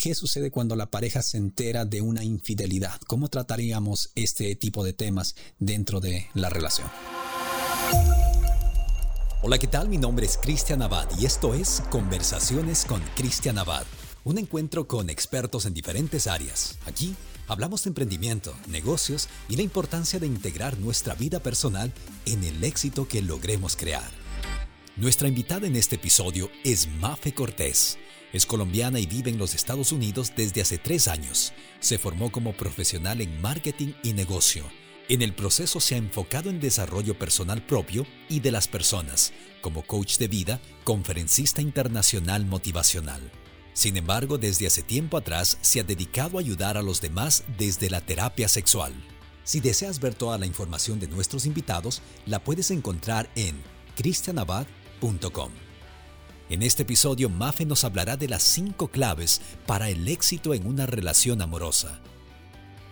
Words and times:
¿Qué 0.00 0.14
sucede 0.14 0.52
cuando 0.52 0.76
la 0.76 0.92
pareja 0.92 1.22
se 1.22 1.38
entera 1.38 1.84
de 1.84 2.00
una 2.02 2.22
infidelidad? 2.22 3.00
¿Cómo 3.08 3.28
trataríamos 3.28 4.12
este 4.14 4.54
tipo 4.54 4.84
de 4.84 4.92
temas 4.92 5.34
dentro 5.58 5.98
de 5.98 6.28
la 6.34 6.48
relación? 6.48 6.88
Hola, 9.42 9.58
¿qué 9.58 9.66
tal? 9.66 9.88
Mi 9.88 9.98
nombre 9.98 10.24
es 10.24 10.38
Cristian 10.38 10.82
Abad 10.82 11.08
y 11.18 11.26
esto 11.26 11.52
es 11.52 11.82
Conversaciones 11.90 12.84
con 12.84 13.02
Cristian 13.16 13.58
Abad, 13.58 13.86
un 14.22 14.38
encuentro 14.38 14.86
con 14.86 15.10
expertos 15.10 15.66
en 15.66 15.74
diferentes 15.74 16.28
áreas. 16.28 16.78
Aquí 16.86 17.16
hablamos 17.48 17.82
de 17.82 17.88
emprendimiento, 17.88 18.54
negocios 18.68 19.28
y 19.48 19.56
la 19.56 19.62
importancia 19.62 20.20
de 20.20 20.28
integrar 20.28 20.78
nuestra 20.78 21.16
vida 21.16 21.40
personal 21.40 21.92
en 22.24 22.44
el 22.44 22.62
éxito 22.62 23.08
que 23.08 23.20
logremos 23.20 23.74
crear. 23.74 24.12
Nuestra 24.94 25.26
invitada 25.26 25.66
en 25.66 25.74
este 25.74 25.96
episodio 25.96 26.52
es 26.62 26.86
Mafe 26.86 27.34
Cortés. 27.34 27.98
Es 28.32 28.44
colombiana 28.44 29.00
y 29.00 29.06
vive 29.06 29.30
en 29.30 29.38
los 29.38 29.54
Estados 29.54 29.90
Unidos 29.90 30.32
desde 30.36 30.60
hace 30.60 30.76
tres 30.76 31.08
años. 31.08 31.52
Se 31.80 31.98
formó 31.98 32.30
como 32.30 32.52
profesional 32.52 33.20
en 33.20 33.40
marketing 33.40 33.92
y 34.02 34.12
negocio. 34.12 34.64
En 35.08 35.22
el 35.22 35.34
proceso 35.34 35.80
se 35.80 35.94
ha 35.94 35.98
enfocado 35.98 36.50
en 36.50 36.60
desarrollo 36.60 37.18
personal 37.18 37.64
propio 37.64 38.06
y 38.28 38.40
de 38.40 38.52
las 38.52 38.68
personas, 38.68 39.32
como 39.62 39.82
coach 39.82 40.18
de 40.18 40.28
vida, 40.28 40.60
conferencista 40.84 41.62
internacional 41.62 42.44
motivacional. 42.44 43.32
Sin 43.72 43.96
embargo, 43.96 44.36
desde 44.36 44.66
hace 44.66 44.82
tiempo 44.82 45.16
atrás 45.16 45.56
se 45.62 45.80
ha 45.80 45.84
dedicado 45.84 46.36
a 46.36 46.40
ayudar 46.40 46.76
a 46.76 46.82
los 46.82 47.00
demás 47.00 47.44
desde 47.56 47.88
la 47.88 48.02
terapia 48.02 48.48
sexual. 48.48 48.92
Si 49.44 49.60
deseas 49.60 50.00
ver 50.00 50.14
toda 50.14 50.36
la 50.36 50.44
información 50.44 51.00
de 51.00 51.08
nuestros 51.08 51.46
invitados, 51.46 52.02
la 52.26 52.44
puedes 52.44 52.70
encontrar 52.70 53.30
en 53.34 53.56
cristianabad.com 53.96 55.67
en 56.50 56.62
este 56.62 56.82
episodio, 56.82 57.28
Mafe 57.28 57.66
nos 57.66 57.84
hablará 57.84 58.16
de 58.16 58.28
las 58.28 58.42
cinco 58.42 58.88
claves 58.88 59.40
para 59.66 59.90
el 59.90 60.08
éxito 60.08 60.54
en 60.54 60.66
una 60.66 60.86
relación 60.86 61.42
amorosa. 61.42 62.00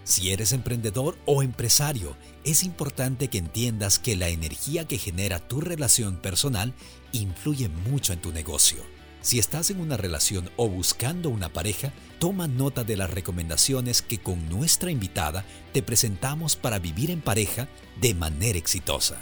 Si 0.05 0.31
eres 0.31 0.53
emprendedor 0.53 1.19
o 1.25 1.43
empresario, 1.43 2.17
es 2.45 2.63
importante 2.63 3.29
que 3.29 3.39
entiendas 3.39 3.99
que 3.99 4.15
la 4.15 4.29
energía 4.29 4.87
que 4.87 4.99
genera 4.99 5.41
tu 5.41 5.61
relación 5.61 6.17
personal 6.17 6.75
influye 7.13 7.69
mucho 7.69 8.13
en 8.13 8.21
tu 8.21 8.31
negocio. 8.31 8.83
Si 9.21 9.41
estás 9.41 9.71
en 9.71 9.81
una 9.81 9.97
relación 9.97 10.51
o 10.57 10.69
buscando 10.69 11.31
una 11.31 11.49
pareja, 11.49 11.93
toma 12.21 12.47
nota 12.47 12.85
de 12.85 12.97
las 12.97 13.11
recomendaciones 13.11 14.01
que 14.01 14.19
con 14.19 14.49
nuestra 14.49 14.93
invitada 14.93 15.45
te 15.73 15.83
presentamos 15.83 16.55
para 16.55 16.79
vivir 16.79 17.11
en 17.11 17.21
pareja 17.21 17.67
de 18.01 18.15
manera 18.15 18.59
exitosa. 18.59 19.17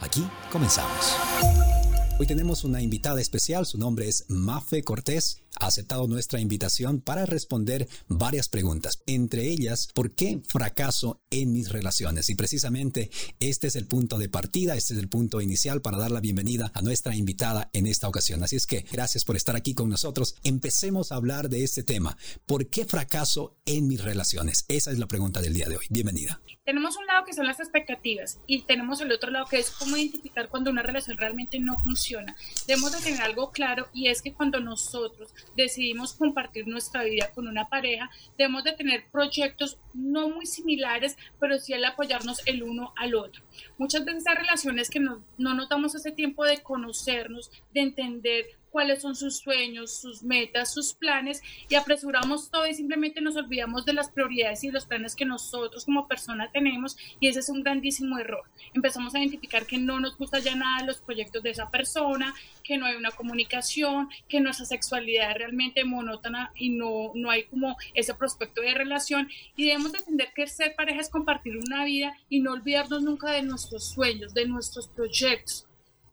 Aquí 0.00 0.26
comenzamos. 0.50 1.71
Hoy 2.18 2.26
tenemos 2.26 2.62
una 2.64 2.82
invitada 2.82 3.20
especial, 3.20 3.66
su 3.66 3.78
nombre 3.78 4.06
es 4.06 4.26
Mafe 4.28 4.82
Cortés 4.82 5.41
ha 5.60 5.66
aceptado 5.66 6.06
nuestra 6.06 6.40
invitación 6.40 7.00
para 7.00 7.26
responder 7.26 7.88
varias 8.08 8.48
preguntas, 8.48 9.02
entre 9.06 9.48
ellas, 9.48 9.88
¿por 9.94 10.12
qué 10.12 10.40
fracaso 10.46 11.20
en 11.30 11.52
mis 11.52 11.70
relaciones? 11.70 12.30
Y 12.30 12.34
precisamente 12.34 13.10
este 13.40 13.66
es 13.66 13.76
el 13.76 13.86
punto 13.86 14.18
de 14.18 14.28
partida, 14.28 14.74
este 14.76 14.94
es 14.94 15.00
el 15.00 15.08
punto 15.08 15.40
inicial 15.40 15.82
para 15.82 15.98
dar 15.98 16.10
la 16.10 16.20
bienvenida 16.20 16.70
a 16.74 16.82
nuestra 16.82 17.14
invitada 17.14 17.70
en 17.72 17.86
esta 17.86 18.08
ocasión. 18.08 18.42
Así 18.42 18.56
es 18.56 18.66
que 18.66 18.84
gracias 18.90 19.24
por 19.24 19.36
estar 19.36 19.56
aquí 19.56 19.74
con 19.74 19.88
nosotros. 19.88 20.36
Empecemos 20.44 21.12
a 21.12 21.16
hablar 21.16 21.48
de 21.48 21.64
este 21.64 21.82
tema. 21.82 22.16
¿Por 22.46 22.68
qué 22.68 22.84
fracaso 22.84 23.56
en 23.64 23.86
mis 23.86 24.02
relaciones? 24.02 24.64
Esa 24.68 24.90
es 24.90 24.98
la 24.98 25.06
pregunta 25.06 25.40
del 25.40 25.54
día 25.54 25.68
de 25.68 25.76
hoy. 25.76 25.86
Bienvenida. 25.90 26.40
Tenemos 26.64 26.96
un 26.96 27.06
lado 27.06 27.24
que 27.24 27.34
son 27.34 27.46
las 27.46 27.58
expectativas 27.58 28.38
y 28.46 28.62
tenemos 28.62 29.00
el 29.00 29.10
otro 29.10 29.30
lado 29.30 29.46
que 29.46 29.58
es 29.58 29.70
cómo 29.70 29.96
identificar 29.96 30.48
cuando 30.48 30.70
una 30.70 30.82
relación 30.82 31.18
realmente 31.18 31.58
no 31.58 31.76
funciona. 31.78 32.36
Debemos 32.66 32.92
de 32.92 33.00
tener 33.00 33.20
algo 33.20 33.50
claro 33.50 33.88
y 33.92 34.08
es 34.08 34.22
que 34.22 34.32
cuando 34.32 34.60
nosotros 34.60 35.34
decidimos 35.56 36.14
compartir 36.14 36.66
nuestra 36.66 37.04
vida 37.04 37.30
con 37.34 37.48
una 37.48 37.68
pareja, 37.68 38.10
debemos 38.38 38.64
de 38.64 38.72
tener 38.72 39.04
proyectos 39.10 39.78
no 39.94 40.28
muy 40.28 40.46
similares, 40.46 41.16
pero 41.38 41.58
sí 41.58 41.72
el 41.72 41.84
apoyarnos 41.84 42.46
el 42.46 42.62
uno 42.62 42.92
al 42.96 43.14
otro. 43.14 43.42
Muchas 43.78 44.04
veces 44.04 44.26
hay 44.26 44.36
relaciones 44.36 44.90
que 44.90 45.00
no, 45.00 45.24
no 45.38 45.54
nos 45.54 45.68
damos 45.68 45.94
ese 45.94 46.12
tiempo 46.12 46.44
de 46.44 46.62
conocernos, 46.62 47.50
de 47.72 47.80
entender 47.80 48.46
cuáles 48.72 49.02
son 49.02 49.14
sus 49.14 49.36
sueños, 49.36 50.00
sus 50.00 50.22
metas, 50.22 50.72
sus 50.72 50.94
planes 50.94 51.42
y 51.68 51.74
apresuramos 51.74 52.50
todo 52.50 52.66
y 52.66 52.74
simplemente 52.74 53.20
nos 53.20 53.36
olvidamos 53.36 53.84
de 53.84 53.92
las 53.92 54.10
prioridades 54.10 54.64
y 54.64 54.70
los 54.70 54.86
planes 54.86 55.14
que 55.14 55.26
nosotros 55.26 55.84
como 55.84 56.08
persona 56.08 56.50
tenemos 56.50 56.96
y 57.20 57.28
ese 57.28 57.40
es 57.40 57.48
un 57.50 57.62
grandísimo 57.62 58.18
error. 58.18 58.44
Empezamos 58.74 59.14
a 59.14 59.18
identificar 59.18 59.66
que 59.66 59.78
no 59.78 60.00
nos 60.00 60.16
gusta 60.16 60.38
ya 60.38 60.56
nada 60.56 60.86
los 60.86 61.00
proyectos 61.00 61.42
de 61.42 61.50
esa 61.50 61.70
persona, 61.70 62.34
que 62.64 62.78
no 62.78 62.86
hay 62.86 62.96
una 62.96 63.10
comunicación, 63.10 64.08
que 64.28 64.40
nuestra 64.40 64.64
sexualidad 64.64 65.30
es 65.32 65.36
realmente 65.36 65.84
monótona 65.84 66.50
y 66.54 66.70
no, 66.70 67.12
no 67.14 67.30
hay 67.30 67.44
como 67.44 67.76
ese 67.94 68.14
prospecto 68.14 68.62
de 68.62 68.74
relación 68.74 69.28
y 69.54 69.66
debemos 69.66 69.94
entender 69.94 70.28
que 70.34 70.46
ser 70.46 70.74
pareja 70.74 71.00
es 71.00 71.10
compartir 71.10 71.58
una 71.58 71.84
vida 71.84 72.16
y 72.30 72.40
no 72.40 72.52
olvidarnos 72.52 73.02
nunca 73.02 73.30
de 73.30 73.42
nuestros 73.42 73.90
sueños, 73.90 74.32
de 74.32 74.46
nuestros 74.46 74.88
proyectos 74.88 75.66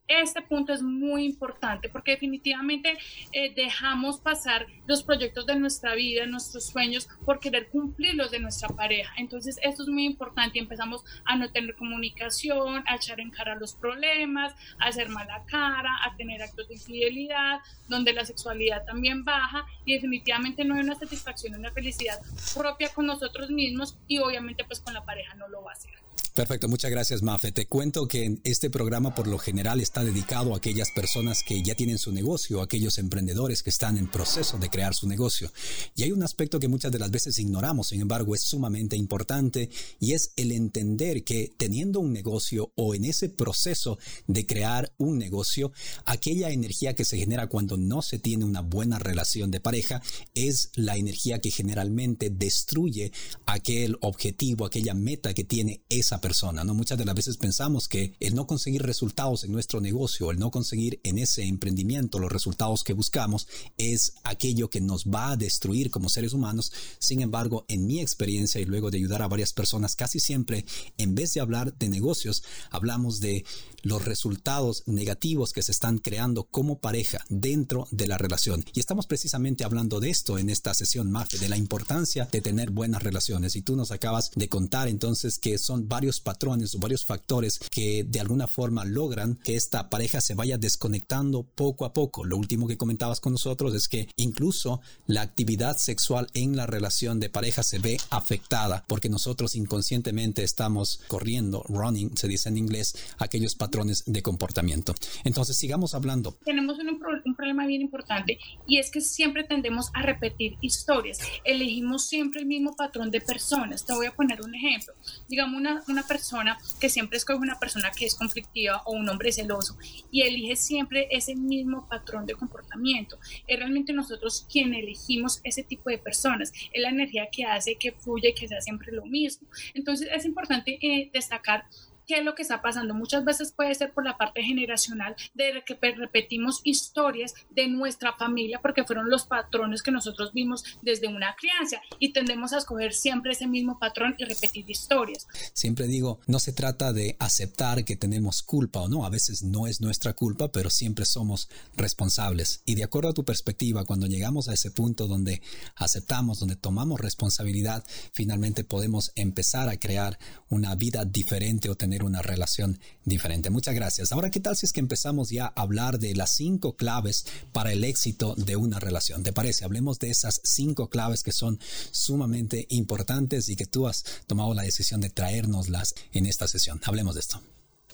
este 0.10 0.42
punto 0.42 0.74
es 0.74 0.82
muy 0.82 1.24
importante 1.24 1.88
porque 1.88 2.12
definitivamente 2.12 2.98
eh, 3.32 3.54
dejamos 3.56 4.20
pasar 4.20 4.68
los 4.88 5.04
proyectos 5.04 5.46
de 5.46 5.56
nuestra 5.56 5.94
vida, 5.96 6.26
nuestros 6.26 6.68
sueños, 6.68 7.08
por 7.26 7.40
querer 7.40 7.70
cumplir 7.70 8.16
los 8.16 8.32
de 8.32 8.40
nuestra 8.40 8.70
pareja. 8.70 9.14
Entonces, 9.18 9.58
esto 9.62 9.84
es 9.84 9.90
muy 9.90 10.06
importante 10.06 10.58
y 10.58 10.62
empezamos 10.62 11.04
a 11.26 11.36
no 11.36 11.50
tener 11.52 11.76
comunicación, 11.76 12.84
a 12.88 12.96
echar 12.96 13.20
en 13.20 13.30
cara 13.30 13.56
los 13.56 13.76
problemas, 13.76 14.54
a 14.80 14.88
hacer 14.88 15.10
mala 15.10 15.44
cara, 15.46 15.92
a 16.04 16.16
tener 16.18 16.42
actos 16.42 16.68
de 16.68 16.74
infidelidad, 16.74 17.60
donde 17.88 18.14
la 18.14 18.26
sexualidad 18.26 18.86
también 18.86 19.24
baja 19.24 19.66
y 19.86 19.94
definitivamente 19.94 20.66
no 20.66 20.76
hay 20.76 20.82
una 20.82 20.96
satisfacción, 20.96 21.56
una 21.56 21.72
felicidad 21.72 22.20
propia 22.56 22.90
con 22.90 23.06
nosotros 23.06 23.50
mismos 23.52 23.98
y 24.08 24.20
obviamente 24.20 24.64
pues 24.64 24.80
con 24.80 24.94
la 24.94 25.06
pareja 25.06 25.36
no 25.36 25.48
lo 25.48 25.64
va 25.64 25.72
a 25.72 25.74
hacer. 25.74 26.09
Perfecto, 26.40 26.70
muchas 26.70 26.90
gracias 26.90 27.22
Mafe. 27.22 27.52
Te 27.52 27.66
cuento 27.66 28.08
que 28.08 28.40
este 28.46 28.70
programa 28.70 29.14
por 29.14 29.28
lo 29.28 29.38
general 29.38 29.82
está 29.82 30.06
dedicado 30.06 30.54
a 30.54 30.58
aquellas 30.60 30.90
personas 30.90 31.44
que 31.46 31.62
ya 31.62 31.76
tienen 31.76 31.98
su 31.98 32.14
negocio, 32.14 32.62
aquellos 32.62 32.98
emprendedores 32.98 33.62
que 33.62 33.70
están 33.70 33.98
en 33.98 34.08
proceso 34.08 34.58
de 34.58 34.70
crear 34.70 34.96
su 34.96 35.06
negocio. 35.06 35.52
Y 35.98 36.04
hay 36.04 36.14
un 36.14 36.24
aspecto 36.24 36.58
que 36.58 36.70
muchas 36.70 36.94
de 36.94 37.00
las 37.00 37.12
veces 37.12 37.38
ignoramos, 37.40 37.90
sin 37.90 38.00
embargo 38.00 38.36
es 38.36 38.42
sumamente 38.42 38.96
importante 38.96 39.70
y 40.00 40.14
es 40.14 40.32
el 40.38 40.54
entender 40.54 41.26
que 41.26 41.52
teniendo 41.58 42.00
un 42.00 42.14
negocio 42.14 42.72
o 42.76 42.96
en 42.96 43.04
ese 43.04 43.28
proceso 43.28 44.00
de 44.28 44.46
crear 44.46 44.94
un 44.98 45.18
negocio, 45.18 45.74
aquella 46.06 46.52
energía 46.52 46.96
que 46.96 47.04
se 47.04 47.18
genera 47.18 47.48
cuando 47.48 47.76
no 47.76 48.02
se 48.02 48.18
tiene 48.18 48.46
una 48.46 48.62
buena 48.62 48.98
relación 48.98 49.52
de 49.52 49.60
pareja 49.60 50.02
es 50.36 50.70
la 50.76 50.96
energía 50.96 51.40
que 51.40 51.52
generalmente 51.52 52.30
destruye 52.30 53.12
aquel 53.46 53.98
objetivo, 54.00 54.66
aquella 54.66 54.94
meta 54.94 55.34
que 55.34 55.44
tiene 55.44 55.82
esa 55.90 56.22
persona 56.22 56.29
persona, 56.30 56.64
¿no? 56.64 56.76
Muchas 56.76 57.00
de 57.00 57.06
las 57.06 57.16
veces 57.16 57.38
pensamos 57.38 57.88
que 57.88 58.14
el 58.20 58.36
no 58.36 58.46
conseguir 58.46 58.84
resultados 58.84 59.44
en 59.44 59.52
nuestro 59.52 59.82
negocio, 59.82 60.30
el 60.30 60.38
no 60.38 60.52
conseguir 60.52 61.00
en 61.04 61.18
ese 61.18 61.44
emprendimiento 61.44 62.20
los 62.20 62.32
resultados 62.32 62.84
que 62.84 62.94
buscamos 62.94 63.48
es 63.80 64.14
aquello 64.24 64.70
que 64.70 64.80
nos 64.80 65.06
va 65.06 65.32
a 65.32 65.38
destruir 65.38 65.90
como 65.90 66.08
seres 66.08 66.34
humanos. 66.34 66.72
Sin 67.00 67.22
embargo, 67.22 67.66
en 67.68 67.88
mi 67.88 68.00
experiencia 68.00 68.62
y 68.62 68.66
luego 68.66 68.92
de 68.92 69.00
ayudar 69.00 69.24
a 69.24 69.28
varias 69.28 69.54
personas, 69.54 69.96
casi 69.96 70.20
siempre, 70.20 70.66
en 71.00 71.16
vez 71.16 71.34
de 71.34 71.42
hablar 71.42 71.76
de 71.80 71.90
negocios, 71.90 72.44
hablamos 72.70 73.22
de 73.22 73.44
los 73.84 74.06
resultados 74.06 74.84
negativos 74.86 75.54
que 75.54 75.64
se 75.64 75.72
están 75.72 75.98
creando 75.98 76.44
como 76.44 76.80
pareja 76.80 77.24
dentro 77.30 77.88
de 77.92 78.08
la 78.08 78.18
relación. 78.18 78.66
Y 78.74 78.80
estamos 78.80 79.08
precisamente 79.08 79.64
hablando 79.64 80.00
de 80.00 80.10
esto 80.10 80.38
en 80.38 80.50
esta 80.50 80.74
sesión, 80.74 81.12
Mafe, 81.12 81.38
de 81.38 81.50
la 81.50 81.58
importancia 81.58 82.28
de 82.32 82.42
tener 82.42 82.72
buenas 82.72 83.04
relaciones. 83.04 83.56
Y 83.56 83.62
tú 83.62 83.76
nos 83.76 83.92
acabas 83.92 84.32
de 84.36 84.50
contar 84.50 84.88
entonces 84.88 85.40
que 85.40 85.58
son 85.58 85.88
varios 85.88 86.20
patrones 86.20 86.76
o 86.76 86.80
varios 86.80 87.06
factores 87.06 87.60
que 87.72 88.04
de 88.04 88.20
alguna 88.20 88.48
forma 88.48 88.86
logran 88.86 89.40
que 89.44 89.56
esta 89.56 89.90
pareja 89.90 90.22
se 90.22 90.36
vaya 90.36 90.58
desconectando 90.58 91.44
poco 91.44 91.86
a 91.86 91.94
poco. 91.94 92.26
Lo 92.26 92.38
último 92.38 92.68
que 92.68 92.78
comentabas 92.78 93.20
con 93.20 93.34
nosotros 93.34 93.74
es 93.76 93.88
que 93.88 94.10
incluso 94.18 94.82
la 95.08 95.22
actividad 95.22 95.78
sexual 95.78 96.28
en 96.34 96.56
la 96.56 96.66
relación 96.66 97.20
de 97.20 97.30
pareja 97.30 97.64
se 97.64 97.80
ve 97.80 97.98
afectada 98.10 98.84
porque 98.88 99.10
nosotros 99.10 99.56
inconscientemente 99.56 100.44
estamos 100.44 101.02
corriendo, 101.08 101.64
running, 101.68 102.16
se 102.18 102.28
dice 102.28 102.50
en 102.50 102.58
inglés, 102.58 102.96
aquellos 103.18 103.56
patrones 103.56 103.69
de 104.06 104.22
comportamiento. 104.22 104.94
Entonces, 105.24 105.58
sigamos 105.58 105.94
hablando. 105.94 106.38
Tenemos 106.44 106.78
un, 106.80 107.00
un 107.26 107.36
problema 107.36 107.66
bien 107.66 107.82
importante 107.82 108.40
y 108.68 108.78
es 108.78 108.92
que 108.92 109.02
siempre 109.02 109.44
tendemos 109.44 109.92
a 109.94 110.02
repetir 110.02 110.58
historias. 110.62 111.20
Elegimos 111.44 112.08
siempre 112.08 112.42
el 112.42 112.48
mismo 112.48 112.76
patrón 112.76 113.12
de 113.12 113.22
personas. 113.22 113.86
Te 113.86 113.94
voy 113.94 114.08
a 114.08 114.12
poner 114.12 114.42
un 114.42 114.56
ejemplo. 114.56 114.94
Digamos, 115.28 115.60
una, 115.60 115.84
una 115.88 116.04
persona 116.04 116.58
que 116.80 116.90
siempre 116.90 117.18
escoge 117.18 117.40
una 117.40 117.60
persona 117.60 117.92
que 117.92 118.06
es 118.06 118.16
conflictiva 118.16 118.82
o 118.86 118.94
un 118.94 119.08
hombre 119.10 119.32
celoso 119.32 119.78
y 120.12 120.22
elige 120.22 120.56
siempre 120.56 121.08
ese 121.12 121.36
mismo 121.36 121.88
patrón 121.88 122.26
de 122.26 122.36
comportamiento. 122.36 123.20
Es 123.48 123.58
realmente 123.58 123.94
nosotros 123.94 124.46
quien 124.52 124.74
elegimos 124.74 125.42
ese 125.44 125.64
tipo 125.64 125.90
de 125.90 125.98
personas. 125.98 126.52
Es 126.72 126.82
la 126.82 126.90
energía 126.90 127.28
que 127.32 127.46
hace 127.46 127.76
que 127.76 127.92
fluya 127.92 128.30
y 128.30 128.34
que 128.34 128.48
sea 128.48 128.62
siempre 128.62 128.92
lo 128.92 129.06
mismo. 129.06 129.48
Entonces 129.74 130.10
es 130.14 130.26
importante 130.26 130.78
eh, 130.82 131.10
destacar 131.14 131.66
qué 132.10 132.18
es 132.18 132.26
lo 132.26 132.34
que 132.34 132.42
está 132.42 132.60
pasando. 132.60 132.96
Muchas 132.96 133.24
veces 133.24 133.54
puede 133.56 133.76
ser 133.76 133.94
por 133.94 134.04
la 134.04 134.18
parte 134.18 134.42
generacional 134.42 135.16
de 135.36 135.64
que 135.64 135.78
repetimos 135.92 136.60
historias 136.64 137.36
de 137.52 137.68
nuestra 137.68 138.14
familia 138.18 138.60
porque 138.64 138.84
fueron 138.84 139.12
los 139.12 139.28
patrones 139.28 139.84
que 139.84 139.92
nosotros 139.92 140.34
vimos 140.34 140.64
desde 140.82 141.08
una 141.08 141.36
crianza 141.36 141.80
y 142.00 142.12
tendemos 142.12 142.52
a 142.52 142.58
escoger 142.58 142.94
siempre 142.94 143.34
ese 143.34 143.46
mismo 143.46 143.78
patrón 143.78 144.16
y 144.18 144.26
repetir 144.26 144.68
historias. 144.68 145.28
Siempre 145.54 145.86
digo, 145.86 146.20
no 146.26 146.40
se 146.40 146.52
trata 146.52 146.94
de 146.94 147.16
aceptar 147.20 147.86
que 147.86 147.96
tenemos 147.96 148.42
culpa 148.42 148.82
o 148.82 148.88
no, 148.88 149.06
a 149.06 149.12
veces 149.12 149.44
no 149.44 149.68
es 149.68 149.80
nuestra 149.80 150.14
culpa, 150.14 150.52
pero 150.52 150.72
siempre 150.72 151.06
somos 151.06 151.48
responsables. 151.78 152.64
Y 152.66 152.74
de 152.74 152.86
acuerdo 152.86 153.10
a 153.10 153.14
tu 153.14 153.24
perspectiva, 153.24 153.86
cuando 153.86 154.08
llegamos 154.08 154.50
a 154.50 154.54
ese 154.54 154.72
punto 154.72 155.06
donde 155.06 155.44
aceptamos, 155.76 156.40
donde 156.40 156.56
tomamos 156.56 157.00
responsabilidad, 157.00 157.86
finalmente 158.14 158.64
podemos 158.64 159.12
empezar 159.14 159.70
a 159.70 159.78
crear 159.78 160.18
una 160.50 160.74
vida 160.74 161.06
diferente 161.06 161.70
o 161.70 161.76
tener 161.76 161.99
una 162.04 162.22
relación 162.22 162.80
diferente. 163.06 163.50
Muchas 163.50 163.76
gracias. 163.76 164.12
Ahora, 164.12 164.32
¿qué 164.32 164.40
tal 164.40 164.56
si 164.56 164.66
es 164.66 164.74
que 164.74 164.80
empezamos 164.80 165.30
ya 165.30 165.46
a 165.46 165.62
hablar 165.62 166.00
de 166.00 166.16
las 166.16 166.36
cinco 166.36 166.76
claves 166.76 167.26
para 167.52 167.72
el 167.72 167.84
éxito 167.84 168.36
de 168.36 168.56
una 168.56 168.80
relación? 168.80 169.24
¿Te 169.24 169.34
parece? 169.34 169.66
Hablemos 169.66 170.00
de 170.00 170.10
esas 170.10 170.42
cinco 170.44 170.90
claves 170.90 171.24
que 171.24 171.32
son 171.32 171.60
sumamente 171.92 172.66
importantes 172.70 173.50
y 173.50 173.56
que 173.56 173.66
tú 173.66 173.88
has 173.88 174.04
tomado 174.28 174.54
la 174.54 174.64
decisión 174.64 175.02
de 175.02 175.10
traérnoslas 175.10 175.96
en 176.12 176.26
esta 176.26 176.48
sesión. 176.48 176.80
Hablemos 176.86 177.16
de 177.16 177.22
esto. 177.22 177.42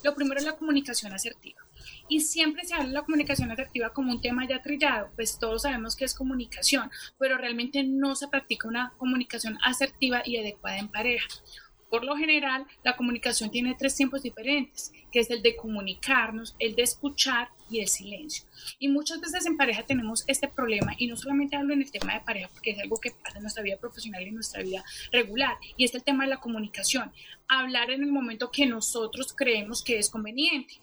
Lo 0.02 0.14
primero 0.14 0.38
es 0.38 0.46
la 0.46 0.56
comunicación 0.56 1.12
asertiva. 1.12 1.60
Y 2.08 2.20
siempre 2.20 2.64
se 2.64 2.74
habla 2.74 2.86
de 2.86 2.92
la 2.92 3.02
comunicación 3.02 3.50
asertiva 3.50 3.90
como 3.90 4.12
un 4.12 4.20
tema 4.20 4.46
ya 4.48 4.62
trillado, 4.62 5.10
pues 5.16 5.38
todos 5.38 5.62
sabemos 5.62 5.96
que 5.96 6.04
es 6.04 6.14
comunicación, 6.14 6.90
pero 7.18 7.38
realmente 7.38 7.82
no 7.82 8.14
se 8.14 8.28
practica 8.28 8.68
una 8.68 8.92
comunicación 8.98 9.58
asertiva 9.64 10.22
y 10.24 10.36
adecuada 10.36 10.78
en 10.78 10.88
pareja. 10.88 11.26
Por 11.96 12.04
lo 12.04 12.14
general, 12.14 12.66
la 12.84 12.94
comunicación 12.94 13.50
tiene 13.50 13.74
tres 13.74 13.96
tiempos 13.96 14.22
diferentes, 14.22 14.92
que 15.10 15.20
es 15.20 15.30
el 15.30 15.40
de 15.40 15.56
comunicarnos, 15.56 16.54
el 16.58 16.74
de 16.74 16.82
escuchar 16.82 17.48
y 17.70 17.80
el 17.80 17.88
silencio. 17.88 18.44
Y 18.78 18.88
muchas 18.88 19.18
veces 19.18 19.46
en 19.46 19.56
pareja 19.56 19.82
tenemos 19.86 20.22
este 20.26 20.46
problema, 20.46 20.92
y 20.98 21.06
no 21.06 21.16
solamente 21.16 21.56
hablo 21.56 21.72
en 21.72 21.80
el 21.80 21.90
tema 21.90 22.12
de 22.12 22.20
pareja, 22.20 22.50
porque 22.52 22.72
es 22.72 22.80
algo 22.80 23.00
que 23.00 23.12
pasa 23.12 23.38
en 23.38 23.44
nuestra 23.44 23.62
vida 23.62 23.78
profesional 23.78 24.22
y 24.22 24.28
en 24.28 24.34
nuestra 24.34 24.62
vida 24.62 24.84
regular, 25.10 25.56
y 25.78 25.86
es 25.86 25.94
el 25.94 26.04
tema 26.04 26.24
de 26.24 26.30
la 26.30 26.36
comunicación. 26.36 27.10
Hablar 27.48 27.90
en 27.90 28.02
el 28.02 28.12
momento 28.12 28.50
que 28.50 28.66
nosotros 28.66 29.32
creemos 29.34 29.82
que 29.82 29.98
es 29.98 30.10
conveniente. 30.10 30.74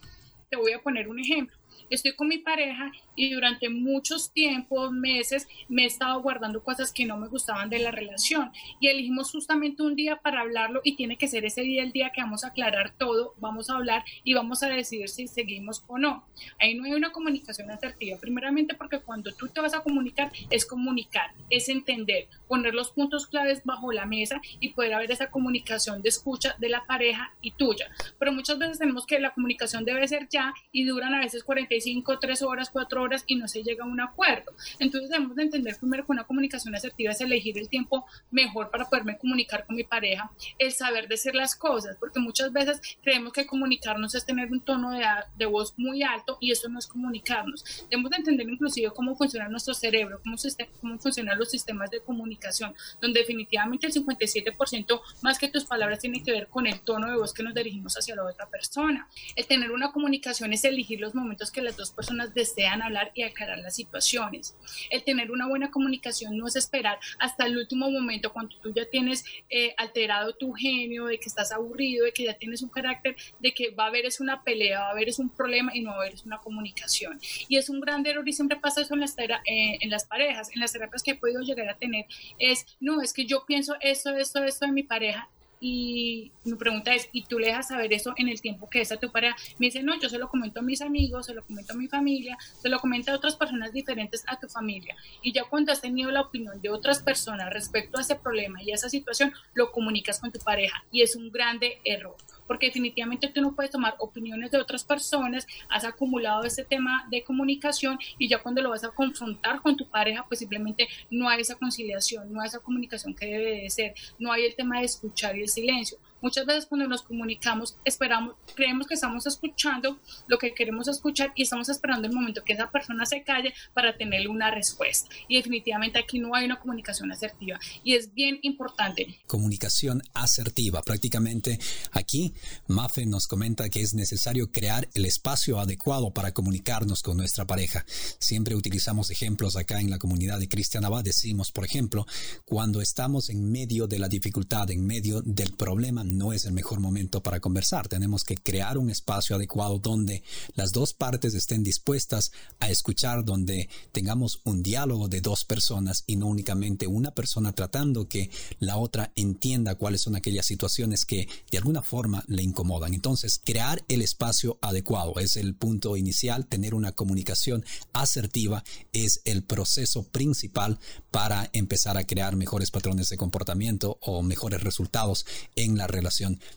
Te 0.49 0.57
voy 0.57 0.71
a 0.71 0.81
poner 0.81 1.09
un 1.09 1.19
ejemplo 1.19 1.55
estoy 1.95 2.13
con 2.13 2.27
mi 2.27 2.37
pareja 2.37 2.91
y 3.15 3.31
durante 3.31 3.69
muchos 3.69 4.31
tiempos, 4.31 4.91
meses, 4.91 5.47
me 5.69 5.83
he 5.83 5.85
estado 5.85 6.21
guardando 6.21 6.63
cosas 6.63 6.91
que 6.91 7.05
no 7.05 7.17
me 7.17 7.27
gustaban 7.27 7.69
de 7.69 7.79
la 7.79 7.91
relación 7.91 8.51
y 8.79 8.87
elegimos 8.87 9.31
justamente 9.31 9.83
un 9.83 9.95
día 9.95 10.17
para 10.17 10.41
hablarlo 10.41 10.81
y 10.83 10.95
tiene 10.95 11.17
que 11.17 11.27
ser 11.27 11.45
ese 11.45 11.61
día 11.61 11.83
el 11.83 11.91
día 11.91 12.11
que 12.11 12.21
vamos 12.21 12.43
a 12.43 12.47
aclarar 12.47 12.93
todo, 12.97 13.33
vamos 13.37 13.69
a 13.69 13.75
hablar 13.75 14.03
y 14.23 14.33
vamos 14.33 14.63
a 14.63 14.69
decidir 14.69 15.09
si 15.09 15.27
seguimos 15.27 15.83
o 15.87 15.97
no. 15.97 16.25
Ahí 16.59 16.75
no 16.75 16.85
hay 16.85 16.93
una 16.93 17.11
comunicación 17.11 17.69
asertiva, 17.71 18.17
primeramente 18.19 18.75
porque 18.75 18.99
cuando 18.99 19.31
tú 19.33 19.47
te 19.47 19.61
vas 19.61 19.73
a 19.73 19.81
comunicar 19.81 20.31
es 20.49 20.65
comunicar, 20.65 21.31
es 21.49 21.69
entender, 21.69 22.27
poner 22.47 22.73
los 22.73 22.91
puntos 22.91 23.27
claves 23.27 23.61
bajo 23.63 23.91
la 23.91 24.05
mesa 24.05 24.41
y 24.59 24.69
poder 24.69 24.93
haber 24.93 25.11
esa 25.11 25.29
comunicación 25.29 26.01
de 26.01 26.09
escucha 26.09 26.55
de 26.59 26.69
la 26.69 26.85
pareja 26.85 27.33
y 27.41 27.51
tuya. 27.51 27.89
Pero 28.19 28.31
muchas 28.31 28.57
veces 28.57 28.79
tenemos 28.79 29.05
que 29.05 29.19
la 29.19 29.33
comunicación 29.33 29.85
debe 29.85 30.07
ser 30.07 30.27
ya 30.29 30.53
y 30.71 30.85
duran 30.85 31.13
a 31.13 31.19
veces 31.19 31.43
45, 31.43 31.82
3 32.19 32.41
horas, 32.43 32.69
4 32.69 33.01
horas 33.01 33.23
y 33.27 33.35
no 33.35 33.47
se 33.47 33.63
llega 33.63 33.83
a 33.83 33.87
un 33.87 34.01
acuerdo. 34.01 34.53
Entonces 34.79 35.09
debemos 35.09 35.35
de 35.35 35.43
entender 35.43 35.77
primero 35.77 36.05
que 36.05 36.11
una 36.11 36.23
comunicación 36.23 36.75
asertiva 36.75 37.11
es 37.11 37.21
elegir 37.21 37.57
el 37.57 37.69
tiempo 37.69 38.05
mejor 38.31 38.69
para 38.69 38.85
poderme 38.85 39.17
comunicar 39.17 39.65
con 39.65 39.75
mi 39.75 39.83
pareja, 39.83 40.31
el 40.57 40.71
saber 40.71 41.07
decir 41.07 41.35
las 41.35 41.55
cosas, 41.55 41.97
porque 41.99 42.19
muchas 42.19 42.51
veces 42.51 42.81
creemos 43.01 43.33
que 43.33 43.45
comunicarnos 43.45 44.15
es 44.15 44.25
tener 44.25 44.51
un 44.51 44.61
tono 44.61 44.91
de, 44.91 45.03
de 45.35 45.45
voz 45.45 45.73
muy 45.77 46.03
alto 46.03 46.37
y 46.39 46.51
eso 46.51 46.69
no 46.69 46.79
es 46.79 46.87
comunicarnos. 46.87 47.63
Debemos 47.89 48.11
de 48.11 48.17
entender 48.17 48.49
inclusive 48.49 48.91
cómo 48.95 49.15
funciona 49.15 49.49
nuestro 49.49 49.73
cerebro, 49.73 50.19
cómo, 50.23 50.35
cómo 50.81 50.99
funcionan 50.99 51.37
los 51.37 51.49
sistemas 51.51 51.89
de 51.89 52.01
comunicación, 52.01 52.73
donde 53.01 53.19
definitivamente 53.21 53.87
el 53.87 53.93
57% 53.93 55.01
más 55.21 55.39
que 55.39 55.49
tus 55.49 55.65
palabras 55.65 55.99
tiene 55.99 56.23
que 56.23 56.31
ver 56.31 56.47
con 56.47 56.67
el 56.67 56.81
tono 56.81 57.09
de 57.09 57.17
voz 57.17 57.33
que 57.33 57.43
nos 57.43 57.53
dirigimos 57.53 57.95
hacia 57.97 58.15
la 58.15 58.25
otra 58.25 58.49
persona. 58.49 59.07
El 59.35 59.45
tener 59.47 59.71
una 59.71 59.91
comunicación 59.91 60.53
es 60.53 60.63
elegir 60.63 60.99
los 60.99 61.15
momentos 61.15 61.51
que 61.51 61.61
las 61.63 61.77
dos 61.77 61.91
personas 61.91 62.33
desean 62.33 62.81
hablar 62.81 63.11
y 63.13 63.23
aclarar 63.23 63.59
las 63.59 63.75
situaciones. 63.75 64.55
El 64.89 65.03
tener 65.03 65.31
una 65.31 65.47
buena 65.47 65.71
comunicación 65.71 66.37
no 66.37 66.47
es 66.47 66.55
esperar 66.55 66.99
hasta 67.19 67.45
el 67.45 67.57
último 67.57 67.89
momento 67.89 68.31
cuando 68.31 68.55
tú 68.57 68.73
ya 68.73 68.85
tienes 68.89 69.25
eh, 69.49 69.73
alterado 69.77 70.33
tu 70.35 70.53
genio, 70.53 71.05
de 71.05 71.19
que 71.19 71.27
estás 71.27 71.51
aburrido, 71.51 72.05
de 72.05 72.11
que 72.11 72.23
ya 72.23 72.33
tienes 72.33 72.61
un 72.61 72.69
carácter, 72.69 73.15
de 73.39 73.53
que 73.53 73.71
va 73.71 73.85
a 73.85 73.87
haber 73.87 74.05
es 74.05 74.19
una 74.19 74.43
pelea, 74.43 74.79
va 74.79 74.87
a 74.87 74.91
haber 74.91 75.09
es 75.09 75.19
un 75.19 75.29
problema 75.29 75.75
y 75.75 75.81
no 75.81 75.91
va 75.91 75.97
a 75.97 75.99
haber 76.01 76.13
es 76.13 76.23
una 76.23 76.39
comunicación. 76.39 77.19
Y 77.47 77.57
es 77.57 77.69
un 77.69 77.79
gran 77.79 78.05
error 78.05 78.27
y 78.27 78.33
siempre 78.33 78.57
pasa 78.57 78.81
eso 78.81 78.93
en 78.93 79.01
las, 79.01 79.17
eh, 79.17 79.33
en 79.45 79.89
las 79.89 80.05
parejas, 80.05 80.49
en 80.53 80.59
las 80.59 80.73
terapias 80.73 81.03
que 81.03 81.11
he 81.11 81.15
podido 81.15 81.41
llegar 81.41 81.69
a 81.69 81.77
tener, 81.77 82.05
es, 82.37 82.65
no, 82.79 83.01
es 83.01 83.13
que 83.13 83.25
yo 83.25 83.45
pienso 83.45 83.75
esto, 83.81 84.15
esto, 84.15 84.43
esto 84.43 84.65
de 84.65 84.71
mi 84.71 84.83
pareja 84.83 85.29
y 85.65 86.33
mi 86.43 86.55
pregunta 86.55 86.93
es, 86.93 87.07
¿y 87.13 87.23
tú 87.23 87.39
le 87.39 87.47
dejas 87.47 87.69
saber 87.69 87.93
eso 87.93 88.13
en 88.17 88.27
el 88.27 88.41
tiempo 88.41 88.69
que 88.69 88.81
está 88.81 88.97
tu 88.97 89.13
pareja? 89.13 89.37
Me 89.59 89.67
dice, 89.67 89.81
no, 89.81 89.97
yo 89.97 90.09
se 90.09 90.17
lo 90.17 90.27
comento 90.27 90.59
a 90.59 90.61
mis 90.61 90.81
amigos, 90.81 91.27
se 91.27 91.33
lo 91.33 91.41
comento 91.41 91.71
a 91.71 91.77
mi 91.77 91.87
familia, 91.87 92.37
se 92.61 92.67
lo 92.67 92.79
comento 92.79 93.13
a 93.13 93.15
otras 93.15 93.37
personas 93.37 93.71
diferentes 93.71 94.25
a 94.27 94.37
tu 94.37 94.49
familia. 94.49 94.93
Y 95.21 95.31
ya 95.31 95.45
cuando 95.45 95.71
has 95.71 95.79
tenido 95.79 96.11
la 96.11 96.19
opinión 96.19 96.61
de 96.61 96.69
otras 96.69 97.01
personas 97.01 97.49
respecto 97.49 97.97
a 97.97 98.01
ese 98.01 98.17
problema 98.17 98.61
y 98.61 98.71
a 98.71 98.75
esa 98.75 98.89
situación, 98.89 99.31
lo 99.53 99.71
comunicas 99.71 100.19
con 100.19 100.33
tu 100.33 100.39
pareja 100.39 100.83
y 100.91 101.01
es 101.01 101.15
un 101.15 101.31
grande 101.31 101.79
error 101.85 102.17
porque 102.47 102.67
definitivamente 102.67 103.27
tú 103.29 103.41
no 103.41 103.55
puedes 103.55 103.71
tomar 103.71 103.95
opiniones 103.99 104.51
de 104.51 104.57
otras 104.57 104.83
personas, 104.83 105.47
has 105.69 105.85
acumulado 105.85 106.43
ese 106.43 106.63
tema 106.63 107.07
de 107.09 107.23
comunicación 107.23 107.97
y 108.17 108.27
ya 108.27 108.41
cuando 108.41 108.61
lo 108.61 108.69
vas 108.69 108.83
a 108.83 108.89
confrontar 108.89 109.61
con 109.61 109.77
tu 109.77 109.87
pareja, 109.87 110.25
pues 110.27 110.39
simplemente 110.39 110.87
no 111.09 111.29
hay 111.29 111.41
esa 111.41 111.55
conciliación, 111.55 112.31
no 112.31 112.41
hay 112.41 112.47
esa 112.47 112.59
comunicación 112.59 113.13
que 113.13 113.25
debe 113.25 113.61
de 113.61 113.69
ser, 113.69 113.93
no 114.19 114.31
hay 114.31 114.45
el 114.45 114.55
tema 114.55 114.79
de 114.79 114.85
escuchar 114.85 115.37
y 115.37 115.41
el 115.41 115.49
silencio. 115.49 115.97
Muchas 116.23 116.45
veces 116.45 116.65
cuando 116.67 116.87
nos 116.87 117.01
comunicamos, 117.01 117.75
esperamos, 117.83 118.35
creemos 118.55 118.87
que 118.87 118.93
estamos 118.93 119.27
escuchando 119.27 119.99
lo 120.27 120.37
que 120.37 120.53
queremos 120.53 120.87
escuchar 120.87 121.33
y 121.35 121.43
estamos 121.43 121.67
esperando 121.67 122.07
el 122.07 122.13
momento 122.13 122.45
que 122.45 122.53
esa 122.53 122.71
persona 122.71 123.05
se 123.05 123.23
calle 123.23 123.53
para 123.73 123.97
tener 123.97 124.29
una 124.29 124.49
respuesta. 124.49 125.09
Y 125.27 125.35
definitivamente 125.35 125.99
aquí 125.99 126.19
no 126.19 126.33
hay 126.33 126.45
una 126.45 126.61
comunicación 126.61 127.11
asertiva 127.11 127.59
y 127.83 127.95
es 127.95 128.13
bien 128.13 128.39
importante. 128.41 129.19
Comunicación 129.27 130.01
asertiva. 130.13 130.81
Prácticamente 130.81 131.59
aquí 131.91 132.33
Mafe 132.67 133.05
nos 133.05 133.27
comenta 133.27 133.67
que 133.67 133.81
es 133.81 133.93
necesario 133.93 134.49
crear 134.49 134.87
el 134.93 135.03
espacio 135.03 135.59
adecuado 135.59 136.13
para 136.13 136.31
comunicarnos 136.31 137.03
con 137.03 137.17
nuestra 137.17 137.45
pareja. 137.45 137.83
Siempre 138.17 138.55
utilizamos 138.55 139.11
ejemplos 139.11 139.57
acá 139.57 139.81
en 139.81 139.89
la 139.89 139.99
comunidad 139.99 140.39
de 140.39 140.47
Cristian 140.47 140.85
Abad. 140.85 141.03
Decimos, 141.03 141.51
por 141.51 141.65
ejemplo, 141.65 142.07
cuando 142.45 142.79
estamos 142.79 143.29
en 143.29 143.51
medio 143.51 143.87
de 143.87 143.99
la 143.99 144.07
dificultad, 144.07 144.71
en 144.71 144.87
medio 144.87 145.21
del 145.21 145.51
problema, 145.51 146.05
no 146.13 146.33
es 146.33 146.45
el 146.45 146.53
mejor 146.53 146.79
momento 146.79 147.21
para 147.21 147.39
conversar. 147.39 147.87
Tenemos 147.87 148.23
que 148.23 148.37
crear 148.37 148.77
un 148.77 148.89
espacio 148.89 149.35
adecuado 149.35 149.79
donde 149.79 150.23
las 150.55 150.71
dos 150.71 150.93
partes 150.93 151.33
estén 151.33 151.63
dispuestas 151.63 152.31
a 152.59 152.69
escuchar, 152.69 153.25
donde 153.25 153.69
tengamos 153.91 154.41
un 154.43 154.63
diálogo 154.63 155.07
de 155.07 155.21
dos 155.21 155.45
personas 155.45 156.03
y 156.07 156.15
no 156.15 156.27
únicamente 156.27 156.87
una 156.87 157.11
persona 157.11 157.53
tratando 157.53 158.07
que 158.07 158.29
la 158.59 158.77
otra 158.77 159.11
entienda 159.15 159.75
cuáles 159.75 160.01
son 160.01 160.15
aquellas 160.15 160.45
situaciones 160.45 161.05
que 161.05 161.27
de 161.51 161.57
alguna 161.57 161.81
forma 161.81 162.23
le 162.27 162.43
incomodan. 162.43 162.93
Entonces, 162.93 163.39
crear 163.43 163.83
el 163.87 164.01
espacio 164.01 164.57
adecuado 164.61 165.15
es 165.19 165.35
el 165.37 165.55
punto 165.55 165.97
inicial. 165.97 166.45
Tener 166.45 166.73
una 166.73 166.91
comunicación 166.91 167.65
asertiva 167.93 168.63
es 168.91 169.21
el 169.25 169.43
proceso 169.43 170.03
principal 170.03 170.79
para 171.11 171.49
empezar 171.53 171.97
a 171.97 172.05
crear 172.05 172.35
mejores 172.35 172.71
patrones 172.71 173.09
de 173.09 173.17
comportamiento 173.17 173.97
o 174.01 174.21
mejores 174.21 174.61
resultados 174.61 175.25
en 175.55 175.77
la 175.77 175.87
relación 175.87 176.02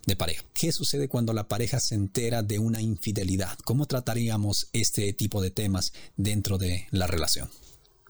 de 0.07 0.17
pareja. 0.17 0.45
¿Qué 0.53 0.73
sucede 0.73 1.09
cuando 1.09 1.33
la 1.33 1.49
pareja 1.49 1.81
se 1.81 1.95
entera 1.95 2.43
de 2.43 2.59
una 2.59 2.81
infidelidad? 2.81 3.59
¿Cómo 3.65 3.87
trataríamos 3.87 4.69
este 4.73 5.13
tipo 5.13 5.41
de 5.41 5.51
temas 5.51 5.93
dentro 6.17 6.59
de 6.59 6.87
la 6.91 7.07
relación? 7.07 7.49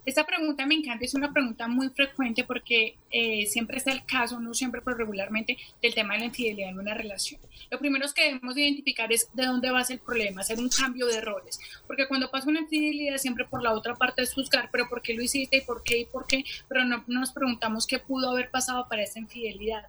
Esta 0.07 0.25
pregunta 0.25 0.65
me 0.67 0.77
encanta, 0.77 1.05
es 1.05 1.15
una 1.15 1.33
pregunta 1.33 1.67
muy 1.67 1.89
frecuente 1.89 2.45
porque 2.45 2.97
eh, 3.11 3.45
siempre 3.47 3.79
es 3.79 3.89
el 3.89 4.05
caso, 4.07 4.39
no 4.39 4.55
siempre, 4.55 4.81
pero 4.81 4.97
regularmente, 4.97 5.57
del 5.83 5.95
tema 5.95 6.15
de 6.15 6.21
la 6.21 6.27
infidelidad 6.27 6.71
en 6.71 6.79
una 6.79 6.95
relación. 6.95 7.41
Lo 7.73 7.81
primero 7.81 8.07
que 8.15 8.23
debemos 8.23 8.57
identificar 8.57 9.13
es 9.13 9.29
de 9.35 9.47
dónde 9.47 9.69
va 9.73 9.83
el 9.83 9.99
problema, 9.99 10.43
hacer 10.43 10.61
un 10.61 10.69
cambio 10.69 11.07
de 11.07 11.21
roles, 11.21 11.59
porque 11.89 12.07
cuando 12.07 12.31
pasa 12.31 12.49
una 12.49 12.61
infidelidad 12.61 13.17
siempre 13.17 13.47
por 13.47 13.65
la 13.65 13.73
otra 13.73 13.97
parte 13.97 14.23
es 14.23 14.33
juzgar, 14.33 14.69
pero 14.71 14.89
¿por 14.89 15.03
qué 15.03 15.13
lo 15.13 15.23
hiciste 15.25 15.57
y 15.57 15.61
por 15.63 15.83
qué 15.83 15.99
y 15.99 16.05
por 16.05 16.29
qué? 16.29 16.45
Pero 16.69 16.85
no 16.85 17.03
nos 17.09 17.33
preguntamos 17.33 17.85
qué 17.89 17.99
pudo 17.99 18.31
haber 18.31 18.49
pasado 18.53 18.87
para 18.89 19.03
esa 19.03 19.19
infidelidad. 19.19 19.87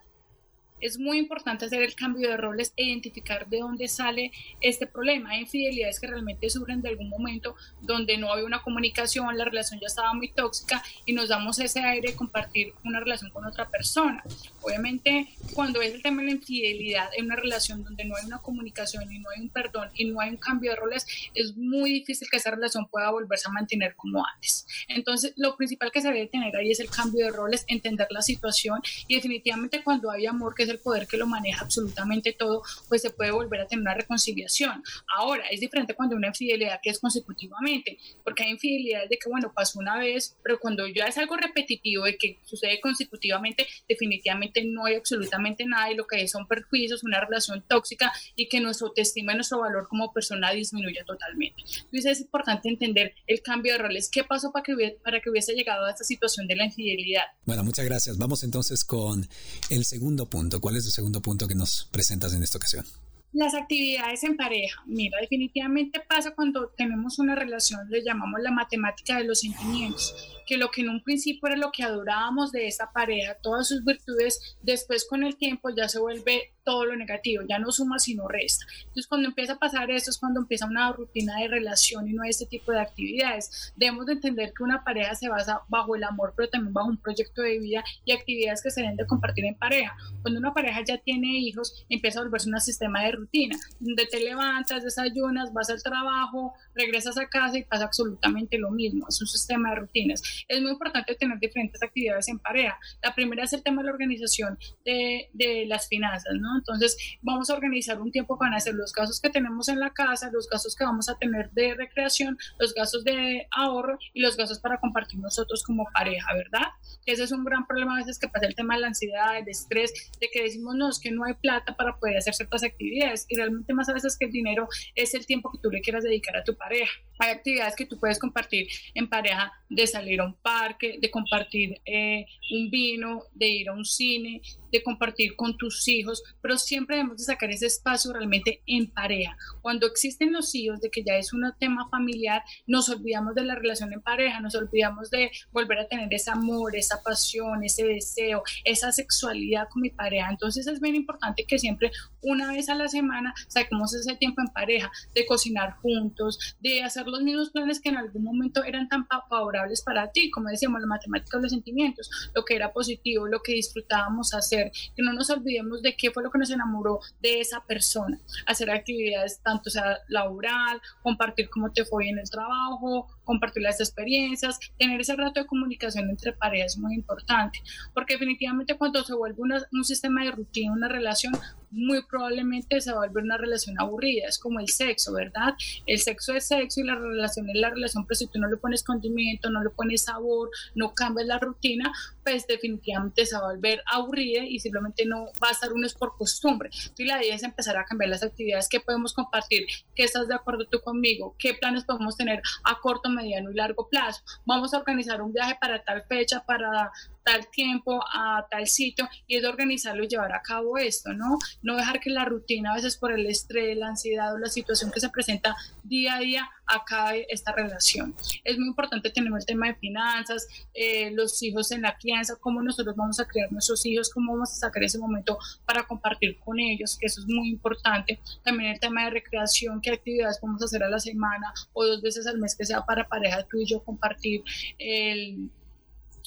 Es 0.81 0.97
muy 0.97 1.17
importante 1.17 1.65
hacer 1.65 1.81
el 1.81 1.95
cambio 1.95 2.29
de 2.29 2.37
roles 2.37 2.73
e 2.75 2.83
identificar 2.83 3.47
de 3.47 3.59
dónde 3.59 3.87
sale 3.87 4.31
este 4.61 4.87
problema. 4.87 5.31
Hay 5.31 5.41
infidelidades 5.41 5.99
que 5.99 6.07
realmente 6.07 6.49
surgen 6.49 6.81
de 6.81 6.89
algún 6.89 7.09
momento 7.09 7.55
donde 7.81 8.17
no 8.17 8.31
había 8.31 8.45
una 8.45 8.61
comunicación, 8.61 9.37
la 9.37 9.45
relación 9.45 9.79
ya 9.79 9.87
estaba 9.87 10.13
muy 10.13 10.29
tóxica 10.29 10.83
y 11.05 11.13
nos 11.13 11.29
damos 11.29 11.59
ese 11.59 11.81
aire 11.81 12.11
de 12.11 12.15
compartir 12.15 12.73
una 12.83 12.99
relación 12.99 13.31
con 13.31 13.45
otra 13.45 13.69
persona. 13.69 14.23
Obviamente, 14.67 15.29
cuando 15.53 15.81
es 15.81 15.93
el 15.93 16.01
tema 16.01 16.21
de 16.21 16.27
la 16.27 16.33
infidelidad 16.33 17.09
en 17.15 17.25
una 17.25 17.37
relación 17.37 17.85
donde 17.85 18.03
no 18.03 18.17
hay 18.17 18.25
una 18.25 18.39
comunicación 18.39 19.09
y 19.09 19.19
no 19.19 19.29
hay 19.29 19.41
un 19.41 19.49
perdón 19.49 19.89
y 19.95 20.03
no 20.03 20.19
hay 20.19 20.31
un 20.31 20.37
cambio 20.37 20.71
de 20.71 20.75
roles, 20.75 21.07
es 21.33 21.55
muy 21.55 21.89
difícil 21.91 22.27
que 22.29 22.35
esa 22.35 22.51
relación 22.51 22.85
pueda 22.89 23.09
volverse 23.11 23.47
a 23.47 23.51
mantener 23.51 23.95
como 23.95 24.25
antes. 24.25 24.67
Entonces, 24.89 25.31
lo 25.37 25.55
principal 25.55 25.89
que 25.89 26.01
se 26.01 26.09
debe 26.09 26.27
tener 26.27 26.53
ahí 26.53 26.71
es 26.71 26.81
el 26.81 26.89
cambio 26.89 27.25
de 27.25 27.31
roles, 27.31 27.63
entender 27.69 28.07
la 28.09 28.21
situación 28.21 28.81
y 29.07 29.15
definitivamente 29.15 29.83
cuando 29.83 30.11
hay 30.11 30.25
amor, 30.25 30.53
que 30.53 30.63
el 30.63 30.79
poder 30.79 31.07
que 31.07 31.15
lo 31.15 31.27
maneja 31.27 31.63
absolutamente 31.63 32.33
todo, 32.33 32.61
pues 32.89 33.01
se 33.01 33.09
puede 33.09 33.31
volver 33.31 33.61
a 33.61 33.67
tener 33.67 33.83
una 33.83 33.93
reconciliación. 33.93 34.83
Ahora, 35.15 35.45
es 35.49 35.61
diferente 35.61 35.93
cuando 35.93 36.17
una 36.17 36.27
infidelidad 36.27 36.81
que 36.83 36.89
es 36.89 36.99
consecutivamente, 36.99 37.97
porque 38.25 38.43
hay 38.43 38.51
infidelidades 38.51 39.09
de 39.09 39.17
que, 39.17 39.29
bueno, 39.29 39.53
pasó 39.55 39.79
una 39.79 39.97
vez, 39.97 40.35
pero 40.43 40.59
cuando 40.59 40.85
ya 40.87 41.05
es 41.05 41.17
algo 41.17 41.37
repetitivo 41.37 42.03
de 42.03 42.17
que 42.17 42.39
sucede 42.43 42.81
consecutivamente, 42.81 43.65
definitivamente 43.87 44.56
no 44.65 44.85
hay 44.85 44.95
absolutamente 44.95 45.65
nada 45.65 45.91
y 45.91 45.95
lo 45.95 46.05
que 46.07 46.17
hay 46.17 46.27
son 46.27 46.47
perjuicios, 46.47 47.03
una 47.03 47.19
relación 47.19 47.63
tóxica 47.67 48.11
y 48.35 48.47
que 48.49 48.59
nuestro 48.59 48.87
autoestima 48.87 49.33
y 49.33 49.35
nuestro 49.35 49.59
valor 49.59 49.87
como 49.87 50.11
persona 50.13 50.51
disminuye 50.51 51.03
totalmente. 51.05 51.63
Entonces 51.85 52.05
es 52.05 52.21
importante 52.21 52.69
entender 52.69 53.13
el 53.27 53.41
cambio 53.41 53.73
de 53.73 53.79
roles. 53.79 54.09
¿Qué 54.09 54.23
pasó 54.23 54.51
para 54.51 54.63
que, 54.63 54.73
hubiese, 54.73 54.97
para 55.03 55.21
que 55.21 55.29
hubiese 55.29 55.53
llegado 55.53 55.85
a 55.85 55.91
esta 55.91 56.03
situación 56.03 56.47
de 56.47 56.55
la 56.55 56.65
infidelidad? 56.65 57.23
Bueno, 57.45 57.63
muchas 57.63 57.85
gracias. 57.85 58.17
Vamos 58.17 58.43
entonces 58.43 58.83
con 58.83 59.27
el 59.69 59.85
segundo 59.85 60.25
punto 60.29 60.47
¿Cuál 60.59 60.77
es 60.77 60.85
el 60.85 60.91
segundo 60.91 61.21
punto 61.21 61.47
que 61.47 61.55
nos 61.55 61.87
presentas 61.91 62.33
en 62.33 62.43
esta 62.43 62.57
ocasión? 62.57 62.85
Las 63.33 63.53
actividades 63.53 64.23
en 64.23 64.37
pareja. 64.37 64.81
Mira, 64.85 65.19
definitivamente 65.19 65.99
pasa 65.99 66.33
cuando 66.33 66.69
tenemos 66.69 67.19
una 67.19 67.35
relación, 67.35 67.89
le 67.89 68.03
llamamos 68.03 68.41
la 68.41 68.51
matemática 68.51 69.17
de 69.17 69.25
los 69.25 69.41
sentimientos, 69.41 70.15
que 70.47 70.57
lo 70.57 70.71
que 70.71 70.81
en 70.81 70.89
un 70.89 71.03
principio 71.03 71.47
era 71.47 71.57
lo 71.57 71.71
que 71.71 71.83
adorábamos 71.83 72.51
de 72.51 72.67
esa 72.67 72.91
pareja, 72.91 73.35
todas 73.35 73.67
sus 73.67 73.83
virtudes, 73.83 74.57
después 74.61 75.05
con 75.05 75.23
el 75.23 75.35
tiempo 75.35 75.69
ya 75.69 75.89
se 75.89 75.99
vuelve 75.99 76.53
todo 76.67 76.85
lo 76.85 76.97
negativo, 76.97 77.43
ya 77.47 77.59
no 77.59 77.71
suma 77.71 77.97
sino 77.97 78.27
resta. 78.27 78.65
Entonces 78.79 79.07
cuando 79.07 79.29
empieza 79.29 79.53
a 79.53 79.57
pasar 79.57 79.89
esto 79.89 80.11
es 80.11 80.17
cuando 80.17 80.41
empieza 80.41 80.65
una 80.65 80.91
rutina 80.91 81.37
de 81.39 81.47
relación 81.47 82.09
y 82.09 82.11
no 82.11 82.25
este 82.25 82.45
tipo 82.45 82.73
de 82.73 82.81
actividades. 82.81 83.71
Debemos 83.77 84.05
de 84.05 84.13
entender 84.13 84.51
que 84.53 84.63
una 84.63 84.83
pareja 84.83 85.15
se 85.15 85.29
basa 85.29 85.61
bajo 85.69 85.95
el 85.95 86.03
amor, 86.03 86.33
pero 86.35 86.49
también 86.49 86.73
bajo 86.73 86.89
un 86.89 86.97
proyecto 86.97 87.41
de 87.41 87.57
vida 87.59 87.85
y 88.03 88.11
actividades 88.11 88.61
que 88.61 88.69
se 88.69 88.81
deben 88.81 88.97
de 88.97 89.05
compartir 89.05 89.45
en 89.45 89.55
pareja. 89.55 89.95
Cuando 90.21 90.41
una 90.41 90.53
pareja 90.53 90.83
ya 90.85 90.97
tiene 90.97 91.37
hijos, 91.39 91.85
empieza 91.87 92.19
a 92.19 92.23
volverse 92.23 92.49
un 92.49 92.59
sistema 92.59 93.01
de 93.03 93.13
rutina, 93.13 93.55
donde 93.79 94.05
te 94.05 94.19
levantas, 94.19 94.83
desayunas, 94.83 95.53
vas 95.53 95.69
al 95.69 95.81
trabajo, 95.81 96.53
regresas 96.75 97.17
a 97.17 97.29
casa 97.29 97.57
y 97.57 97.63
pasa 97.63 97.85
absolutamente 97.85 98.57
lo 98.57 98.71
mismo. 98.71 99.05
Es 99.07 99.21
un 99.21 99.27
sistema 99.27 99.69
de 99.69 99.77
rutinas. 99.77 100.21
Es 100.49 100.61
muy 100.61 100.71
importante 100.71 101.15
tener 101.15 101.39
diferentes 101.39 101.81
actividades 101.81 102.27
en 102.27 102.39
pareja. 102.39 102.77
La 103.01 103.15
primera 103.15 103.45
es 103.45 103.53
el 103.53 103.63
tema 103.63 103.81
de 103.81 103.85
la 103.85 103.93
organización 103.93 104.59
de, 104.83 105.29
de 105.31 105.65
las 105.65 105.87
finanzas, 105.87 106.33
¿no? 106.37 106.56
Entonces, 106.57 106.97
vamos 107.21 107.49
a 107.49 107.53
organizar 107.53 108.01
un 108.01 108.11
tiempo 108.11 108.37
para 108.37 108.57
hacer 108.57 108.73
los 108.73 108.93
gastos 108.93 109.19
que 109.21 109.29
tenemos 109.29 109.69
en 109.69 109.79
la 109.79 109.91
casa, 109.91 110.29
los 110.31 110.49
gastos 110.49 110.75
que 110.75 110.83
vamos 110.83 111.09
a 111.09 111.17
tener 111.17 111.49
de 111.51 111.73
recreación, 111.75 112.37
los 112.59 112.73
gastos 112.73 113.03
de 113.03 113.47
ahorro 113.51 113.97
y 114.13 114.21
los 114.21 114.37
gastos 114.37 114.59
para 114.59 114.79
compartir 114.79 115.19
nosotros 115.19 115.63
como 115.63 115.85
pareja, 115.93 116.33
¿verdad? 116.33 116.67
Ese 117.05 117.23
es 117.23 117.31
un 117.31 117.43
gran 117.43 117.65
problema 117.65 117.95
a 117.95 117.99
veces 117.99 118.19
que 118.19 118.27
pasa 118.27 118.45
el 118.45 118.55
tema 118.55 118.75
de 118.75 118.81
la 118.81 118.87
ansiedad, 118.87 119.37
el 119.37 119.47
estrés, 119.47 120.11
de 120.19 120.29
que 120.31 120.43
decimos, 120.43 120.75
no, 120.75 120.89
es 120.89 120.99
que 120.99 121.11
no 121.11 121.23
hay 121.23 121.33
plata 121.35 121.75
para 121.75 121.97
poder 121.97 122.17
hacer 122.17 122.33
ciertas 122.33 122.63
actividades 122.63 123.25
y 123.29 123.35
realmente 123.35 123.73
más 123.73 123.89
a 123.89 123.93
veces 123.93 124.17
que 124.17 124.25
el 124.25 124.31
dinero 124.31 124.67
es 124.95 125.13
el 125.13 125.25
tiempo 125.25 125.51
que 125.51 125.59
tú 125.59 125.69
le 125.69 125.81
quieras 125.81 126.03
dedicar 126.03 126.35
a 126.35 126.43
tu 126.43 126.55
pareja. 126.55 126.91
Hay 127.19 127.31
actividades 127.31 127.75
que 127.75 127.85
tú 127.85 127.99
puedes 127.99 128.19
compartir 128.19 128.67
en 128.93 129.09
pareja, 129.09 129.51
de 129.69 129.85
salir 129.87 130.21
a 130.21 130.25
un 130.25 130.35
parque, 130.35 130.97
de 130.99 131.11
compartir 131.11 131.81
eh, 131.85 132.25
un 132.51 132.69
vino, 132.69 133.23
de 133.33 133.47
ir 133.47 133.69
a 133.69 133.73
un 133.73 133.85
cine, 133.85 134.41
de 134.71 134.83
compartir 134.83 135.35
con 135.35 135.57
tus 135.57 135.87
hijos, 135.87 136.23
pero 136.41 136.57
siempre 136.57 136.97
debemos 136.97 137.17
de 137.17 137.23
sacar 137.23 137.49
ese 137.49 137.67
espacio 137.67 138.13
realmente 138.13 138.61
en 138.65 138.87
pareja. 138.87 139.37
Cuando 139.61 139.87
existen 139.87 140.33
los 140.33 140.53
hijos, 140.55 140.81
de 140.81 140.89
que 140.89 141.03
ya 141.03 141.15
es 141.15 141.33
un 141.33 141.43
tema 141.59 141.87
familiar, 141.89 142.43
nos 142.65 142.89
olvidamos 142.89 143.35
de 143.35 143.43
la 143.43 143.55
relación 143.55 143.93
en 143.93 144.01
pareja, 144.01 144.39
nos 144.39 144.55
olvidamos 144.55 145.09
de 145.09 145.31
volver 145.51 145.79
a 145.79 145.87
tener 145.87 146.13
ese 146.13 146.31
amor, 146.31 146.75
esa 146.75 147.01
pasión, 147.03 147.63
ese 147.63 147.83
deseo, 147.85 148.43
esa 148.63 148.91
sexualidad 148.91 149.67
con 149.69 149.81
mi 149.81 149.89
pareja. 149.89 150.29
Entonces 150.29 150.67
es 150.67 150.79
bien 150.79 150.95
importante 150.95 151.45
que 151.45 151.59
siempre 151.59 151.91
una 152.21 152.51
vez 152.51 152.69
a 152.69 152.75
la 152.75 152.87
semana 152.87 153.33
saquemos 153.47 153.93
ese 153.93 154.15
tiempo 154.15 154.41
en 154.41 154.47
pareja, 154.47 154.91
de 155.13 155.25
cocinar 155.25 155.75
juntos, 155.81 156.55
de 156.59 156.83
hacer 156.83 157.06
los 157.07 157.21
mismos 157.21 157.49
planes 157.51 157.79
que 157.81 157.89
en 157.89 157.97
algún 157.97 158.23
momento 158.23 158.63
eran 158.63 158.87
tan 158.87 159.07
favorables 159.07 159.81
para 159.81 160.11
ti, 160.11 160.29
como 160.31 160.49
decíamos, 160.49 160.81
la 160.81 160.87
matemática 160.87 161.37
los 161.37 161.51
sentimientos, 161.51 162.09
lo 162.35 162.43
que 162.43 162.55
era 162.55 162.71
positivo, 162.71 163.27
lo 163.27 163.41
que 163.41 163.53
disfrutábamos 163.53 164.33
hacer. 164.33 164.71
Que 164.95 165.03
no 165.03 165.13
nos 165.13 165.29
olvidemos 165.29 165.81
de 165.81 165.95
qué 165.95 166.11
fue 166.11 166.23
lo 166.23 166.31
que 166.31 166.39
nos 166.39 166.51
enamoró 166.51 166.99
de 167.21 167.39
esa 167.39 167.63
persona, 167.65 168.19
hacer 168.45 168.69
actividades 168.69 169.41
tanto 169.41 169.69
sea 169.69 169.97
laboral, 170.07 170.81
compartir 171.01 171.49
cómo 171.49 171.71
te 171.71 171.85
fue 171.85 172.09
en 172.09 172.19
el 172.19 172.29
trabajo, 172.29 173.07
compartir 173.23 173.63
las 173.63 173.79
experiencias, 173.79 174.59
tener 174.77 174.99
ese 175.01 175.15
rato 175.15 175.41
de 175.41 175.45
comunicación 175.45 176.09
entre 176.09 176.33
parejas 176.33 176.57
es 176.67 176.77
muy 176.77 176.95
importante, 176.95 177.61
porque 177.93 178.13
definitivamente 178.13 178.77
cuando 178.77 179.03
se 179.03 179.13
vuelve 179.13 179.41
un 179.71 179.83
sistema 179.83 180.23
de 180.23 180.31
rutina, 180.31 180.73
una 180.73 180.87
relación, 180.87 181.33
muy 181.69 182.03
probablemente 182.05 182.79
se 182.81 182.93
volver 182.93 183.23
una 183.23 183.37
relación 183.37 183.79
aburrida, 183.79 184.27
es 184.27 184.39
como 184.39 184.59
el 184.59 184.69
sexo, 184.69 185.13
¿verdad? 185.13 185.53
El 185.85 185.99
sexo 185.99 186.33
es 186.33 186.47
sexo 186.47 186.81
y 186.81 186.83
la 186.83 186.95
relación 186.97 187.49
es 187.49 187.55
la 187.57 187.69
relación, 187.69 188.05
pero 188.05 188.15
si 188.15 188.27
tú 188.27 188.39
no 188.39 188.47
le 188.47 188.57
pones 188.57 188.83
condimento, 188.83 189.49
no 189.49 189.63
le 189.63 189.69
pones 189.69 190.03
sabor, 190.03 190.49
no 190.75 190.93
cambias 190.93 191.27
la 191.27 191.39
rutina, 191.39 191.91
pues 192.23 192.47
definitivamente 192.47 193.25
se 193.25 193.35
va 193.35 193.43
a 193.43 193.53
volver 193.53 193.81
aburrida 193.91 194.43
y 194.43 194.59
simplemente 194.59 195.05
no 195.05 195.25
va 195.43 195.49
a 195.49 195.51
estar 195.51 195.71
uno 195.73 195.85
es 195.85 195.93
por 195.93 196.15
costumbre. 196.17 196.69
Y 196.97 197.05
la 197.05 197.23
idea 197.23 197.35
es 197.35 197.43
empezar 197.43 197.77
a 197.77 197.85
cambiar 197.85 198.09
las 198.09 198.23
actividades 198.23 198.69
que 198.69 198.79
podemos 198.79 199.13
compartir, 199.13 199.65
qué 199.95 200.03
estás 200.03 200.27
de 200.27 200.35
acuerdo 200.35 200.65
tú 200.69 200.79
conmigo, 200.81 201.35
qué 201.37 201.53
planes 201.53 201.85
podemos 201.85 202.17
tener 202.17 202.41
a 202.63 202.79
corto, 202.79 203.09
mediano 203.09 203.51
y 203.51 203.55
largo 203.55 203.87
plazo. 203.89 204.21
Vamos 204.45 204.73
a 204.73 204.79
organizar 204.79 205.21
un 205.21 205.33
viaje 205.33 205.57
para 205.59 205.83
tal 205.83 206.03
fecha, 206.07 206.43
para 206.45 206.91
tal 207.27 207.49
tiempo, 207.49 207.99
a 208.13 208.47
tal 208.49 208.67
sitio, 208.67 209.09
y 209.27 209.35
es 209.35 209.41
de 209.41 209.49
organizarlo 209.49 210.01
y 210.01 210.07
llevar 210.07 210.31
a 210.31 210.41
cabo 210.41 210.77
esto, 210.77 211.11
¿no? 211.13 211.37
No 211.61 211.75
dejar 211.75 211.99
que 211.99 212.09
la 212.09 212.23
rutina, 212.23 212.71
a 212.71 212.75
veces 212.75 212.95
por 212.95 213.11
el 213.11 213.25
estrés, 213.25 213.77
la 213.77 213.89
ansiedad 213.89 214.33
o 214.33 214.37
la 214.37 214.47
situación 214.47 214.91
que 214.91 215.01
se 215.01 215.09
presenta 215.09 215.53
día 215.83 216.15
a 216.15 216.19
día, 216.19 216.49
acabe 216.65 217.25
esta 217.29 217.51
relación. 217.51 218.15
Es 218.45 218.57
muy 218.57 218.67
importante 218.67 219.09
tener 219.09 219.31
el 219.37 219.45
tema 219.45 219.67
de 219.67 219.75
finanzas, 219.75 220.47
eh, 220.73 221.11
los 221.11 221.43
hijos 221.43 221.71
en 221.71 221.81
la 221.81 221.97
crianza, 221.97 222.35
cómo 222.39 222.61
nosotros 222.61 222.95
vamos 222.95 223.19
a 223.19 223.25
criar 223.25 223.51
nuestros 223.51 223.85
hijos, 223.85 224.09
cómo 224.09 224.31
vamos 224.31 224.51
a 224.51 224.55
sacar 224.55 224.83
ese 224.83 224.97
momento 224.97 225.37
para 225.65 225.83
compartir 225.83 226.37
con 226.39 226.61
ellos, 226.61 226.97
que 226.97 227.07
eso 227.07 227.19
es 227.19 227.27
muy 227.27 227.49
importante. 227.49 228.21
También 228.41 228.71
el 228.71 228.79
tema 228.79 229.03
de 229.03 229.09
recreación, 229.09 229.81
qué 229.81 229.91
actividades 229.91 230.39
podemos 230.39 230.63
hacer 230.63 230.81
a 230.81 230.89
la 230.89 230.99
semana 230.99 231.53
o 231.73 231.85
dos 231.85 232.01
veces 232.01 232.25
al 232.25 232.37
mes 232.37 232.55
que 232.55 232.65
sea 232.65 232.85
para 232.85 233.05
pareja 233.07 233.45
tú 233.49 233.57
y 233.59 233.65
yo 233.65 233.83
compartir 233.83 234.43
el 234.77 235.49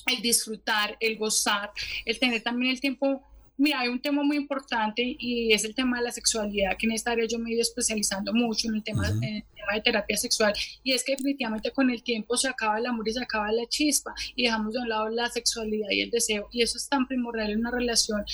el 0.06 0.22
disfrutar, 0.22 0.96
el 1.00 1.16
gozar, 1.18 1.70
el 2.04 2.18
tener 2.18 2.42
también 2.42 2.72
el 2.72 2.80
tiempo. 2.80 3.22
Mira, 3.56 3.80
hay 3.80 3.88
un 3.88 4.00
tema 4.00 4.22
muy 4.22 4.38
importante 4.38 5.16
y 5.18 5.52
es 5.52 5.64
el 5.64 5.74
tema 5.74 5.98
de 5.98 6.04
la 6.04 6.12
sexualidad, 6.12 6.78
que 6.78 6.86
en 6.86 6.92
esta 6.92 7.10
área 7.10 7.26
yo 7.26 7.38
me 7.38 7.50
he 7.50 7.52
ido 7.52 7.60
especializando 7.60 8.32
mucho 8.32 8.68
en 8.68 8.76
el 8.76 8.82
tema, 8.82 9.06
en 9.08 9.22
el 9.22 9.44
tema 9.54 9.74
de 9.74 9.80
terapia 9.82 10.16
sexual, 10.16 10.54
y 10.82 10.92
es 10.92 11.04
que 11.04 11.12
definitivamente 11.12 11.70
con 11.70 11.90
el 11.90 12.02
tiempo 12.02 12.38
se 12.38 12.48
acaba 12.48 12.78
el 12.78 12.86
amor 12.86 13.06
y 13.06 13.12
se 13.12 13.22
acaba 13.22 13.52
la 13.52 13.66
chispa 13.66 14.14
y 14.34 14.44
dejamos 14.44 14.72
de 14.72 14.80
un 14.80 14.88
lado 14.88 15.10
la 15.10 15.28
sexualidad 15.28 15.90
y 15.90 16.00
el 16.00 16.10
deseo, 16.10 16.48
y 16.50 16.62
eso 16.62 16.78
es 16.78 16.88
tan 16.88 17.06
primordial 17.06 17.50
en 17.50 17.60
una 17.60 17.70
relación 17.70 18.24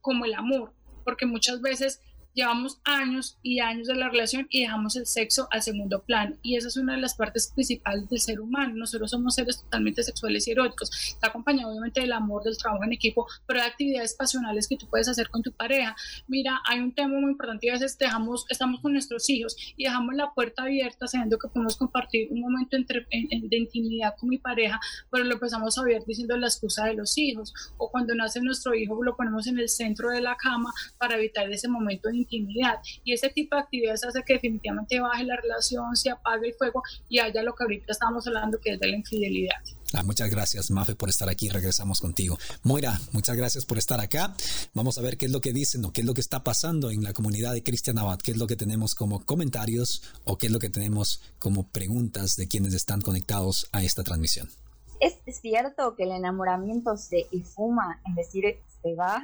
como 0.00 0.24
el 0.24 0.34
amor, 0.34 0.72
porque 1.04 1.26
muchas 1.26 1.60
veces 1.60 2.00
llevamos 2.36 2.78
años 2.84 3.38
y 3.42 3.60
años 3.60 3.88
de 3.88 3.94
la 3.94 4.10
relación 4.10 4.46
y 4.50 4.60
dejamos 4.60 4.94
el 4.96 5.06
sexo 5.06 5.48
al 5.50 5.62
segundo 5.62 6.02
plano. 6.02 6.36
Y 6.42 6.56
esa 6.56 6.68
es 6.68 6.76
una 6.76 6.94
de 6.94 7.00
las 7.00 7.14
partes 7.14 7.50
principales 7.52 8.08
del 8.10 8.20
ser 8.20 8.40
humano. 8.40 8.74
Nosotros 8.76 9.10
somos 9.10 9.34
seres 9.34 9.62
totalmente 9.62 10.02
sexuales 10.02 10.46
y 10.46 10.50
eróticos. 10.50 10.90
Está 11.14 11.28
acompañado 11.28 11.70
obviamente 11.70 12.02
del 12.02 12.12
amor, 12.12 12.44
del 12.44 12.58
trabajo 12.58 12.84
en 12.84 12.92
equipo, 12.92 13.26
pero 13.46 13.62
hay 13.62 13.68
actividades 13.68 14.14
pasionales 14.14 14.68
que 14.68 14.76
tú 14.76 14.86
puedes 14.88 15.08
hacer 15.08 15.30
con 15.30 15.42
tu 15.42 15.50
pareja. 15.52 15.96
Mira, 16.28 16.60
hay 16.66 16.80
un 16.80 16.92
tema 16.92 17.18
muy 17.18 17.30
importante 17.30 17.66
y 17.66 17.70
a 17.70 17.72
veces 17.72 17.96
dejamos, 17.96 18.44
estamos 18.50 18.82
con 18.82 18.92
nuestros 18.92 19.28
hijos 19.30 19.56
y 19.74 19.84
dejamos 19.84 20.14
la 20.14 20.32
puerta 20.34 20.64
abierta 20.64 21.06
sabiendo 21.06 21.38
que 21.38 21.48
podemos 21.48 21.78
compartir 21.78 22.28
un 22.30 22.40
momento 22.40 22.76
entre, 22.76 23.06
de 23.10 23.56
intimidad 23.56 24.14
con 24.20 24.28
mi 24.28 24.36
pareja, 24.36 24.78
pero 25.10 25.24
lo 25.24 25.32
empezamos 25.32 25.78
a 25.78 25.82
ver 25.84 26.04
diciendo 26.06 26.36
la 26.36 26.48
excusa 26.48 26.84
de 26.84 26.94
los 26.94 27.16
hijos. 27.16 27.54
O 27.78 27.90
cuando 27.90 28.14
nace 28.14 28.42
nuestro 28.42 28.74
hijo 28.74 29.02
lo 29.02 29.16
ponemos 29.16 29.46
en 29.46 29.58
el 29.58 29.70
centro 29.70 30.10
de 30.10 30.20
la 30.20 30.36
cama 30.36 30.70
para 30.98 31.16
evitar 31.16 31.50
ese 31.50 31.68
momento 31.68 32.08
de 32.10 32.25
intimidad. 32.30 32.78
Y 33.04 33.12
ese 33.12 33.28
tipo 33.30 33.56
de 33.56 33.62
actividades 33.62 34.04
hace 34.04 34.22
que 34.24 34.34
definitivamente 34.34 35.00
baje 35.00 35.24
la 35.24 35.36
relación, 35.36 35.96
se 35.96 36.10
apague 36.10 36.48
el 36.48 36.54
fuego 36.54 36.82
y 37.08 37.18
haya 37.18 37.42
lo 37.42 37.54
que 37.54 37.64
ahorita 37.64 37.92
estamos 37.92 38.26
hablando 38.26 38.58
que 38.60 38.74
es 38.74 38.80
de 38.80 38.88
la 38.88 38.96
infidelidad. 38.96 39.56
Ah, 39.92 40.02
muchas 40.02 40.28
gracias, 40.28 40.70
Mafe, 40.70 40.94
por 40.94 41.08
estar 41.08 41.28
aquí. 41.28 41.48
Regresamos 41.48 42.00
contigo. 42.00 42.38
Moira, 42.62 43.00
muchas 43.12 43.36
gracias 43.36 43.64
por 43.64 43.78
estar 43.78 44.00
acá. 44.00 44.34
Vamos 44.74 44.98
a 44.98 45.02
ver 45.02 45.16
qué 45.16 45.26
es 45.26 45.32
lo 45.32 45.40
que 45.40 45.52
dicen 45.52 45.84
o 45.84 45.92
qué 45.92 46.00
es 46.00 46.06
lo 46.06 46.14
que 46.14 46.20
está 46.20 46.42
pasando 46.42 46.90
en 46.90 47.04
la 47.04 47.12
comunidad 47.12 47.52
de 47.52 47.62
Cristian 47.62 47.98
Abad, 47.98 48.18
qué 48.18 48.32
es 48.32 48.36
lo 48.36 48.46
que 48.46 48.56
tenemos 48.56 48.94
como 48.94 49.24
comentarios 49.24 50.02
o 50.24 50.38
qué 50.38 50.46
es 50.46 50.52
lo 50.52 50.58
que 50.58 50.70
tenemos 50.70 51.22
como 51.38 51.68
preguntas 51.68 52.36
de 52.36 52.48
quienes 52.48 52.74
están 52.74 53.00
conectados 53.00 53.68
a 53.72 53.82
esta 53.82 54.02
transmisión. 54.02 54.48
¿Es 55.00 55.40
cierto 55.40 55.94
que 55.94 56.04
el 56.04 56.12
enamoramiento 56.12 56.96
se 56.96 57.26
esfuma, 57.30 58.00
es 58.08 58.16
decir, 58.16 58.44
se 58.82 58.94
va 58.94 59.22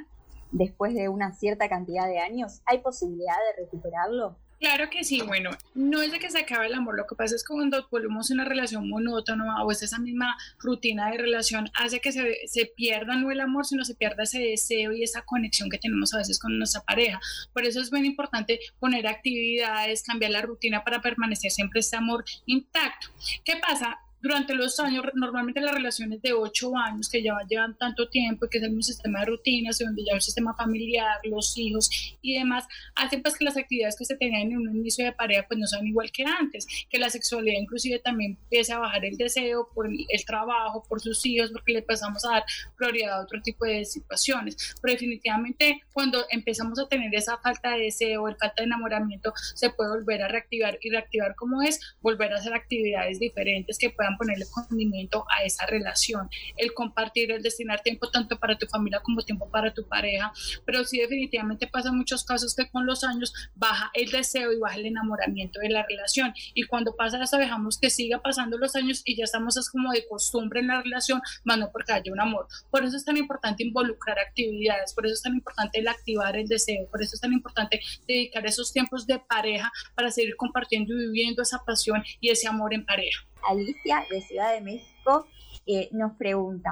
después 0.53 0.95
de 0.95 1.09
una 1.09 1.33
cierta 1.33 1.69
cantidad 1.69 2.07
de 2.07 2.21
años? 2.21 2.61
¿Hay 2.67 2.79
posibilidad 2.79 3.35
de 3.57 3.65
recuperarlo? 3.65 4.37
Claro 4.63 4.89
que 4.91 5.03
sí, 5.03 5.21
bueno, 5.23 5.51
no 5.75 6.03
es 6.03 6.13
de 6.13 6.21
que 6.21 6.31
se 6.31 6.39
acabe 6.39 6.69
el 6.69 6.75
amor, 6.75 6.97
lo 6.97 7.05
que 7.05 7.17
pasa 7.17 7.35
es 7.35 7.43
que 7.43 7.53
cuando 7.53 7.85
volvemos 7.91 8.31
una 8.31 8.45
relación 8.45 8.89
monótona 8.89 9.65
o 9.65 9.73
es 9.73 9.83
esa 9.83 9.99
misma 9.99 10.37
rutina 10.61 11.11
de 11.11 11.19
relación, 11.19 11.69
hace 11.75 11.99
que 11.99 12.13
se, 12.13 12.47
se, 12.47 12.67
pierda 12.67 13.17
no 13.17 13.33
el 13.33 13.41
amor, 13.41 13.67
sino 13.67 13.85
se 13.85 13.97
pierda 13.97 14.23
ese 14.23 14.39
deseo 14.39 14.93
y 14.93 15.03
esa 15.03 15.23
conexión 15.23 15.69
que 15.69 15.79
tenemos 15.79 16.15
a 16.15 16.19
veces 16.19 16.39
con 16.39 16.57
nuestra 16.57 16.81
pareja. 16.83 17.19
Por 17.53 17.67
eso 17.67 17.81
es 17.81 17.91
muy 17.91 18.07
importante 18.07 18.61
poner 18.79 19.09
actividades, 19.09 20.05
cambiar 20.05 20.31
la 20.31 20.43
rutina 20.43 20.85
para 20.85 21.03
permanecer 21.03 21.51
siempre 21.51 21.81
este 21.81 21.97
amor 21.97 22.25
intacto. 22.47 23.09
¿Qué 23.45 23.57
pasa? 23.57 23.99
Durante 24.23 24.55
los 24.55 24.79
años, 24.79 25.05
normalmente 25.15 25.61
las 25.61 25.75
relaciones 25.75 26.23
de 26.23 26.33
ocho 26.33 26.77
años 26.77 27.09
que 27.09 27.23
ya 27.23 27.37
llevan 27.49 27.77
tanto 27.77 28.09
tiempo, 28.09 28.47
que 28.49 28.59
es 28.59 28.65
mismo 28.65 28.83
sistema 28.83 29.21
de 29.21 29.27
rutinas, 29.27 29.79
donde 29.79 30.05
ya 30.05 30.15
el 30.15 30.23
sistema 30.23 30.55
familiar, 30.55 31.19
los 31.25 31.59
hijos 31.59 31.91
y 32.23 32.39
demás, 32.39 32.67
hacen 32.95 33.23
pues 33.23 33.37
que 33.37 33.45
las 33.45 33.57
actividades 33.57 33.97
que 33.99 34.05
se 34.05 34.17
tenían 34.17 34.53
en 34.53 34.59
un 34.59 34.77
inicio 34.77 35.05
de 35.05 35.13
pareja 35.13 35.45
pues 35.49 35.59
no 35.59 35.67
son 35.67 35.87
igual 35.87 36.11
que 36.13 36.25
antes, 36.25 36.67
que 36.89 36.99
la 36.99 37.11
sexualidad 37.11 37.61
inclusive 37.61 37.99
también 37.99 38.39
empieza 38.45 38.77
a 38.77 38.79
bajar 38.79 39.05
el 39.05 39.17
deseo 39.17 39.69
por 39.75 39.87
el, 39.87 40.25
trabajo, 40.25 40.85
por 40.89 41.01
sus 41.01 41.27
hijos, 41.27 41.51
porque 41.51 41.73
le 41.73 41.83
pasamos 41.83 42.25
a 42.25 42.33
dar 42.33 42.45
prioridad 42.77 43.19
a 43.19 43.23
otro 43.23 43.43
tipo 43.43 43.65
de 43.65 43.85
situaciones. 43.85 44.77
Pero 44.81 44.93
definitivamente 44.93 45.83
cuando 45.93 46.25
empezamos 46.31 46.79
a 46.79 46.87
tener 46.87 47.13
esa 47.15 47.39
falta 47.39 47.73
de 47.73 47.85
deseo, 47.85 48.29
el 48.29 48.37
falta 48.37 48.63
de 48.63 48.67
enamoramiento, 48.67 49.33
se 49.55 49.71
puede 49.71 49.91
volver 49.91 50.23
a 50.23 50.29
reactivar 50.29 50.79
y 50.81 50.91
reactivar 50.91 51.35
como 51.35 51.63
es, 51.63 51.81
volver 52.01 52.33
a 52.33 52.37
hacer 52.37 52.55
actividades 52.55 53.19
diferentes 53.19 53.79
que 53.79 53.91
puedan 53.91 54.12
ponerle 54.17 54.47
condimento 54.51 55.25
a 55.37 55.45
esa 55.45 55.67
relación, 55.67 56.29
el 56.57 56.75
compartir, 56.75 57.31
el 57.31 57.43
destinar 57.43 57.81
tiempo 57.81 58.11
tanto 58.11 58.39
para 58.39 58.59
tu 58.59 58.67
familia 58.67 59.01
como 59.01 59.23
tiempo 59.23 59.49
para 59.51 59.73
tu 59.73 59.87
pareja, 59.87 60.33
pero 60.65 60.85
sí 60.85 60.99
definitivamente 60.99 61.67
pasa 61.67 61.93
muchos 61.93 62.25
casos 62.25 62.55
que 62.55 62.69
con 62.69 62.87
los 62.87 63.05
años 63.05 63.33
baja 63.55 63.91
el 63.95 64.11
deseo 64.11 64.53
y 64.53 64.59
baja 64.59 64.77
el 64.77 64.87
enamoramiento 64.87 65.61
de 65.61 65.71
la 65.71 65.85
relación 65.87 66.33
y 66.55 66.65
cuando 66.65 66.95
pasa 66.97 67.23
eso 67.23 67.37
dejamos 67.37 67.79
que 67.79 67.91
siga 67.91 68.21
pasando 68.21 68.59
los 68.59 68.75
años 68.77 69.03
y 69.05 69.17
ya 69.17 69.25
estamos 69.25 69.57
es 69.57 69.71
como 69.71 69.93
de 69.93 70.07
costumbre 70.07 70.61
en 70.61 70.69
la 70.69 70.83
relación, 70.83 71.21
más 71.45 71.59
no 71.59 71.71
porque 71.71 71.93
haya 71.93 72.13
un 72.13 72.21
amor. 72.21 72.47
Por 72.71 72.85
eso 72.85 72.97
es 72.97 73.05
tan 73.05 73.17
importante 73.17 73.63
involucrar 73.63 74.19
actividades, 74.19 74.95
por 74.95 75.07
eso 75.07 75.15
es 75.15 75.23
tan 75.23 75.35
importante 75.35 75.81
el 75.81 75.89
activar 75.89 76.37
el 76.37 76.47
deseo, 76.47 76.87
por 76.89 77.03
eso 77.03 77.15
es 77.15 77.21
tan 77.21 77.33
importante 77.33 77.81
dedicar 78.07 78.47
esos 78.47 78.73
tiempos 78.73 79.07
de 79.07 79.19
pareja 79.19 79.71
para 79.95 80.11
seguir 80.11 80.37
compartiendo 80.37 80.93
y 80.95 81.07
viviendo 81.07 81.43
esa 81.43 81.63
pasión 81.65 82.03
y 82.21 82.31
ese 82.31 82.49
amor 82.49 82.75
en 82.75 82.85
pareja. 82.85 83.27
Alicia 83.49 84.05
de 84.11 84.21
Ciudad 84.23 84.53
de 84.53 84.61
México 84.61 85.27
eh, 85.67 85.89
nos 85.93 86.13
pregunta, 86.13 86.71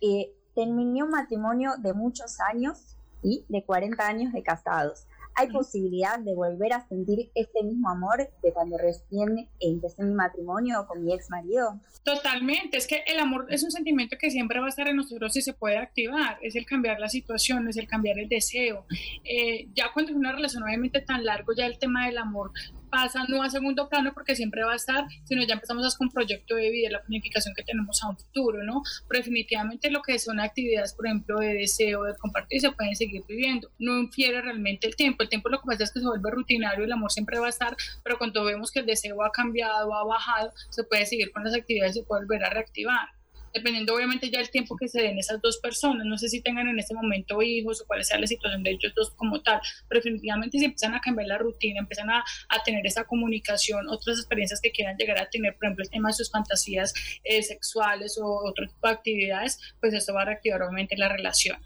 eh, 0.00 0.32
terminé 0.54 1.02
un 1.02 1.10
matrimonio 1.10 1.72
de 1.78 1.92
muchos 1.92 2.40
años 2.40 2.96
y 3.22 3.44
de 3.48 3.62
40 3.62 4.06
años 4.06 4.32
de 4.32 4.42
casados. 4.42 5.06
¿Hay 5.34 5.48
posibilidad 5.52 6.18
de 6.18 6.34
volver 6.34 6.72
a 6.72 6.84
sentir 6.88 7.30
este 7.36 7.62
mismo 7.62 7.88
amor 7.88 8.28
de 8.42 8.52
cuando 8.52 8.76
recién 8.76 9.48
empecé 9.60 10.02
mi 10.02 10.12
matrimonio 10.12 10.84
con 10.88 11.04
mi 11.04 11.14
ex 11.14 11.30
marido? 11.30 11.78
Totalmente, 12.02 12.76
es 12.76 12.88
que 12.88 13.04
el 13.06 13.20
amor 13.20 13.46
es 13.48 13.62
un 13.62 13.70
sentimiento 13.70 14.16
que 14.18 14.32
siempre 14.32 14.58
va 14.58 14.66
a 14.66 14.70
estar 14.70 14.88
en 14.88 14.96
nosotros 14.96 15.36
y 15.36 15.42
se 15.42 15.52
puede 15.52 15.76
activar, 15.76 16.38
es 16.42 16.56
el 16.56 16.66
cambiar 16.66 16.98
la 16.98 17.08
situación, 17.08 17.68
es 17.68 17.76
el 17.76 17.86
cambiar 17.86 18.18
el 18.18 18.28
deseo. 18.28 18.84
Eh, 19.22 19.68
ya 19.74 19.92
cuando 19.92 20.10
es 20.10 20.16
una 20.16 20.32
relación 20.32 20.64
obviamente 20.64 21.00
tan 21.02 21.24
largo, 21.24 21.52
ya 21.52 21.66
el 21.66 21.78
tema 21.78 22.06
del 22.06 22.18
amor 22.18 22.50
pasa 22.90 23.24
no 23.28 23.42
a 23.42 23.50
segundo 23.50 23.88
plano 23.88 24.12
porque 24.14 24.34
siempre 24.34 24.64
va 24.64 24.72
a 24.72 24.76
estar, 24.76 25.06
sino 25.24 25.44
ya 25.44 25.54
empezamos 25.54 25.96
con 25.96 26.10
proyecto 26.10 26.56
de 26.56 26.70
vida, 26.70 26.90
la 26.90 27.02
planificación 27.02 27.54
que 27.54 27.62
tenemos 27.62 28.02
a 28.02 28.08
un 28.08 28.16
futuro, 28.16 28.62
¿no? 28.62 28.82
Pero 29.08 29.18
definitivamente 29.18 29.90
lo 29.90 30.02
que 30.02 30.18
son 30.18 30.40
actividades, 30.40 30.94
por 30.94 31.06
ejemplo, 31.06 31.38
de 31.38 31.54
deseo, 31.54 32.04
de 32.04 32.16
compartir, 32.16 32.60
se 32.60 32.72
pueden 32.72 32.94
seguir 32.96 33.22
viviendo. 33.26 33.70
No 33.78 33.98
infiere 33.98 34.40
realmente 34.40 34.86
el 34.86 34.96
tiempo. 34.96 35.22
El 35.22 35.28
tiempo 35.28 35.48
lo 35.48 35.60
que 35.60 35.66
pasa 35.66 35.84
es 35.84 35.92
que 35.92 36.00
se 36.00 36.06
vuelve 36.06 36.30
rutinario, 36.30 36.84
el 36.84 36.92
amor 36.92 37.12
siempre 37.12 37.38
va 37.38 37.46
a 37.46 37.50
estar, 37.50 37.76
pero 38.02 38.18
cuando 38.18 38.44
vemos 38.44 38.70
que 38.70 38.80
el 38.80 38.86
deseo 38.86 39.22
ha 39.22 39.30
cambiado, 39.30 39.94
ha 39.94 40.04
bajado, 40.04 40.52
se 40.70 40.84
puede 40.84 41.06
seguir 41.06 41.32
con 41.32 41.44
las 41.44 41.54
actividades 41.54 41.96
y 41.96 42.00
se 42.00 42.06
puede 42.06 42.22
volver 42.22 42.44
a 42.44 42.50
reactivar 42.50 43.17
dependiendo 43.52 43.94
obviamente 43.94 44.30
ya 44.30 44.40
el 44.40 44.50
tiempo 44.50 44.76
que 44.76 44.88
se 44.88 45.02
den 45.02 45.18
esas 45.18 45.40
dos 45.40 45.58
personas. 45.58 46.06
No 46.06 46.18
sé 46.18 46.28
si 46.28 46.40
tengan 46.40 46.68
en 46.68 46.78
este 46.78 46.94
momento 46.94 47.42
hijos 47.42 47.80
o 47.80 47.86
cuál 47.86 48.04
sea 48.04 48.18
la 48.18 48.26
situación 48.26 48.62
de 48.62 48.70
ellos 48.70 48.92
dos 48.94 49.10
como 49.10 49.40
tal, 49.42 49.60
pero 49.88 50.00
definitivamente 50.00 50.58
si 50.58 50.64
empiezan 50.64 50.94
a 50.94 51.00
cambiar 51.00 51.28
la 51.28 51.38
rutina, 51.38 51.80
empiezan 51.80 52.10
a, 52.10 52.24
a 52.48 52.62
tener 52.62 52.86
esa 52.86 53.04
comunicación, 53.04 53.88
otras 53.88 54.18
experiencias 54.18 54.60
que 54.60 54.70
quieran 54.70 54.96
llegar 54.96 55.20
a 55.20 55.28
tener, 55.28 55.54
por 55.56 55.66
ejemplo, 55.66 55.84
el 55.84 55.90
tema 55.90 56.08
de 56.08 56.14
sus 56.14 56.30
fantasías 56.30 56.94
eh, 57.24 57.42
sexuales 57.42 58.18
o 58.18 58.26
otro 58.26 58.66
tipo 58.66 58.86
de 58.86 58.94
actividades, 58.94 59.58
pues 59.80 59.94
esto 59.94 60.14
va 60.14 60.22
a 60.22 60.26
reactivar 60.26 60.62
obviamente 60.62 60.96
la 60.96 61.08
relación. 61.08 61.58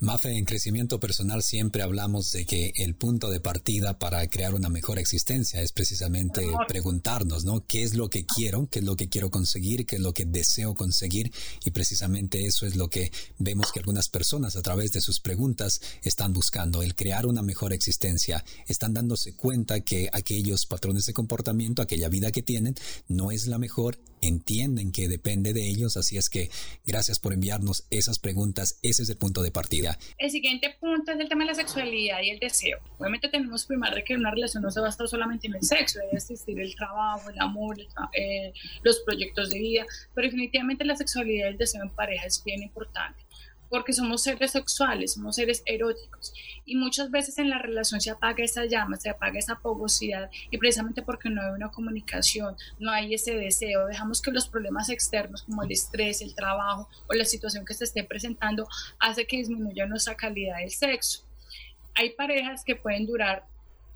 Mafe, 0.00 0.36
en 0.36 0.44
crecimiento 0.44 1.00
personal 1.00 1.42
siempre 1.42 1.82
hablamos 1.82 2.30
de 2.30 2.46
que 2.46 2.72
el 2.76 2.94
punto 2.94 3.30
de 3.30 3.40
partida 3.40 3.98
para 3.98 4.24
crear 4.28 4.54
una 4.54 4.68
mejor 4.68 4.98
existencia 4.98 5.60
es 5.60 5.72
precisamente 5.72 6.46
preguntarnos, 6.68 7.44
¿no? 7.44 7.66
¿Qué 7.66 7.82
es 7.82 7.94
lo 7.94 8.08
que 8.08 8.24
quiero? 8.24 8.68
¿Qué 8.70 8.78
es 8.78 8.84
lo 8.84 8.94
que 8.94 9.08
quiero 9.08 9.30
conseguir? 9.30 9.86
¿Qué 9.86 9.96
es 9.96 10.02
lo 10.02 10.14
que 10.14 10.24
deseo 10.24 10.74
conseguir? 10.74 11.32
Y 11.64 11.72
precisamente 11.72 12.46
eso 12.46 12.64
es 12.64 12.76
lo 12.76 12.88
que 12.88 13.10
vemos 13.38 13.72
que 13.72 13.80
algunas 13.80 14.08
personas 14.08 14.54
a 14.54 14.62
través 14.62 14.92
de 14.92 15.00
sus 15.00 15.18
preguntas 15.18 15.80
están 16.02 16.32
buscando, 16.32 16.82
el 16.82 16.94
crear 16.94 17.26
una 17.26 17.42
mejor 17.42 17.72
existencia. 17.72 18.44
Están 18.66 18.94
dándose 18.94 19.34
cuenta 19.34 19.80
que 19.80 20.08
aquellos 20.12 20.66
patrones 20.66 21.06
de 21.06 21.12
comportamiento, 21.12 21.82
aquella 21.82 22.08
vida 22.08 22.30
que 22.30 22.42
tienen, 22.42 22.76
no 23.08 23.32
es 23.32 23.48
la 23.48 23.58
mejor 23.58 23.98
entienden 24.20 24.92
que 24.92 25.08
depende 25.08 25.52
de 25.52 25.68
ellos, 25.68 25.96
así 25.96 26.16
es 26.16 26.28
que 26.28 26.50
gracias 26.86 27.18
por 27.18 27.32
enviarnos 27.32 27.86
esas 27.90 28.18
preguntas, 28.18 28.78
ese 28.82 29.02
es 29.02 29.10
el 29.10 29.16
punto 29.16 29.42
de 29.42 29.50
partida. 29.50 29.98
El 30.18 30.30
siguiente 30.30 30.76
punto 30.80 31.12
es 31.12 31.20
el 31.20 31.28
tema 31.28 31.44
de 31.44 31.50
la 31.50 31.54
sexualidad 31.54 32.22
y 32.22 32.30
el 32.30 32.38
deseo. 32.38 32.78
Obviamente 32.98 33.28
tenemos 33.28 33.66
que 33.66 33.78
que 34.04 34.14
una 34.14 34.30
relación 34.30 34.62
no 34.62 34.70
se 34.70 34.80
basa 34.80 35.06
solamente 35.06 35.46
en 35.46 35.54
el 35.54 35.62
sexo, 35.62 35.98
debe 36.00 36.12
existir 36.14 36.58
el 36.58 36.74
trabajo, 36.74 37.30
el 37.30 37.38
amor, 37.40 37.78
eh, 37.80 38.52
los 38.82 39.00
proyectos 39.00 39.50
de 39.50 39.58
vida, 39.58 39.86
pero 40.14 40.26
definitivamente 40.26 40.84
la 40.84 40.96
sexualidad 40.96 41.46
y 41.46 41.50
el 41.50 41.58
deseo 41.58 41.82
en 41.82 41.90
pareja 41.90 42.26
es 42.26 42.42
bien 42.44 42.62
importante 42.62 43.27
porque 43.68 43.92
somos 43.92 44.22
seres 44.22 44.52
sexuales, 44.52 45.14
somos 45.14 45.36
seres 45.36 45.62
eróticos 45.66 46.32
y 46.64 46.76
muchas 46.76 47.10
veces 47.10 47.38
en 47.38 47.50
la 47.50 47.58
relación 47.58 48.00
se 48.00 48.10
apaga 48.10 48.44
esa 48.44 48.66
llama, 48.66 48.96
se 48.96 49.10
apaga 49.10 49.38
esa 49.38 49.56
pogosidad 49.56 50.30
y 50.50 50.58
precisamente 50.58 51.02
porque 51.02 51.30
no 51.30 51.42
hay 51.42 51.50
una 51.50 51.70
comunicación, 51.70 52.56
no 52.78 52.90
hay 52.90 53.14
ese 53.14 53.34
deseo, 53.34 53.86
dejamos 53.86 54.22
que 54.22 54.30
los 54.30 54.48
problemas 54.48 54.88
externos 54.88 55.42
como 55.42 55.62
el 55.62 55.72
estrés, 55.72 56.22
el 56.22 56.34
trabajo 56.34 56.88
o 57.08 57.14
la 57.14 57.24
situación 57.24 57.64
que 57.64 57.74
se 57.74 57.84
esté 57.84 58.04
presentando 58.04 58.68
hace 58.98 59.26
que 59.26 59.36
disminuya 59.36 59.86
nuestra 59.86 60.16
calidad 60.16 60.58
del 60.58 60.70
sexo. 60.70 61.24
Hay 61.94 62.10
parejas 62.10 62.64
que 62.64 62.76
pueden 62.76 63.06
durar 63.06 63.44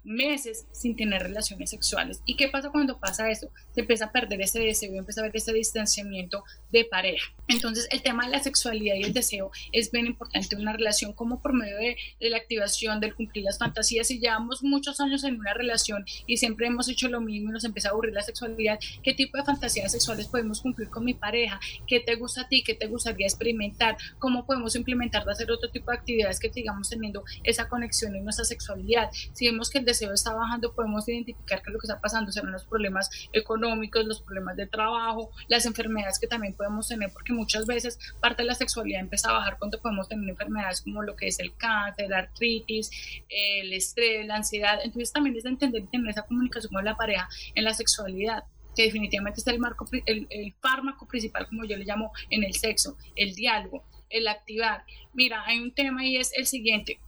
meses 0.04 0.66
sin 0.72 0.96
tener 0.96 1.22
relaciones 1.22 1.70
sexuales. 1.70 2.20
¿Y 2.24 2.36
qué 2.36 2.48
pasa 2.48 2.70
cuando 2.70 2.98
pasa 2.98 3.30
eso? 3.30 3.50
Se 3.74 3.80
empieza 3.80 4.06
a 4.06 4.12
perder 4.12 4.40
ese 4.40 4.60
deseo, 4.60 4.94
empieza 4.94 5.20
a 5.20 5.24
ver 5.24 5.36
ese 5.36 5.52
distanciamiento 5.52 6.44
de 6.70 6.84
pareja. 6.84 7.32
Entonces, 7.48 7.86
el 7.90 8.02
tema 8.02 8.24
de 8.24 8.32
la 8.32 8.42
sexualidad 8.42 8.96
y 8.96 9.02
el 9.02 9.12
deseo 9.12 9.50
es 9.72 9.90
bien 9.90 10.06
importante 10.06 10.54
en 10.54 10.62
una 10.62 10.72
relación, 10.72 11.12
como 11.12 11.40
por 11.40 11.52
medio 11.52 11.76
de, 11.76 11.96
la 12.20 12.36
activación, 12.36 13.00
del 13.00 13.14
cumplir 13.14 13.44
las 13.44 13.58
fantasías. 13.58 14.06
Si 14.06 14.18
llevamos 14.18 14.62
muchos 14.62 15.00
años 15.00 15.24
en 15.24 15.38
una 15.38 15.54
relación 15.54 16.04
y 16.26 16.38
siempre 16.38 16.66
hemos 16.66 16.88
hecho 16.88 17.08
lo 17.08 17.20
mismo 17.20 17.50
y 17.50 17.52
nos 17.52 17.64
empieza 17.64 17.88
a 17.88 17.92
aburrir 17.92 18.14
la 18.14 18.22
sexualidad, 18.22 18.78
¿qué 19.02 19.14
tipo 19.14 19.36
de 19.36 19.44
fantasías 19.44 19.92
sexuales 19.92 20.28
podemos 20.28 20.60
cumplir 20.60 20.88
con 20.88 21.04
mi 21.04 21.14
pareja? 21.14 21.60
¿Qué 21.86 22.00
te 22.00 22.14
gusta 22.16 22.42
a 22.42 22.48
ti? 22.48 22.62
¿Qué 22.62 22.74
te 22.74 22.86
gustaría 22.86 23.26
experimentar? 23.26 23.96
¿Cómo 24.18 24.46
podemos 24.46 24.74
implementar 24.76 25.24
de 25.24 25.32
hacer 25.32 25.50
otro 25.50 25.70
tipo 25.70 25.90
de 25.90 25.98
actividades 25.98 26.40
que 26.40 26.52
sigamos 26.52 26.88
teniendo 26.88 27.24
esa 27.44 27.68
conexión 27.68 28.14
en 28.16 28.24
nuestra 28.24 28.44
sexualidad? 28.44 29.10
Si 29.32 29.46
vemos 29.46 29.70
que 29.70 29.78
el 29.78 29.84
deseo 29.92 30.12
está 30.12 30.34
bajando, 30.34 30.72
podemos 30.72 31.08
identificar 31.08 31.62
que 31.62 31.70
lo 31.70 31.78
que 31.78 31.86
está 31.86 32.00
pasando 32.00 32.32
serán 32.32 32.52
los 32.52 32.64
problemas 32.64 33.10
económicos, 33.32 34.04
los 34.04 34.20
problemas 34.20 34.56
de 34.56 34.66
trabajo, 34.66 35.30
las 35.48 35.66
enfermedades 35.66 36.18
que 36.18 36.26
también 36.26 36.54
podemos 36.54 36.88
tener, 36.88 37.12
porque 37.12 37.32
muchas 37.32 37.66
veces 37.66 37.98
parte 38.20 38.42
de 38.42 38.48
la 38.48 38.54
sexualidad 38.54 39.00
empieza 39.00 39.30
a 39.30 39.34
bajar 39.34 39.58
cuando 39.58 39.80
podemos 39.80 40.08
tener 40.08 40.28
enfermedades 40.28 40.82
como 40.82 41.02
lo 41.02 41.16
que 41.16 41.28
es 41.28 41.38
el 41.38 41.54
cáncer, 41.56 42.08
la 42.08 42.18
artritis, 42.18 42.90
el 43.28 43.72
estrés, 43.72 44.26
la 44.26 44.36
ansiedad. 44.36 44.78
Entonces 44.82 45.12
también 45.12 45.36
es 45.36 45.44
de 45.44 45.50
entender 45.50 45.82
y 45.82 45.86
tener 45.86 46.10
esa 46.10 46.22
comunicación 46.22 46.72
con 46.72 46.84
la 46.84 46.96
pareja 46.96 47.28
en 47.54 47.64
la 47.64 47.74
sexualidad 47.74 48.44
que 48.74 48.84
definitivamente 48.84 49.40
es 49.40 49.46
el, 49.46 49.58
marco, 49.58 49.86
el, 50.06 50.26
el 50.30 50.54
fármaco 50.60 51.06
principal, 51.06 51.46
como 51.46 51.64
yo 51.64 51.76
le 51.76 51.84
llamo, 51.84 52.10
en 52.30 52.42
el 52.42 52.54
sexo, 52.54 52.96
el 53.16 53.34
diálogo, 53.34 53.84
el 54.08 54.28
activar. 54.28 54.84
Mira, 55.12 55.42
hay 55.44 55.58
un 55.58 55.72
tema 55.72 56.06
y 56.06 56.16
es 56.16 56.32
el 56.36 56.46
siguiente 56.46 56.98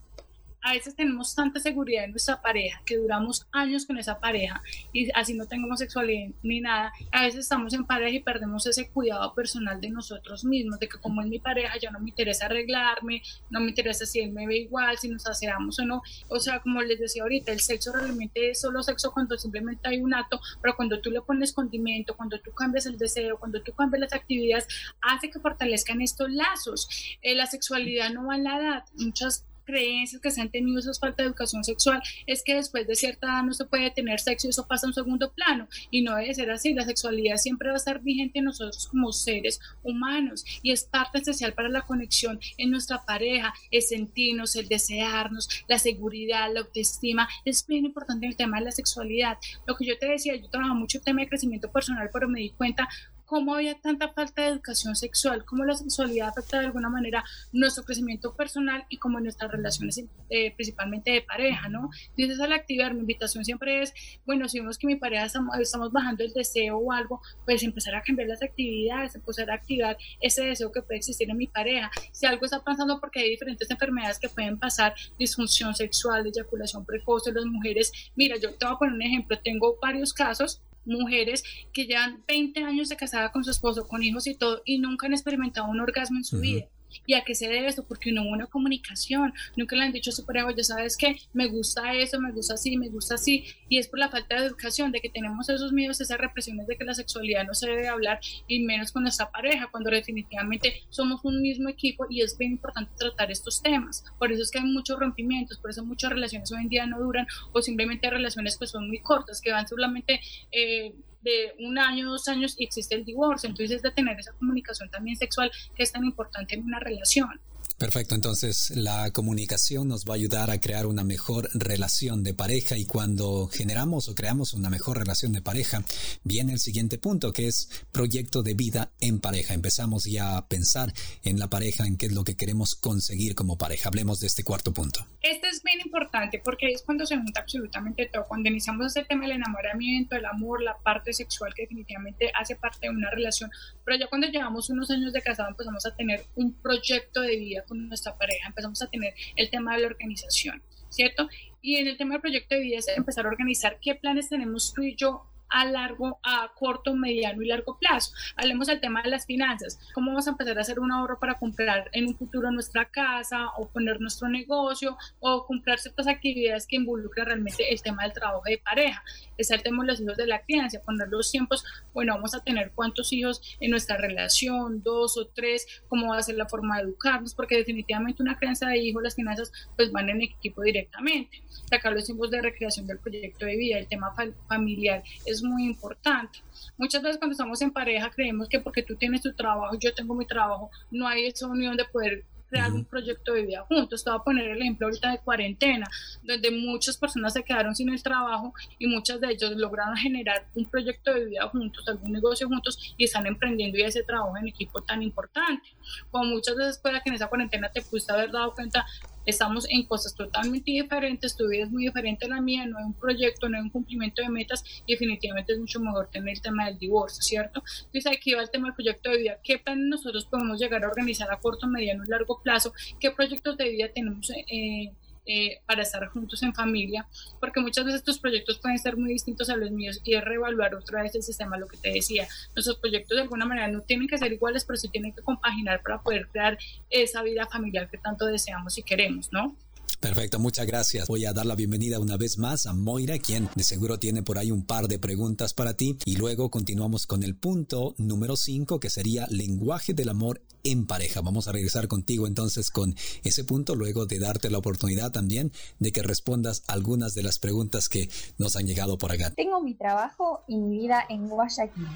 a 0.64 0.72
veces 0.72 0.96
tenemos 0.96 1.34
tanta 1.34 1.60
seguridad 1.60 2.04
en 2.04 2.12
nuestra 2.12 2.40
pareja 2.40 2.80
que 2.86 2.96
duramos 2.96 3.46
años 3.52 3.84
con 3.84 3.98
esa 3.98 4.18
pareja 4.18 4.62
y 4.94 5.10
así 5.14 5.34
no 5.34 5.46
tengamos 5.46 5.78
sexualidad 5.78 6.34
ni 6.42 6.60
nada. 6.62 6.90
A 7.12 7.24
veces 7.24 7.40
estamos 7.40 7.74
en 7.74 7.84
pareja 7.84 8.16
y 8.16 8.20
perdemos 8.20 8.66
ese 8.66 8.88
cuidado 8.88 9.34
personal 9.34 9.78
de 9.78 9.90
nosotros 9.90 10.42
mismos, 10.44 10.80
de 10.80 10.88
que 10.88 10.98
como 10.98 11.20
es 11.20 11.28
mi 11.28 11.38
pareja 11.38 11.74
ya 11.78 11.90
no 11.90 12.00
me 12.00 12.08
interesa 12.08 12.46
arreglarme, 12.46 13.20
no 13.50 13.60
me 13.60 13.68
interesa 13.68 14.06
si 14.06 14.20
él 14.20 14.32
me 14.32 14.46
ve 14.46 14.56
igual, 14.56 14.96
si 14.96 15.08
nos 15.08 15.26
aseamos 15.26 15.78
o 15.80 15.84
no. 15.84 16.02
O 16.28 16.40
sea, 16.40 16.60
como 16.60 16.80
les 16.80 16.98
decía 16.98 17.24
ahorita, 17.24 17.52
el 17.52 17.60
sexo 17.60 17.92
realmente 17.92 18.50
es 18.50 18.62
solo 18.62 18.82
sexo 18.82 19.12
cuando 19.12 19.36
simplemente 19.36 19.86
hay 19.86 20.00
un 20.00 20.14
acto, 20.14 20.40
pero 20.62 20.74
cuando 20.76 20.98
tú 21.00 21.10
le 21.10 21.20
pones 21.20 21.52
condimento, 21.52 22.16
cuando 22.16 22.40
tú 22.40 22.52
cambias 22.52 22.86
el 22.86 22.96
deseo, 22.96 23.38
cuando 23.38 23.62
tú 23.62 23.72
cambias 23.72 24.00
las 24.00 24.12
actividades, 24.14 24.66
hace 25.02 25.28
que 25.28 25.38
fortalezcan 25.40 26.00
estos 26.00 26.30
lazos. 26.30 26.88
Eh, 27.20 27.34
la 27.34 27.44
sexualidad 27.46 28.08
no 28.10 28.28
va 28.28 28.36
a 28.36 28.38
la 28.38 28.58
edad. 28.58 28.84
Muchas 28.94 29.44
creencias 29.64 30.20
que 30.20 30.30
se 30.30 30.40
han 30.40 30.50
tenido 30.50 30.78
esas 30.78 30.98
falta 30.98 31.22
de 31.22 31.28
educación 31.28 31.64
sexual 31.64 32.02
es 32.26 32.42
que 32.44 32.54
después 32.54 32.86
de 32.86 32.94
cierta 32.94 33.26
edad 33.26 33.42
no 33.42 33.52
se 33.52 33.64
puede 33.64 33.90
tener 33.90 34.20
sexo 34.20 34.46
y 34.46 34.50
eso 34.50 34.66
pasa 34.66 34.86
a 34.86 34.90
un 34.90 34.94
segundo 34.94 35.32
plano 35.32 35.68
y 35.90 36.02
no 36.02 36.16
debe 36.16 36.34
ser 36.34 36.50
así, 36.50 36.74
la 36.74 36.84
sexualidad 36.84 37.36
siempre 37.36 37.68
va 37.68 37.74
a 37.74 37.78
estar 37.78 38.00
vigente 38.02 38.38
en 38.38 38.46
nosotros 38.46 38.88
como 38.88 39.12
seres 39.12 39.60
humanos 39.82 40.44
y 40.62 40.72
es 40.72 40.84
parte 40.84 41.18
esencial 41.18 41.52
para 41.54 41.68
la 41.68 41.82
conexión 41.82 42.40
en 42.58 42.70
nuestra 42.70 43.04
pareja, 43.04 43.52
el 43.70 43.82
sentirnos, 43.82 44.56
el 44.56 44.68
desearnos, 44.68 45.48
la 45.68 45.78
seguridad, 45.78 46.52
la 46.52 46.60
autoestima, 46.60 47.28
es 47.44 47.66
bien 47.66 47.84
importante 47.84 48.26
el 48.26 48.36
tema 48.36 48.58
de 48.58 48.66
la 48.66 48.70
sexualidad. 48.70 49.38
Lo 49.66 49.76
que 49.76 49.86
yo 49.86 49.98
te 49.98 50.06
decía, 50.06 50.36
yo 50.36 50.48
trabajo 50.48 50.74
mucho 50.74 50.98
el 50.98 51.04
tema 51.04 51.22
de 51.22 51.28
crecimiento 51.28 51.70
personal, 51.70 52.10
pero 52.12 52.28
me 52.28 52.40
di 52.40 52.50
cuenta 52.50 52.88
cómo 53.26 53.54
había 53.54 53.74
tanta 53.80 54.12
falta 54.12 54.42
de 54.42 54.48
educación 54.48 54.96
sexual, 54.96 55.44
cómo 55.44 55.64
la 55.64 55.74
sexualidad 55.74 56.28
afecta 56.28 56.60
de 56.60 56.66
alguna 56.66 56.88
manera 56.88 57.24
nuestro 57.52 57.84
crecimiento 57.84 58.34
personal 58.34 58.84
y 58.88 58.98
como 58.98 59.20
nuestras 59.20 59.50
relaciones 59.50 60.02
eh, 60.30 60.52
principalmente 60.54 61.10
de 61.10 61.22
pareja, 61.22 61.68
¿no? 61.68 61.90
Entonces 62.16 62.40
al 62.40 62.52
activar, 62.52 62.94
mi 62.94 63.00
invitación 63.00 63.44
siempre 63.44 63.82
es, 63.82 63.94
bueno, 64.26 64.48
si 64.48 64.60
vemos 64.60 64.78
que 64.78 64.86
mi 64.86 64.96
pareja 64.96 65.26
estamos, 65.26 65.58
estamos 65.58 65.92
bajando 65.92 66.24
el 66.24 66.32
deseo 66.32 66.78
o 66.78 66.92
algo, 66.92 67.20
pues 67.44 67.62
empezar 67.62 67.94
a 67.94 68.02
cambiar 68.02 68.28
las 68.28 68.42
actividades, 68.42 69.14
empezar 69.14 69.50
a 69.50 69.54
activar 69.54 69.96
ese 70.20 70.44
deseo 70.44 70.72
que 70.72 70.82
puede 70.82 70.98
existir 70.98 71.30
en 71.30 71.36
mi 71.36 71.46
pareja. 71.46 71.90
Si 72.12 72.26
algo 72.26 72.44
está 72.44 72.62
pasando 72.62 73.00
porque 73.00 73.20
hay 73.20 73.30
diferentes 73.30 73.70
enfermedades 73.70 74.18
que 74.18 74.28
pueden 74.28 74.58
pasar, 74.58 74.94
disfunción 75.18 75.74
sexual, 75.74 76.26
eyaculación 76.26 76.84
precoz 76.84 77.26
en 77.26 77.34
las 77.34 77.44
mujeres, 77.46 77.92
mira, 78.16 78.36
yo 78.36 78.54
te 78.54 78.66
voy 78.66 78.74
a 78.74 78.78
poner 78.78 78.94
un 78.94 79.02
ejemplo, 79.02 79.38
tengo 79.42 79.78
varios 79.80 80.12
casos 80.12 80.62
mujeres 80.84 81.42
que 81.72 81.86
llevan 81.86 82.22
20 82.26 82.62
años 82.64 82.88
de 82.88 82.96
casada 82.96 83.32
con 83.32 83.44
su 83.44 83.50
esposo, 83.50 83.86
con 83.86 84.02
hijos 84.02 84.26
y 84.26 84.34
todo, 84.34 84.62
y 84.64 84.78
nunca 84.78 85.06
han 85.06 85.12
experimentado 85.12 85.68
un 85.68 85.80
orgasmo 85.80 86.18
en 86.18 86.24
su 86.24 86.40
vida. 86.40 86.66
¿Y 87.06 87.14
a 87.14 87.24
qué 87.24 87.34
se 87.34 87.48
debe 87.48 87.68
esto? 87.68 87.84
Porque 87.84 88.12
no 88.12 88.22
hubo 88.22 88.30
una 88.30 88.46
comunicación. 88.46 89.32
Nunca 89.56 89.76
le 89.76 89.84
han 89.84 89.92
dicho 89.92 90.10
a 90.10 90.12
su 90.12 90.24
pareja, 90.24 90.48
ya 90.56 90.64
sabes 90.64 90.96
que 90.96 91.16
me 91.32 91.46
gusta 91.46 91.94
eso, 91.94 92.20
me 92.20 92.32
gusta 92.32 92.54
así, 92.54 92.76
me 92.76 92.88
gusta 92.88 93.14
así. 93.14 93.44
Y 93.68 93.78
es 93.78 93.88
por 93.88 93.98
la 93.98 94.08
falta 94.08 94.40
de 94.40 94.46
educación, 94.46 94.92
de 94.92 95.00
que 95.00 95.08
tenemos 95.08 95.48
esos 95.48 95.72
miedos, 95.72 96.00
esas 96.00 96.18
represiones 96.18 96.66
de 96.66 96.76
que 96.76 96.84
la 96.84 96.94
sexualidad 96.94 97.44
no 97.44 97.54
se 97.54 97.68
debe 97.68 97.88
hablar 97.88 98.20
y 98.46 98.60
menos 98.60 98.92
con 98.92 99.02
nuestra 99.02 99.30
pareja, 99.30 99.68
cuando 99.70 99.90
definitivamente 99.90 100.82
somos 100.90 101.24
un 101.24 101.40
mismo 101.40 101.68
equipo 101.68 102.06
y 102.08 102.22
es 102.22 102.36
bien 102.36 102.52
importante 102.52 102.92
tratar 102.98 103.30
estos 103.30 103.62
temas. 103.62 104.04
Por 104.18 104.32
eso 104.32 104.42
es 104.42 104.50
que 104.50 104.58
hay 104.58 104.64
muchos 104.64 104.98
rompimientos, 104.98 105.58
por 105.58 105.70
eso 105.70 105.84
muchas 105.84 106.10
relaciones 106.10 106.50
hoy 106.52 106.62
en 106.62 106.68
día 106.68 106.86
no 106.86 106.98
duran 107.00 107.26
o 107.52 107.62
simplemente 107.62 108.10
relaciones 108.10 108.58
que 108.58 108.66
son 108.66 108.88
muy 108.88 109.00
cortas, 109.00 109.40
que 109.40 109.52
van 109.52 109.68
solamente... 109.68 110.20
Eh, 110.52 110.92
de 111.24 111.54
un 111.64 111.78
año, 111.78 112.10
dos 112.10 112.28
años 112.28 112.54
y 112.58 112.64
existe 112.64 112.94
el 112.94 113.04
divorcio. 113.04 113.48
Entonces, 113.48 113.76
es 113.76 113.82
de 113.82 113.90
tener 113.90 114.18
esa 114.20 114.32
comunicación 114.32 114.88
también 114.90 115.16
sexual 115.16 115.50
que 115.74 115.82
es 115.82 115.90
tan 115.90 116.04
importante 116.04 116.54
en 116.54 116.62
una 116.62 116.78
relación. 116.78 117.40
Perfecto, 117.78 118.14
entonces 118.14 118.70
la 118.70 119.10
comunicación 119.10 119.88
nos 119.88 120.04
va 120.04 120.14
a 120.14 120.16
ayudar 120.16 120.50
a 120.50 120.60
crear 120.60 120.86
una 120.86 121.02
mejor 121.02 121.50
relación 121.54 122.22
de 122.22 122.32
pareja 122.32 122.76
y 122.76 122.84
cuando 122.84 123.48
generamos 123.48 124.08
o 124.08 124.14
creamos 124.14 124.54
una 124.54 124.70
mejor 124.70 124.98
relación 124.98 125.32
de 125.32 125.42
pareja, 125.42 125.84
viene 126.22 126.52
el 126.52 126.60
siguiente 126.60 126.98
punto 126.98 127.32
que 127.32 127.48
es 127.48 127.68
proyecto 127.90 128.44
de 128.44 128.54
vida 128.54 128.92
en 129.00 129.18
pareja. 129.18 129.54
Empezamos 129.54 130.04
ya 130.04 130.36
a 130.36 130.46
pensar 130.46 130.94
en 131.24 131.40
la 131.40 131.50
pareja, 131.50 131.84
en 131.84 131.96
qué 131.96 132.06
es 132.06 132.12
lo 132.12 132.22
que 132.22 132.36
queremos 132.36 132.76
conseguir 132.76 133.34
como 133.34 133.58
pareja. 133.58 133.88
Hablemos 133.88 134.20
de 134.20 134.28
este 134.28 134.44
cuarto 134.44 134.72
punto. 134.72 135.04
Este 135.24 135.48
es 135.48 135.62
bien 135.62 135.80
importante 135.82 136.38
porque 136.38 136.68
es 136.68 136.82
cuando 136.82 137.06
se 137.06 137.16
junta 137.16 137.40
absolutamente 137.40 138.04
todo. 138.12 138.26
Cuando 138.28 138.50
iniciamos 138.50 138.88
este 138.88 139.04
tema 139.04 139.22
del 139.22 139.36
enamoramiento, 139.36 140.16
el 140.16 140.26
amor, 140.26 140.62
la 140.62 140.76
parte 140.76 141.14
sexual 141.14 141.54
que 141.54 141.62
definitivamente 141.62 142.30
hace 142.38 142.56
parte 142.56 142.80
de 142.82 142.90
una 142.90 143.10
relación, 143.10 143.50
pero 143.86 143.96
ya 143.96 144.06
cuando 144.08 144.26
llevamos 144.26 144.68
unos 144.68 144.90
años 144.90 145.14
de 145.14 145.22
casado 145.22 145.48
empezamos 145.48 145.86
a 145.86 145.96
tener 145.96 146.26
un 146.34 146.52
proyecto 146.52 147.22
de 147.22 147.36
vida 147.36 147.64
con 147.66 147.88
nuestra 147.88 148.18
pareja, 148.18 148.48
empezamos 148.48 148.82
a 148.82 148.88
tener 148.88 149.14
el 149.36 149.48
tema 149.48 149.74
de 149.74 149.80
la 149.80 149.86
organización, 149.86 150.62
¿cierto? 150.90 151.26
Y 151.62 151.76
en 151.76 151.88
el 151.88 151.96
tema 151.96 152.12
del 152.12 152.20
proyecto 152.20 152.56
de 152.56 152.60
vida 152.60 152.76
es 152.76 152.88
empezar 152.88 153.24
a 153.24 153.30
organizar 153.30 153.78
qué 153.80 153.94
planes 153.94 154.28
tenemos 154.28 154.74
tú 154.74 154.82
y 154.82 154.94
yo 154.94 155.24
a 155.48 155.64
largo, 155.64 156.18
a 156.22 156.50
corto, 156.54 156.94
mediano 156.94 157.42
y 157.42 157.46
largo 157.46 157.78
plazo. 157.78 158.12
Hablemos 158.36 158.66
del 158.66 158.80
tema 158.80 159.02
de 159.02 159.10
las 159.10 159.26
finanzas. 159.26 159.78
¿Cómo 159.94 160.10
vamos 160.10 160.26
a 160.26 160.30
empezar 160.30 160.58
a 160.58 160.62
hacer 160.62 160.80
un 160.80 160.92
ahorro 160.92 161.18
para 161.18 161.34
comprar 161.34 161.90
en 161.92 162.06
un 162.06 162.16
futuro 162.16 162.50
nuestra 162.50 162.86
casa 162.86 163.48
o 163.56 163.68
poner 163.68 164.00
nuestro 164.00 164.28
negocio 164.28 164.96
o 165.20 165.46
comprar 165.46 165.78
ciertas 165.78 166.06
actividades 166.06 166.66
que 166.66 166.76
involucran 166.76 167.26
realmente 167.26 167.72
el 167.72 167.82
tema 167.82 168.04
del 168.04 168.12
trabajo 168.12 168.42
de 168.44 168.58
pareja? 168.58 169.02
De 169.36 169.44
los 169.84 170.00
hijos 170.00 170.16
de 170.16 170.26
la 170.26 170.42
crianza, 170.42 170.80
poner 170.80 171.08
los 171.08 171.30
tiempos, 171.30 171.64
bueno, 171.92 172.14
vamos 172.14 172.34
a 172.34 172.42
tener 172.42 172.72
cuántos 172.74 173.12
hijos 173.12 173.40
en 173.60 173.70
nuestra 173.70 173.96
relación, 173.96 174.82
dos 174.82 175.16
o 175.16 175.26
tres, 175.26 175.66
cómo 175.88 176.08
va 176.08 176.18
a 176.18 176.22
ser 176.22 176.36
la 176.36 176.48
forma 176.48 176.76
de 176.76 176.84
educarnos, 176.84 177.34
porque 177.34 177.56
definitivamente 177.56 178.22
una 178.22 178.36
crianza 178.36 178.68
de 178.68 178.78
hijos, 178.78 179.02
las 179.02 179.14
finanzas, 179.14 179.52
pues 179.76 179.92
van 179.92 180.08
en 180.08 180.22
equipo 180.22 180.62
directamente. 180.62 181.42
Acá 181.70 181.90
los 181.90 182.04
tiempos 182.04 182.30
de 182.30 182.42
recreación 182.42 182.86
del 182.86 182.98
proyecto 182.98 183.46
de 183.46 183.56
vida, 183.56 183.78
el 183.78 183.86
tema 183.86 184.14
familiar 184.48 185.02
es 185.26 185.42
muy 185.44 185.64
importante. 185.64 186.40
Muchas 186.76 187.02
veces 187.02 187.18
cuando 187.18 187.32
estamos 187.32 187.60
en 187.62 187.70
pareja 187.70 188.10
creemos 188.10 188.48
que 188.48 188.60
porque 188.60 188.82
tú 188.82 188.96
tienes 188.96 189.22
tu 189.22 189.32
trabajo 189.32 189.76
yo 189.78 189.94
tengo 189.94 190.14
mi 190.14 190.26
trabajo, 190.26 190.70
no 190.90 191.06
hay 191.06 191.26
esa 191.26 191.46
unión 191.46 191.76
de 191.76 191.84
poder 191.84 192.24
crear 192.48 192.72
un 192.72 192.84
proyecto 192.84 193.34
de 193.34 193.42
vida 193.42 193.64
juntos. 193.68 194.04
Te 194.04 194.10
voy 194.10 194.20
a 194.20 194.22
poner 194.22 194.50
el 194.50 194.60
ejemplo 194.60 194.86
ahorita 194.86 195.10
de 195.10 195.18
cuarentena, 195.18 195.86
donde 196.22 196.50
muchas 196.50 196.96
personas 196.96 197.32
se 197.32 197.42
quedaron 197.42 197.74
sin 197.74 197.88
el 197.90 198.02
trabajo 198.02 198.52
y 198.78 198.86
muchas 198.86 199.20
de 199.20 199.32
ellos 199.32 199.52
lograron 199.56 199.96
generar 199.96 200.46
un 200.54 200.64
proyecto 200.66 201.12
de 201.12 201.24
vida 201.26 201.48
juntos, 201.48 201.86
algún 201.88 202.12
negocio 202.12 202.46
juntos 202.48 202.94
y 202.96 203.04
están 203.04 203.26
emprendiendo 203.26 203.78
y 203.78 203.82
ese 203.82 204.02
trabajo 204.02 204.36
en 204.36 204.48
equipo 204.48 204.82
tan 204.82 205.02
importante. 205.02 205.68
Como 206.10 206.24
muchas 206.24 206.56
veces 206.56 206.78
puede 206.78 207.00
que 207.02 207.10
en 207.10 207.16
esa 207.16 207.28
cuarentena 207.28 207.70
te 207.70 207.82
pudiste 207.82 208.12
haber 208.12 208.30
dado 208.30 208.54
cuenta 208.54 208.86
estamos 209.26 209.66
en 209.70 209.84
cosas 209.84 210.14
totalmente 210.14 210.70
diferentes, 210.70 211.36
tu 211.36 211.48
vida 211.48 211.64
es 211.64 211.70
muy 211.70 211.84
diferente 211.84 212.26
a 212.26 212.28
la 212.28 212.40
mía, 212.40 212.66
no 212.66 212.78
hay 212.78 212.84
un 212.84 212.94
proyecto, 212.94 213.48
no 213.48 213.56
hay 213.56 213.62
un 213.62 213.70
cumplimiento 213.70 214.22
de 214.22 214.28
metas 214.28 214.64
y 214.86 214.92
definitivamente 214.92 215.52
es 215.52 215.58
mucho 215.58 215.80
mejor 215.80 216.08
tener 216.10 216.34
el 216.34 216.42
tema 216.42 216.66
del 216.66 216.78
divorcio, 216.78 217.22
¿cierto? 217.22 217.62
Entonces 217.86 218.06
aquí 218.06 218.34
va 218.34 218.42
el 218.42 218.50
tema 218.50 218.68
del 218.68 218.74
proyecto 218.74 219.10
de 219.10 219.18
vida, 219.18 219.38
¿qué 219.42 219.58
planes 219.58 219.86
nosotros 219.86 220.26
podemos 220.26 220.58
llegar 220.58 220.84
a 220.84 220.88
organizar 220.88 221.30
a 221.32 221.38
corto, 221.38 221.66
mediano 221.66 222.04
y 222.04 222.08
largo 222.08 222.40
plazo? 222.42 222.72
¿Qué 223.00 223.10
proyectos 223.10 223.56
de 223.56 223.68
vida 223.68 223.88
tenemos? 223.94 224.30
Eh, 224.30 224.92
eh, 225.26 225.60
para 225.66 225.82
estar 225.82 226.06
juntos 226.08 226.42
en 226.42 226.54
familia, 226.54 227.06
porque 227.40 227.60
muchas 227.60 227.84
veces 227.84 228.02
tus 228.02 228.18
proyectos 228.18 228.58
pueden 228.58 228.78
ser 228.78 228.96
muy 228.96 229.12
distintos 229.12 229.48
a 229.50 229.56
los 229.56 229.70
míos 229.70 230.00
y 230.04 230.14
es 230.14 230.24
reevaluar 230.24 230.74
otra 230.74 231.02
vez 231.02 231.14
el 231.14 231.22
sistema, 231.22 231.56
lo 231.56 231.66
que 231.66 231.76
te 231.76 231.90
decía. 231.90 232.26
Nuestros 232.54 232.76
proyectos 232.78 233.16
de 233.16 233.22
alguna 233.22 233.46
manera 233.46 233.68
no 233.68 233.80
tienen 233.80 234.08
que 234.08 234.18
ser 234.18 234.32
iguales, 234.32 234.64
pero 234.64 234.76
sí 234.76 234.88
tienen 234.88 235.12
que 235.12 235.22
compaginar 235.22 235.82
para 235.82 236.02
poder 236.02 236.28
crear 236.28 236.58
esa 236.90 237.22
vida 237.22 237.46
familiar 237.46 237.88
que 237.90 237.98
tanto 237.98 238.26
deseamos 238.26 238.76
y 238.78 238.82
queremos, 238.82 239.32
¿no? 239.32 239.56
Perfecto, 240.04 240.38
muchas 240.38 240.66
gracias. 240.66 241.08
Voy 241.08 241.24
a 241.24 241.32
dar 241.32 241.46
la 241.46 241.54
bienvenida 241.54 241.98
una 241.98 242.18
vez 242.18 242.36
más 242.36 242.66
a 242.66 242.74
Moira, 242.74 243.18
quien 243.18 243.48
de 243.54 243.64
seguro 243.64 243.98
tiene 243.98 244.22
por 244.22 244.36
ahí 244.36 244.50
un 244.50 244.66
par 244.66 244.86
de 244.86 244.98
preguntas 244.98 245.54
para 245.54 245.78
ti. 245.78 245.96
Y 246.04 246.16
luego 246.16 246.50
continuamos 246.50 247.06
con 247.06 247.22
el 247.22 247.34
punto 247.34 247.94
número 247.96 248.36
5, 248.36 248.80
que 248.80 248.90
sería 248.90 249.26
lenguaje 249.30 249.94
del 249.94 250.10
amor 250.10 250.42
en 250.62 250.86
pareja. 250.86 251.22
Vamos 251.22 251.48
a 251.48 251.52
regresar 251.52 251.88
contigo 251.88 252.26
entonces 252.26 252.70
con 252.70 252.94
ese 253.22 253.44
punto, 253.44 253.76
luego 253.76 254.04
de 254.04 254.18
darte 254.18 254.50
la 254.50 254.58
oportunidad 254.58 255.10
también 255.10 255.52
de 255.78 255.90
que 255.90 256.02
respondas 256.02 256.64
algunas 256.68 257.14
de 257.14 257.22
las 257.22 257.38
preguntas 257.38 257.88
que 257.88 258.10
nos 258.36 258.56
han 258.56 258.66
llegado 258.66 258.98
por 258.98 259.10
acá. 259.10 259.30
Tengo 259.30 259.62
mi 259.62 259.72
trabajo 259.72 260.44
y 260.46 260.58
mi 260.58 260.80
vida 260.80 261.02
en 261.08 261.30
Guayaquil, 261.30 261.88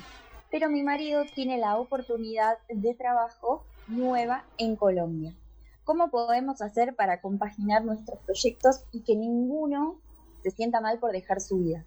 pero 0.51 0.71
mi 0.71 0.83
marido 0.83 1.27
tiene 1.35 1.59
la 1.59 1.77
oportunidad 1.77 2.57
de 2.71 2.95
trabajo 2.95 3.67
nueva 3.87 4.47
en 4.57 4.77
Colombia. 4.77 5.35
¿Cómo 5.89 6.11
podemos 6.11 6.61
hacer 6.61 6.95
para 6.95 7.23
compaginar 7.23 7.83
nuestros 7.83 8.19
proyectos 8.19 8.85
y 8.93 9.01
que 9.01 9.17
ninguno 9.17 9.99
se 10.43 10.51
sienta 10.51 10.83
mal 10.83 10.99
por 10.99 11.13
dejar 11.13 11.41
su 11.41 11.61
vida? 11.61 11.83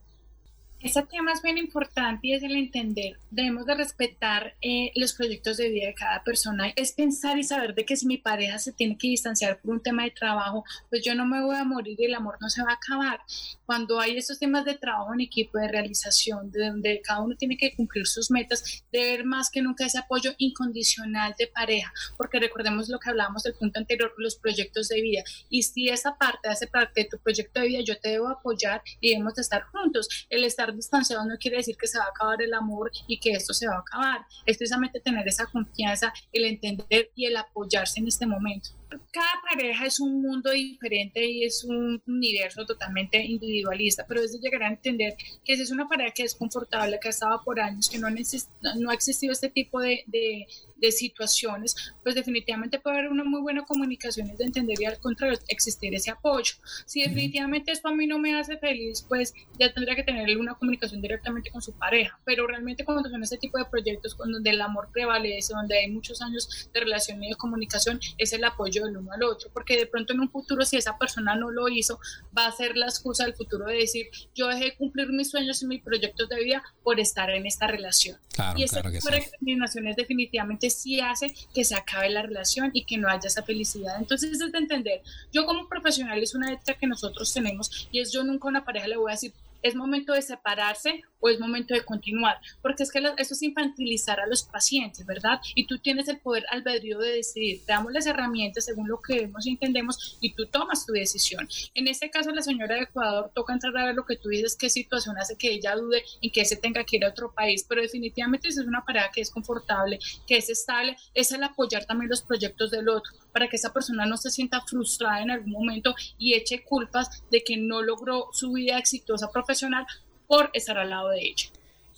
Ese 0.83 1.03
tema 1.03 1.31
es 1.31 1.43
bien 1.43 1.59
importante 1.59 2.27
y 2.27 2.33
es 2.33 2.41
el 2.41 2.55
entender. 2.55 3.19
Debemos 3.29 3.67
de 3.67 3.75
respetar 3.75 4.55
eh, 4.61 4.91
los 4.95 5.13
proyectos 5.13 5.57
de 5.57 5.69
vida 5.69 5.85
de 5.85 5.93
cada 5.93 6.23
persona. 6.23 6.73
Es 6.75 6.93
pensar 6.93 7.37
y 7.37 7.43
saber 7.43 7.75
de 7.75 7.85
que 7.85 7.95
si 7.95 8.07
mi 8.07 8.17
pareja 8.17 8.57
se 8.57 8.73
tiene 8.73 8.97
que 8.97 9.07
distanciar 9.07 9.61
por 9.61 9.75
un 9.75 9.83
tema 9.83 10.05
de 10.05 10.11
trabajo, 10.11 10.63
pues 10.89 11.03
yo 11.03 11.13
no 11.13 11.27
me 11.27 11.43
voy 11.43 11.55
a 11.55 11.63
morir 11.65 11.97
y 11.99 12.05
el 12.05 12.15
amor 12.15 12.37
no 12.41 12.49
se 12.49 12.63
va 12.63 12.71
a 12.71 12.73
acabar. 12.73 13.19
Cuando 13.67 13.99
hay 13.99 14.17
esos 14.17 14.39
temas 14.39 14.65
de 14.65 14.73
trabajo 14.73 15.13
en 15.13 15.21
equipo, 15.21 15.59
de 15.59 15.67
realización, 15.67 16.51
de 16.51 16.69
donde 16.69 16.99
cada 17.01 17.21
uno 17.21 17.35
tiene 17.35 17.57
que 17.57 17.75
cumplir 17.75 18.07
sus 18.07 18.31
metas, 18.31 18.83
de 18.91 18.99
ver 18.99 19.23
más 19.23 19.51
que 19.51 19.61
nunca 19.61 19.85
ese 19.85 19.99
apoyo 19.99 20.33
incondicional 20.39 21.35
de 21.37 21.45
pareja, 21.45 21.93
porque 22.17 22.39
recordemos 22.39 22.89
lo 22.89 22.97
que 22.97 23.11
hablábamos 23.11 23.43
del 23.43 23.53
punto 23.53 23.77
anterior, 23.77 24.15
los 24.17 24.35
proyectos 24.35 24.87
de 24.87 24.99
vida. 24.99 25.23
Y 25.47 25.61
si 25.61 25.89
esa 25.89 26.17
parte 26.17 26.49
hace 26.49 26.65
parte 26.65 27.03
de 27.03 27.09
tu 27.09 27.19
proyecto 27.19 27.59
de 27.59 27.67
vida, 27.67 27.81
yo 27.81 27.99
te 27.99 28.09
debo 28.09 28.29
apoyar 28.29 28.81
y 28.99 29.11
debemos 29.11 29.35
de 29.35 29.43
estar 29.43 29.61
juntos. 29.65 30.09
El 30.29 30.43
estar 30.43 30.70
distanciado 30.75 31.25
no 31.25 31.37
quiere 31.37 31.57
decir 31.57 31.77
que 31.77 31.87
se 31.87 31.97
va 31.97 32.05
a 32.05 32.09
acabar 32.09 32.41
el 32.41 32.53
amor 32.53 32.91
y 33.07 33.19
que 33.19 33.31
esto 33.31 33.53
se 33.53 33.67
va 33.67 33.75
a 33.75 33.79
acabar. 33.79 34.25
Es 34.45 34.57
precisamente 34.57 34.99
tener 34.99 35.27
esa 35.27 35.45
confianza, 35.45 36.13
el 36.31 36.45
entender 36.45 37.11
y 37.15 37.25
el 37.25 37.37
apoyarse 37.37 37.99
en 37.99 38.07
este 38.07 38.25
momento 38.25 38.80
cada 39.11 39.41
pareja 39.49 39.85
es 39.85 39.99
un 39.99 40.21
mundo 40.21 40.51
diferente 40.51 41.25
y 41.25 41.43
es 41.43 41.63
un 41.63 42.01
universo 42.07 42.65
totalmente 42.65 43.23
individualista, 43.23 44.05
pero 44.07 44.21
es 44.21 44.33
de 44.33 44.39
llegar 44.39 44.63
a 44.63 44.69
entender 44.69 45.15
que 45.43 45.55
si 45.55 45.63
es 45.63 45.71
una 45.71 45.87
pareja 45.87 46.11
que 46.11 46.23
es 46.23 46.35
confortable, 46.35 46.99
que 46.99 47.07
ha 47.07 47.11
estado 47.11 47.41
por 47.43 47.59
años, 47.59 47.89
que 47.89 47.97
no, 47.97 48.07
no 48.09 48.89
ha 48.89 48.93
existido 48.93 49.31
este 49.31 49.49
tipo 49.49 49.79
de, 49.79 50.03
de, 50.07 50.47
de, 50.77 50.91
situaciones, 50.91 51.75
pues 52.03 52.15
definitivamente 52.15 52.79
puede 52.79 52.99
haber 52.99 53.11
una 53.11 53.23
muy 53.23 53.41
buena 53.41 53.63
comunicación 53.63 54.29
y 54.29 54.35
de 54.35 54.43
entender 54.45 54.79
y 54.81 54.85
al 54.85 54.99
contrario 54.99 55.37
existir 55.47 55.93
ese 55.93 56.11
apoyo. 56.11 56.55
Si 56.85 57.01
definitivamente 57.01 57.71
esto 57.71 57.89
a 57.89 57.95
mí 57.95 58.07
no 58.07 58.19
me 58.19 58.35
hace 58.35 58.57
feliz, 58.57 59.05
pues 59.07 59.33
ya 59.59 59.73
tendría 59.73 59.95
que 59.95 60.03
tener 60.03 60.37
una 60.37 60.55
comunicación 60.55 61.01
directamente 61.01 61.51
con 61.51 61.61
su 61.61 61.73
pareja, 61.73 62.19
pero 62.25 62.47
realmente 62.47 62.85
cuando 62.85 63.09
son 63.09 63.23
este 63.23 63.37
tipo 63.37 63.57
de 63.57 63.65
proyectos 63.65 64.17
donde 64.17 64.49
el 64.49 64.61
amor 64.61 64.89
prevalece, 64.91 65.53
donde 65.53 65.77
hay 65.77 65.91
muchos 65.91 66.21
años 66.21 66.69
de 66.73 66.79
relación 66.79 67.23
y 67.23 67.29
de 67.29 67.35
comunicación, 67.35 67.99
es 68.17 68.33
el 68.33 68.43
apoyo 68.43 68.80
del 68.85 68.97
uno 68.97 69.11
al 69.11 69.23
otro, 69.23 69.49
porque 69.53 69.77
de 69.77 69.85
pronto 69.85 70.13
en 70.13 70.19
un 70.19 70.29
futuro 70.29 70.65
si 70.65 70.77
esa 70.77 70.97
persona 70.97 71.35
no 71.35 71.51
lo 71.51 71.67
hizo, 71.69 71.99
va 72.37 72.47
a 72.47 72.51
ser 72.51 72.77
la 72.77 72.85
excusa 72.85 73.25
del 73.25 73.33
futuro 73.33 73.65
de 73.65 73.75
decir, 73.75 74.07
yo 74.35 74.47
dejé 74.47 74.65
de 74.65 74.75
cumplir 74.75 75.09
mis 75.09 75.29
sueños 75.29 75.61
y 75.61 75.67
mis 75.67 75.81
proyectos 75.81 76.29
de 76.29 76.43
vida 76.43 76.63
por 76.83 76.99
estar 76.99 77.29
en 77.29 77.45
esta 77.45 77.67
relación. 77.67 78.17
y 78.55 78.63
esa 78.63 78.81
claro 78.81 79.95
definitivamente 79.95 80.69
sí 80.69 80.99
hace 80.99 81.33
que 81.53 81.63
se 81.63 81.75
acabe 81.75 82.09
la 82.09 82.21
relación 82.21 82.71
y 82.73 82.85
que 82.85 82.97
no 82.97 83.07
haya 83.07 83.27
esa 83.27 83.43
felicidad. 83.43 83.97
Entonces 83.99 84.31
es 84.31 84.51
de 84.51 84.57
entender, 84.57 85.01
yo 85.31 85.45
como 85.45 85.67
profesional 85.67 86.21
es 86.21 86.35
una 86.35 86.51
ética 86.51 86.77
que 86.77 86.87
nosotros 86.87 87.33
tenemos 87.33 87.87
y 87.91 87.99
es 87.99 88.11
yo 88.11 88.23
nunca 88.23 88.47
a 88.47 88.49
una 88.49 88.65
pareja 88.65 88.87
le 88.87 88.97
voy 88.97 89.11
a 89.11 89.15
decir, 89.15 89.33
es 89.61 89.75
momento 89.75 90.13
de 90.13 90.21
separarse 90.21 91.01
o 91.21 91.29
es 91.29 91.39
momento 91.39 91.73
de 91.73 91.85
continuar, 91.85 92.37
porque 92.61 92.83
es 92.83 92.91
que 92.91 92.99
eso 93.17 93.33
es 93.33 93.41
infantilizar 93.41 94.19
a 94.19 94.27
los 94.27 94.43
pacientes, 94.43 95.05
¿verdad? 95.05 95.39
Y 95.55 95.67
tú 95.67 95.77
tienes 95.79 96.07
el 96.09 96.19
poder 96.19 96.45
albedrío 96.49 96.99
de 96.99 97.13
decidir, 97.13 97.65
te 97.65 97.71
damos 97.71 97.93
las 97.93 98.05
herramientas 98.05 98.65
según 98.65 98.89
lo 98.89 99.01
que 99.01 99.21
vemos 99.21 99.45
y 99.45 99.51
entendemos 99.51 100.17
y 100.19 100.33
tú 100.33 100.47
tomas 100.47 100.85
tu 100.85 100.93
decisión. 100.93 101.47
En 101.73 101.87
este 101.87 102.09
caso, 102.09 102.31
la 102.31 102.41
señora 102.41 102.75
de 102.75 102.81
Ecuador 102.81 103.31
toca 103.33 103.53
entrar 103.53 103.77
a 103.77 103.85
ver 103.85 103.95
lo 103.95 104.05
que 104.05 104.17
tú 104.17 104.29
dices, 104.29 104.55
qué 104.55 104.69
situación 104.69 105.17
hace 105.17 105.37
que 105.37 105.51
ella 105.51 105.75
dude 105.75 106.03
en 106.21 106.31
que 106.31 106.43
se 106.43 106.55
tenga 106.55 106.83
que 106.83 106.97
ir 106.97 107.05
a 107.05 107.09
otro 107.09 107.33
país, 107.33 107.65
pero 107.67 107.81
definitivamente 107.81 108.51
si 108.51 108.59
es 108.59 108.65
una 108.65 108.83
pareja 108.83 109.11
que 109.13 109.21
es 109.21 109.29
confortable, 109.29 109.99
que 110.27 110.37
es 110.37 110.49
estable, 110.49 110.97
es 111.13 111.31
el 111.31 111.43
apoyar 111.43 111.85
también 111.85 112.09
los 112.09 112.21
proyectos 112.21 112.71
del 112.71 112.89
otro, 112.89 113.13
para 113.31 113.47
que 113.47 113.55
esa 113.55 113.71
persona 113.71 114.05
no 114.05 114.17
se 114.17 114.31
sienta 114.31 114.61
frustrada 114.61 115.21
en 115.21 115.31
algún 115.31 115.51
momento 115.51 115.95
y 116.17 116.33
eche 116.33 116.63
culpas 116.63 117.23
de 117.29 117.43
que 117.43 117.57
no 117.57 117.81
logró 117.81 118.29
su 118.33 118.51
vida 118.51 118.77
exitosa 118.77 119.31
profesional 119.31 119.85
por 120.31 120.49
estar 120.53 120.77
al 120.77 120.89
lado 120.89 121.09
de 121.09 121.19
ella. 121.19 121.49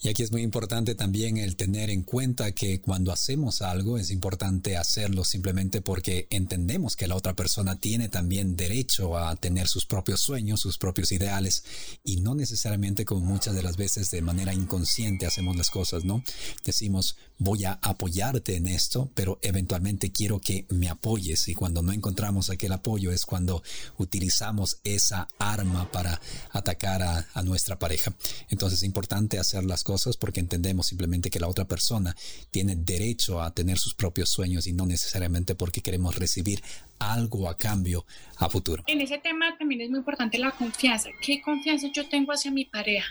Y 0.03 0.09
aquí 0.09 0.21
es 0.21 0.33
muy 0.33 0.41
importante 0.41 0.95
también 0.95 1.37
el 1.37 1.55
tener 1.55 1.89
en 1.89 2.03
cuenta 2.03 2.51
que 2.51 2.81
cuando 2.81 3.13
hacemos 3.13 3.61
algo 3.61 3.97
es 3.97 4.11
importante 4.11 4.75
hacerlo 4.75 5.23
simplemente 5.23 5.81
porque 5.81 6.27
entendemos 6.29 6.97
que 6.97 7.07
la 7.07 7.15
otra 7.15 7.37
persona 7.37 7.79
tiene 7.79 8.09
también 8.09 8.57
derecho 8.57 9.17
a 9.17 9.33
tener 9.37 9.69
sus 9.69 9.85
propios 9.85 10.19
sueños, 10.19 10.59
sus 10.59 10.77
propios 10.77 11.13
ideales 11.13 11.63
y 12.03 12.17
no 12.17 12.35
necesariamente 12.35 13.05
como 13.05 13.21
muchas 13.21 13.55
de 13.55 13.63
las 13.63 13.77
veces 13.77 14.11
de 14.11 14.21
manera 14.21 14.53
inconsciente 14.53 15.25
hacemos 15.25 15.55
las 15.55 15.69
cosas, 15.69 16.03
¿no? 16.03 16.21
Decimos, 16.65 17.15
voy 17.37 17.63
a 17.63 17.79
apoyarte 17.81 18.57
en 18.57 18.67
esto, 18.67 19.09
pero 19.15 19.39
eventualmente 19.41 20.11
quiero 20.11 20.41
que 20.41 20.65
me 20.67 20.89
apoyes 20.89 21.47
y 21.47 21.55
cuando 21.55 21.81
no 21.81 21.93
encontramos 21.93 22.49
aquel 22.49 22.73
apoyo 22.73 23.13
es 23.13 23.25
cuando 23.25 23.63
utilizamos 23.97 24.79
esa 24.83 25.29
arma 25.39 25.89
para 25.93 26.19
atacar 26.51 27.03
a, 27.03 27.25
a 27.33 27.41
nuestra 27.41 27.79
pareja. 27.79 28.13
Entonces 28.49 28.79
es 28.79 28.83
importante 28.83 29.39
hacer 29.39 29.63
las 29.63 29.85
cosas 29.85 29.92
porque 30.19 30.39
entendemos 30.39 30.87
simplemente 30.87 31.29
que 31.29 31.39
la 31.39 31.47
otra 31.47 31.65
persona 31.65 32.15
tiene 32.51 32.75
derecho 32.75 33.41
a 33.41 33.51
tener 33.51 33.77
sus 33.77 33.93
propios 33.93 34.29
sueños 34.29 34.67
y 34.67 34.73
no 34.73 34.85
necesariamente 34.85 35.55
porque 35.55 35.81
queremos 35.81 36.15
recibir 36.15 36.61
algo 36.99 37.49
a 37.49 37.57
cambio 37.57 38.05
a 38.37 38.49
futuro. 38.49 38.83
En 38.87 39.01
ese 39.01 39.17
tema 39.17 39.57
también 39.57 39.81
es 39.81 39.89
muy 39.89 39.99
importante 39.99 40.37
la 40.37 40.51
confianza. 40.51 41.09
¿Qué 41.21 41.41
confianza 41.41 41.87
yo 41.93 42.07
tengo 42.07 42.31
hacia 42.31 42.51
mi 42.51 42.65
pareja? 42.65 43.05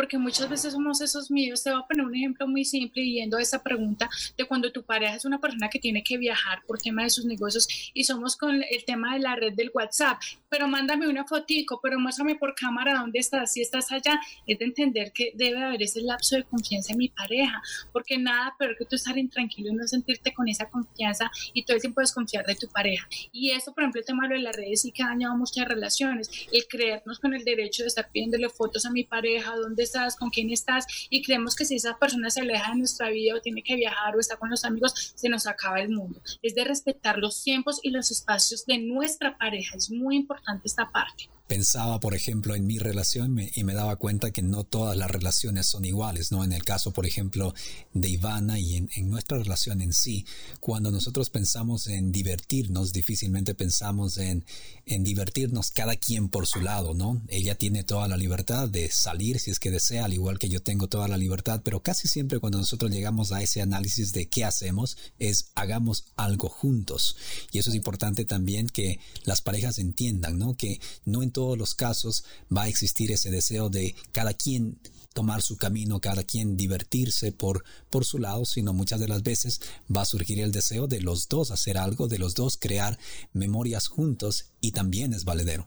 porque 0.00 0.16
muchas 0.16 0.48
veces 0.48 0.72
somos 0.72 1.00
esos 1.02 1.30
míos. 1.30 1.62
Te 1.62 1.70
voy 1.70 1.80
a 1.82 1.86
poner 1.86 2.06
un 2.06 2.14
ejemplo 2.14 2.46
muy 2.46 2.64
simple 2.64 3.04
yendo 3.04 3.36
a 3.36 3.42
esa 3.42 3.62
pregunta 3.62 4.08
de 4.36 4.44
cuando 4.46 4.72
tu 4.72 4.82
pareja 4.82 5.16
es 5.16 5.26
una 5.26 5.38
persona 5.38 5.68
que 5.68 5.78
tiene 5.78 6.02
que 6.02 6.16
viajar 6.16 6.62
por 6.66 6.78
tema 6.78 7.02
de 7.02 7.10
sus 7.10 7.26
negocios 7.26 7.68
y 7.92 8.04
somos 8.04 8.36
con 8.36 8.62
el 8.62 8.84
tema 8.86 9.14
de 9.14 9.20
la 9.20 9.36
red 9.36 9.52
del 9.52 9.70
WhatsApp, 9.74 10.18
pero 10.50 10.68
mándame 10.68 11.08
una 11.08 11.24
fotico, 11.24 11.80
pero 11.80 11.98
muéstrame 11.98 12.34
por 12.34 12.54
cámara 12.54 12.98
dónde 12.98 13.20
estás, 13.20 13.52
si 13.52 13.62
estás 13.62 13.90
allá, 13.92 14.20
es 14.46 14.58
de 14.58 14.64
entender 14.64 15.12
que 15.12 15.32
debe 15.34 15.62
haber 15.62 15.82
ese 15.82 16.02
lapso 16.02 16.36
de 16.36 16.42
confianza 16.42 16.92
en 16.92 16.98
mi 16.98 17.08
pareja, 17.08 17.62
porque 17.92 18.18
nada 18.18 18.54
peor 18.58 18.76
que 18.76 18.84
tú 18.84 18.96
estar 18.96 19.16
intranquilo 19.16 19.70
y 19.70 19.74
no 19.74 19.86
sentirte 19.86 20.34
con 20.34 20.48
esa 20.48 20.68
confianza 20.68 21.30
y 21.54 21.64
todo 21.64 21.76
el 21.76 21.80
tiempo 21.80 22.00
desconfiar 22.00 22.44
de 22.44 22.56
tu 22.56 22.68
pareja. 22.68 23.08
Y 23.32 23.50
eso, 23.50 23.72
por 23.72 23.84
ejemplo, 23.84 24.00
el 24.00 24.06
tema 24.06 24.28
de 24.28 24.38
las 24.38 24.56
redes 24.56 24.82
sí 24.82 24.90
que 24.90 25.02
ha 25.04 25.06
dañado 25.06 25.36
muchas 25.36 25.68
relaciones, 25.68 26.30
el 26.52 26.66
creernos 26.66 27.20
con 27.20 27.32
el 27.34 27.44
derecho 27.44 27.84
de 27.84 27.88
estar 27.88 28.10
pidiéndole 28.10 28.48
fotos 28.48 28.84
a 28.86 28.90
mi 28.90 29.04
pareja, 29.04 29.54
dónde 29.54 29.84
estás, 29.84 30.16
con 30.16 30.30
quién 30.30 30.50
estás, 30.50 30.86
y 31.10 31.22
creemos 31.22 31.54
que 31.54 31.64
si 31.64 31.76
esa 31.76 31.96
persona 31.98 32.28
se 32.28 32.40
aleja 32.40 32.72
de 32.72 32.78
nuestra 32.78 33.08
vida 33.10 33.36
o 33.36 33.40
tiene 33.40 33.62
que 33.62 33.76
viajar 33.76 34.16
o 34.16 34.20
está 34.20 34.36
con 34.36 34.50
los 34.50 34.64
amigos, 34.64 35.12
se 35.14 35.28
nos 35.28 35.46
acaba 35.46 35.80
el 35.80 35.90
mundo. 35.90 36.20
Es 36.42 36.56
de 36.56 36.64
respetar 36.64 37.18
los 37.18 37.42
tiempos 37.44 37.78
y 37.82 37.90
los 37.90 38.10
espacios 38.10 38.66
de 38.66 38.78
nuestra 38.78 39.38
pareja. 39.38 39.76
Es 39.76 39.90
muy 39.90 40.16
importante 40.16 40.39
esta 40.64 40.90
parte 40.90 41.30
pensaba, 41.50 41.98
por 41.98 42.14
ejemplo, 42.14 42.54
en 42.54 42.64
mi 42.64 42.78
relación 42.78 43.36
y 43.52 43.64
me 43.64 43.74
daba 43.74 43.96
cuenta 43.96 44.30
que 44.30 44.40
no 44.40 44.62
todas 44.62 44.96
las 44.96 45.10
relaciones 45.10 45.66
son 45.66 45.84
iguales, 45.84 46.30
¿no? 46.30 46.44
En 46.44 46.52
el 46.52 46.62
caso, 46.62 46.92
por 46.92 47.06
ejemplo, 47.06 47.52
de 47.92 48.08
Ivana 48.08 48.60
y 48.60 48.76
en, 48.76 49.10
nuestra 49.10 49.36
relación 49.36 49.80
en 49.80 49.92
sí, 49.92 50.24
cuando 50.60 50.92
nosotros 50.92 51.28
pensamos 51.28 51.88
en 51.88 52.12
divertirnos, 52.12 52.92
difícilmente 52.92 53.56
pensamos 53.56 54.18
en, 54.18 54.44
en 54.86 55.02
divertirnos 55.02 55.72
cada 55.72 55.96
quien 55.96 56.28
por 56.28 56.46
su 56.46 56.60
lado, 56.60 56.94
¿no? 56.94 57.20
Ella 57.26 57.56
tiene 57.56 57.82
toda 57.82 58.06
la 58.06 58.16
libertad 58.16 58.68
de 58.68 58.88
salir 58.88 59.40
si 59.40 59.50
es 59.50 59.58
que 59.58 59.72
desea, 59.72 60.04
al 60.04 60.14
igual 60.14 60.38
que 60.38 60.48
yo 60.48 60.62
tengo 60.62 60.86
toda 60.86 61.08
la 61.08 61.16
libertad, 61.16 61.62
pero 61.64 61.82
casi 61.82 62.06
siempre 62.06 62.38
cuando 62.38 62.58
nosotros 62.58 62.92
llegamos 62.92 63.32
a 63.32 63.42
ese 63.42 63.60
análisis 63.60 64.12
de 64.12 64.28
qué 64.28 64.44
hacemos 64.44 64.96
es 65.18 65.46
hagamos 65.56 66.04
algo 66.14 66.48
juntos. 66.48 67.16
Y 67.50 67.58
eso 67.58 67.70
es 67.70 67.76
importante 67.76 68.24
también 68.24 68.68
que 68.68 69.00
las 69.24 69.42
parejas 69.42 69.80
entiendan, 69.80 70.38
¿no? 70.38 70.54
Que 70.54 70.78
no 71.04 71.24
en 71.24 71.32
todos 71.40 71.56
los 71.56 71.74
casos 71.74 72.22
va 72.54 72.64
a 72.64 72.68
existir 72.68 73.10
ese 73.10 73.30
deseo 73.30 73.70
de 73.70 73.94
cada 74.12 74.34
quien 74.34 74.78
tomar 75.14 75.40
su 75.40 75.56
camino, 75.56 75.98
cada 75.98 76.22
quien 76.22 76.54
divertirse 76.54 77.32
por, 77.32 77.64
por 77.88 78.04
su 78.04 78.18
lado, 78.18 78.44
sino 78.44 78.74
muchas 78.74 79.00
de 79.00 79.08
las 79.08 79.22
veces 79.22 79.62
va 79.90 80.02
a 80.02 80.04
surgir 80.04 80.38
el 80.38 80.52
deseo 80.52 80.86
de 80.86 81.00
los 81.00 81.30
dos 81.30 81.50
hacer 81.50 81.78
algo, 81.78 82.08
de 82.08 82.18
los 82.18 82.34
dos 82.34 82.58
crear 82.58 82.98
memorias 83.32 83.88
juntos 83.88 84.50
y 84.60 84.72
también 84.72 85.14
es 85.14 85.24
valedero. 85.24 85.66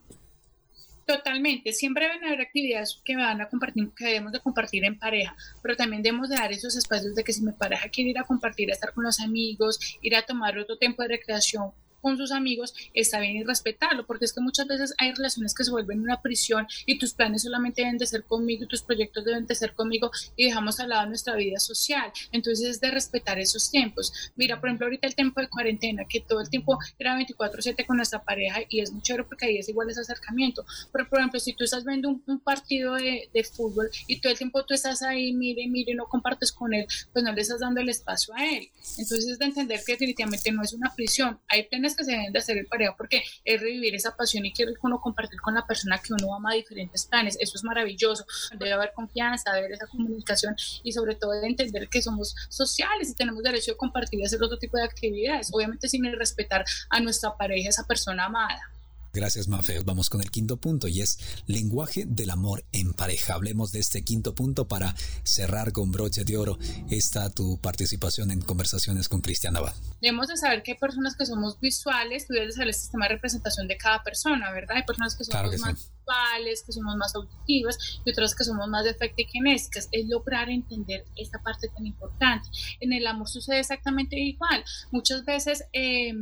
Totalmente, 1.07 1.73
siempre 1.73 2.07
van 2.07 2.23
a 2.23 2.27
haber 2.27 2.41
actividades 2.41 3.01
que 3.03 3.15
van 3.15 3.41
a 3.41 3.49
compartir, 3.49 3.89
que 3.97 4.05
debemos 4.05 4.31
de 4.31 4.41
compartir 4.41 4.85
en 4.85 4.99
pareja, 4.99 5.35
pero 5.63 5.75
también 5.75 6.03
debemos 6.03 6.29
de 6.29 6.35
dar 6.35 6.51
esos 6.51 6.75
espacios 6.75 7.15
de 7.15 7.23
que 7.23 7.33
si 7.33 7.41
mi 7.41 7.51
pareja 7.51 7.89
quiere 7.89 8.11
ir 8.11 8.19
a 8.19 8.25
compartir, 8.25 8.69
a 8.69 8.73
estar 8.73 8.93
con 8.93 9.05
los 9.05 9.19
amigos, 9.19 9.79
ir 10.03 10.15
a 10.15 10.23
tomar 10.23 10.55
otro 10.59 10.77
tiempo 10.77 11.01
de 11.01 11.07
recreación 11.07 11.71
con 12.03 12.17
sus 12.17 12.33
amigos, 12.33 12.75
está 12.93 13.21
bien 13.21 13.37
y 13.37 13.43
respetarlo, 13.43 14.05
porque 14.05 14.25
es 14.25 14.33
que 14.33 14.41
muchas 14.41 14.67
veces 14.67 14.93
hay 14.97 15.13
relaciones 15.13 15.55
que 15.55 15.63
se 15.63 15.71
vuelven 15.71 16.01
una 16.01 16.21
prisión 16.21 16.67
y 16.85 16.99
tus 16.99 17.13
planes 17.13 17.43
solamente 17.43 17.81
deben 17.81 17.97
de 17.97 18.05
ser 18.05 18.25
conmigo 18.25 18.65
y 18.65 18.67
tus 18.67 18.83
proyectos 18.83 19.23
deben 19.23 19.47
de 19.47 19.55
ser 19.55 19.73
conmigo 19.73 20.11
y 20.35 20.47
dejamos 20.47 20.81
al 20.81 20.89
lado 20.89 21.07
nuestra 21.07 21.35
vida 21.35 21.59
social. 21.59 22.11
Entonces 22.33 22.67
es 22.67 22.81
de 22.81 22.91
respetar 22.91 23.39
esos 23.39 23.71
tiempos. 23.71 24.31
Mira, 24.35 24.59
por 24.59 24.67
ejemplo, 24.67 24.87
ahorita 24.87 25.07
el 25.07 25.15
tiempo 25.15 25.39
de 25.39 25.47
cuarentena, 25.47 26.03
que 26.07 26.19
todo 26.19 26.41
el 26.41 26.49
tiempo 26.49 26.77
era 26.99 27.15
24/7 27.15 27.85
con 27.85 27.95
nuestra 27.95 28.21
pareja 28.21 28.59
y 28.67 28.81
es 28.81 28.91
muy 28.91 29.01
chévere 29.01 29.23
porque 29.23 29.45
ahí 29.45 29.57
es 29.57 29.69
igual 29.69 29.89
ese 29.89 30.01
acercamiento. 30.01 30.65
Pero, 30.91 31.07
por 31.07 31.19
ejemplo, 31.19 31.39
si 31.39 31.53
tú 31.53 31.63
estás 31.63 31.85
viendo 31.85 32.09
un, 32.09 32.39
partido 32.43 32.95
de, 32.95 33.29
de, 33.33 33.43
fútbol 33.45 33.89
y 34.07 34.19
todo 34.19 34.31
el 34.31 34.37
tiempo 34.37 34.65
tú 34.65 34.73
estás 34.73 35.01
ahí, 35.01 35.31
mire, 35.31 35.65
mire, 35.69 35.95
no 35.95 36.07
compartes 36.07 36.51
con 36.51 36.73
él, 36.73 36.85
pues 37.13 37.23
no 37.23 37.31
le 37.31 37.41
estás 37.41 37.61
dando 37.61 37.79
el 37.79 37.87
espacio 37.87 38.33
a 38.33 38.45
él. 38.45 38.69
Entonces 38.97 39.27
es 39.27 39.39
de 39.39 39.45
entender 39.45 39.79
que 39.85 39.93
definitivamente 39.93 40.51
no 40.51 40.61
es 40.61 40.73
una 40.73 40.93
prisión. 40.93 41.39
Ahí 41.47 41.67
tienes 41.69 41.92
que 41.95 42.03
se 42.03 42.11
deben 42.11 42.33
de 42.33 42.39
hacer 42.39 42.57
en 42.57 42.65
pareja 42.65 42.95
porque 42.97 43.23
es 43.43 43.61
revivir 43.61 43.95
esa 43.95 44.15
pasión 44.15 44.45
y 44.45 44.53
quiere 44.53 44.73
uno 44.81 44.99
compartir 44.99 45.39
con 45.41 45.53
la 45.53 45.65
persona 45.65 45.99
que 45.99 46.13
uno 46.13 46.35
ama 46.35 46.53
diferentes 46.53 47.05
planes. 47.05 47.37
Eso 47.39 47.53
es 47.55 47.63
maravilloso. 47.63 48.25
Debe 48.57 48.73
haber 48.73 48.93
confianza, 48.93 49.51
debe 49.51 49.65
haber 49.65 49.77
esa 49.77 49.87
comunicación 49.87 50.55
y 50.83 50.91
sobre 50.91 51.15
todo 51.15 51.31
de 51.31 51.47
entender 51.47 51.89
que 51.89 52.01
somos 52.01 52.35
sociales 52.49 53.09
y 53.09 53.15
tenemos 53.15 53.43
derecho 53.43 53.71
de 53.71 53.77
compartir 53.77 54.19
y 54.19 54.25
hacer 54.25 54.41
otro 54.43 54.57
tipo 54.57 54.77
de 54.77 54.83
actividades. 54.83 55.49
Obviamente 55.51 55.87
sin 55.87 56.03
respetar 56.13 56.65
a 56.89 56.99
nuestra 56.99 57.35
pareja, 57.37 57.69
esa 57.69 57.85
persona 57.85 58.25
amada. 58.25 58.72
Gracias, 59.15 59.47
Mafe. 59.47 59.79
Vamos 59.85 60.09
con 60.09 60.21
el 60.21 60.31
quinto 60.31 60.57
punto 60.57 60.87
y 60.87 61.01
es 61.01 61.19
lenguaje 61.45 62.05
del 62.07 62.31
amor 62.31 62.65
en 62.71 62.93
pareja. 62.93 63.35
Hablemos 63.35 63.71
de 63.71 63.77
este 63.77 64.03
quinto 64.03 64.33
punto 64.33 64.67
para 64.67 64.95
cerrar 65.21 65.71
con 65.71 65.91
broche 65.91 66.23
de 66.23 66.35
oro 66.35 66.57
esta 66.89 67.29
tu 67.29 67.59
participación 67.61 68.31
en 68.31 68.41
conversaciones 68.41 69.07
con 69.07 69.21
Cristian 69.21 69.55
Abad. 69.55 69.75
Debemos 70.01 70.29
de 70.29 70.37
saber 70.37 70.63
que 70.63 70.71
hay 70.71 70.77
personas 70.79 71.15
que 71.15 71.27
somos 71.27 71.59
visuales, 71.59 72.25
tú 72.25 72.33
debes 72.33 72.55
saber 72.55 72.69
el 72.69 72.73
sistema 72.73 73.05
de 73.05 73.13
representación 73.13 73.67
de 73.67 73.77
cada 73.77 74.01
persona, 74.01 74.51
¿verdad? 74.51 74.77
Hay 74.77 74.83
personas 74.83 75.15
que 75.15 75.25
somos 75.25 75.59
más 75.59 75.75
visuales, 75.75 76.63
que 76.65 76.71
somos 76.71 76.95
más 76.95 77.13
auditivas 77.13 77.77
y 78.03 78.09
otras 78.09 78.33
que 78.33 78.43
somos 78.43 78.67
más 78.67 78.83
de 78.83 78.95
kinésicas. 79.31 79.89
Es 79.91 80.07
lograr 80.07 80.49
entender 80.49 81.05
esta 81.15 81.37
parte 81.43 81.67
tan 81.67 81.85
importante. 81.85 82.49
En 82.79 82.93
el 82.93 83.05
amor 83.05 83.29
sucede 83.29 83.59
exactamente 83.59 84.19
igual. 84.19 84.63
Muchas 84.89 85.23
veces... 85.23 85.65
Eh, 85.71 86.13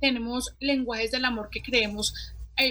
tenemos 0.00 0.54
lenguajes 0.60 1.10
del 1.10 1.24
amor 1.24 1.50
que 1.50 1.62
creemos 1.62 2.14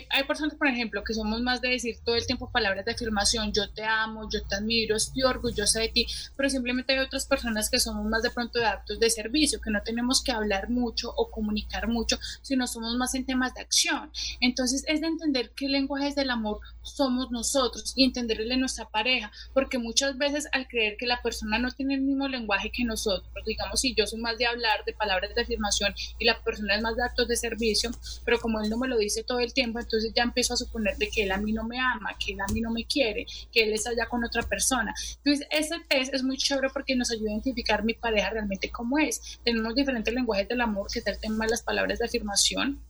hay, 0.09 0.23
personas, 0.25 0.55
por 0.55 0.67
ejemplo, 0.67 1.03
que 1.03 1.13
somos 1.13 1.41
más 1.41 1.61
de 1.61 1.69
decir 1.69 1.97
todo 2.03 2.15
el 2.15 2.25
tiempo 2.25 2.51
palabras 2.51 2.85
de 2.85 2.91
afirmación, 2.91 3.51
yo 3.51 3.69
te 3.71 3.83
amo, 3.83 4.29
yo 4.31 4.43
te 4.43 4.55
admiro, 4.55 4.95
estoy 4.95 5.23
orgullosa 5.23 5.79
de 5.79 5.89
ti, 5.89 6.05
pero 6.35 6.49
simplemente 6.49 6.93
hay 6.93 6.99
otras 6.99 7.25
personas 7.25 7.69
que 7.69 7.79
somos 7.79 8.05
más 8.05 8.21
de 8.21 8.29
pronto 8.29 8.59
de 8.59 8.65
actos 8.65 8.99
de 8.99 9.09
servicio, 9.09 9.59
que 9.59 9.71
no 9.71 9.81
tenemos 9.81 10.23
que 10.23 10.31
hablar 10.31 10.69
mucho 10.69 11.11
o 11.15 11.31
comunicar 11.31 11.87
mucho, 11.87 12.19
sino 12.41 12.67
somos 12.67 12.95
más 12.97 13.15
en 13.15 13.25
temas 13.25 13.53
de 13.55 13.61
acción. 13.61 14.11
Entonces 14.41 14.83
es 14.87 15.01
de 15.01 15.07
entender 15.07 15.51
qué 15.55 15.67
lenguajes 15.67 16.15
del 16.15 16.29
amor 16.29 16.59
somos 16.83 17.31
nosotros 17.31 17.93
y 17.95 18.03
entenderle 18.03 18.57
nuestra 18.57 18.89
pareja, 18.89 19.31
porque 19.53 19.79
muchas 19.79 20.17
veces 20.17 20.47
al 20.51 20.67
creer 20.67 20.97
que 20.97 21.07
la 21.07 21.21
persona 21.21 21.57
no 21.57 21.71
tiene 21.71 21.95
el 21.95 22.01
mismo 22.01 22.27
lenguaje 22.27 22.71
que 22.71 22.83
nosotros, 22.83 23.31
digamos, 23.45 23.81
si 23.81 23.93
yo 23.95 24.05
soy 24.05 24.19
más 24.19 24.37
de 24.37 24.45
hablar 24.45 24.83
de 24.85 24.93
palabras 24.93 25.33
de 25.33 25.41
afirmación 25.41 25.93
y 26.19 26.25
la 26.25 26.41
persona 26.43 26.75
es 26.75 26.81
más 26.81 26.95
de 26.95 27.03
actos 27.03 27.27
de 27.27 27.35
servicio, 27.35 27.91
pero 28.25 28.39
como 28.39 28.61
él 28.61 28.69
no 28.69 28.77
me 28.77 28.87
lo 28.87 28.97
dice 28.97 29.23
todo 29.23 29.39
el 29.39 29.53
tiempo, 29.53 29.78
entonces 29.79 30.11
ya 30.15 30.23
empiezo 30.23 30.53
a 30.53 30.57
suponer 30.57 30.97
de 30.97 31.09
que 31.09 31.23
él 31.23 31.31
a 31.31 31.37
mí 31.37 31.51
no 31.51 31.63
me 31.63 31.79
ama, 31.79 32.15
que 32.23 32.33
él 32.33 32.41
a 32.41 32.51
mí 32.51 32.61
no 32.61 32.71
me 32.71 32.85
quiere, 32.85 33.25
que 33.51 33.63
él 33.63 33.73
está 33.73 33.91
allá 33.91 34.07
con 34.07 34.23
otra 34.23 34.43
persona. 34.43 34.93
Entonces, 35.17 35.47
ese 35.51 35.75
test 35.87 36.13
es 36.13 36.23
muy 36.23 36.37
chévere 36.37 36.69
porque 36.69 36.95
nos 36.95 37.11
ayuda 37.11 37.29
a 37.29 37.33
identificar 37.33 37.83
mi 37.83 37.93
pareja 37.93 38.29
realmente 38.29 38.69
cómo 38.69 38.97
es. 38.97 39.39
Tenemos 39.43 39.75
diferentes 39.75 40.13
lenguajes 40.13 40.47
del 40.47 40.61
amor, 40.61 40.87
que 40.91 40.99
está 40.99 41.11
el 41.11 41.19
tema 41.19 41.45
de 41.45 41.51
las 41.51 41.63
palabras 41.63 41.99
de 41.99 42.05
afirmación, 42.05 42.81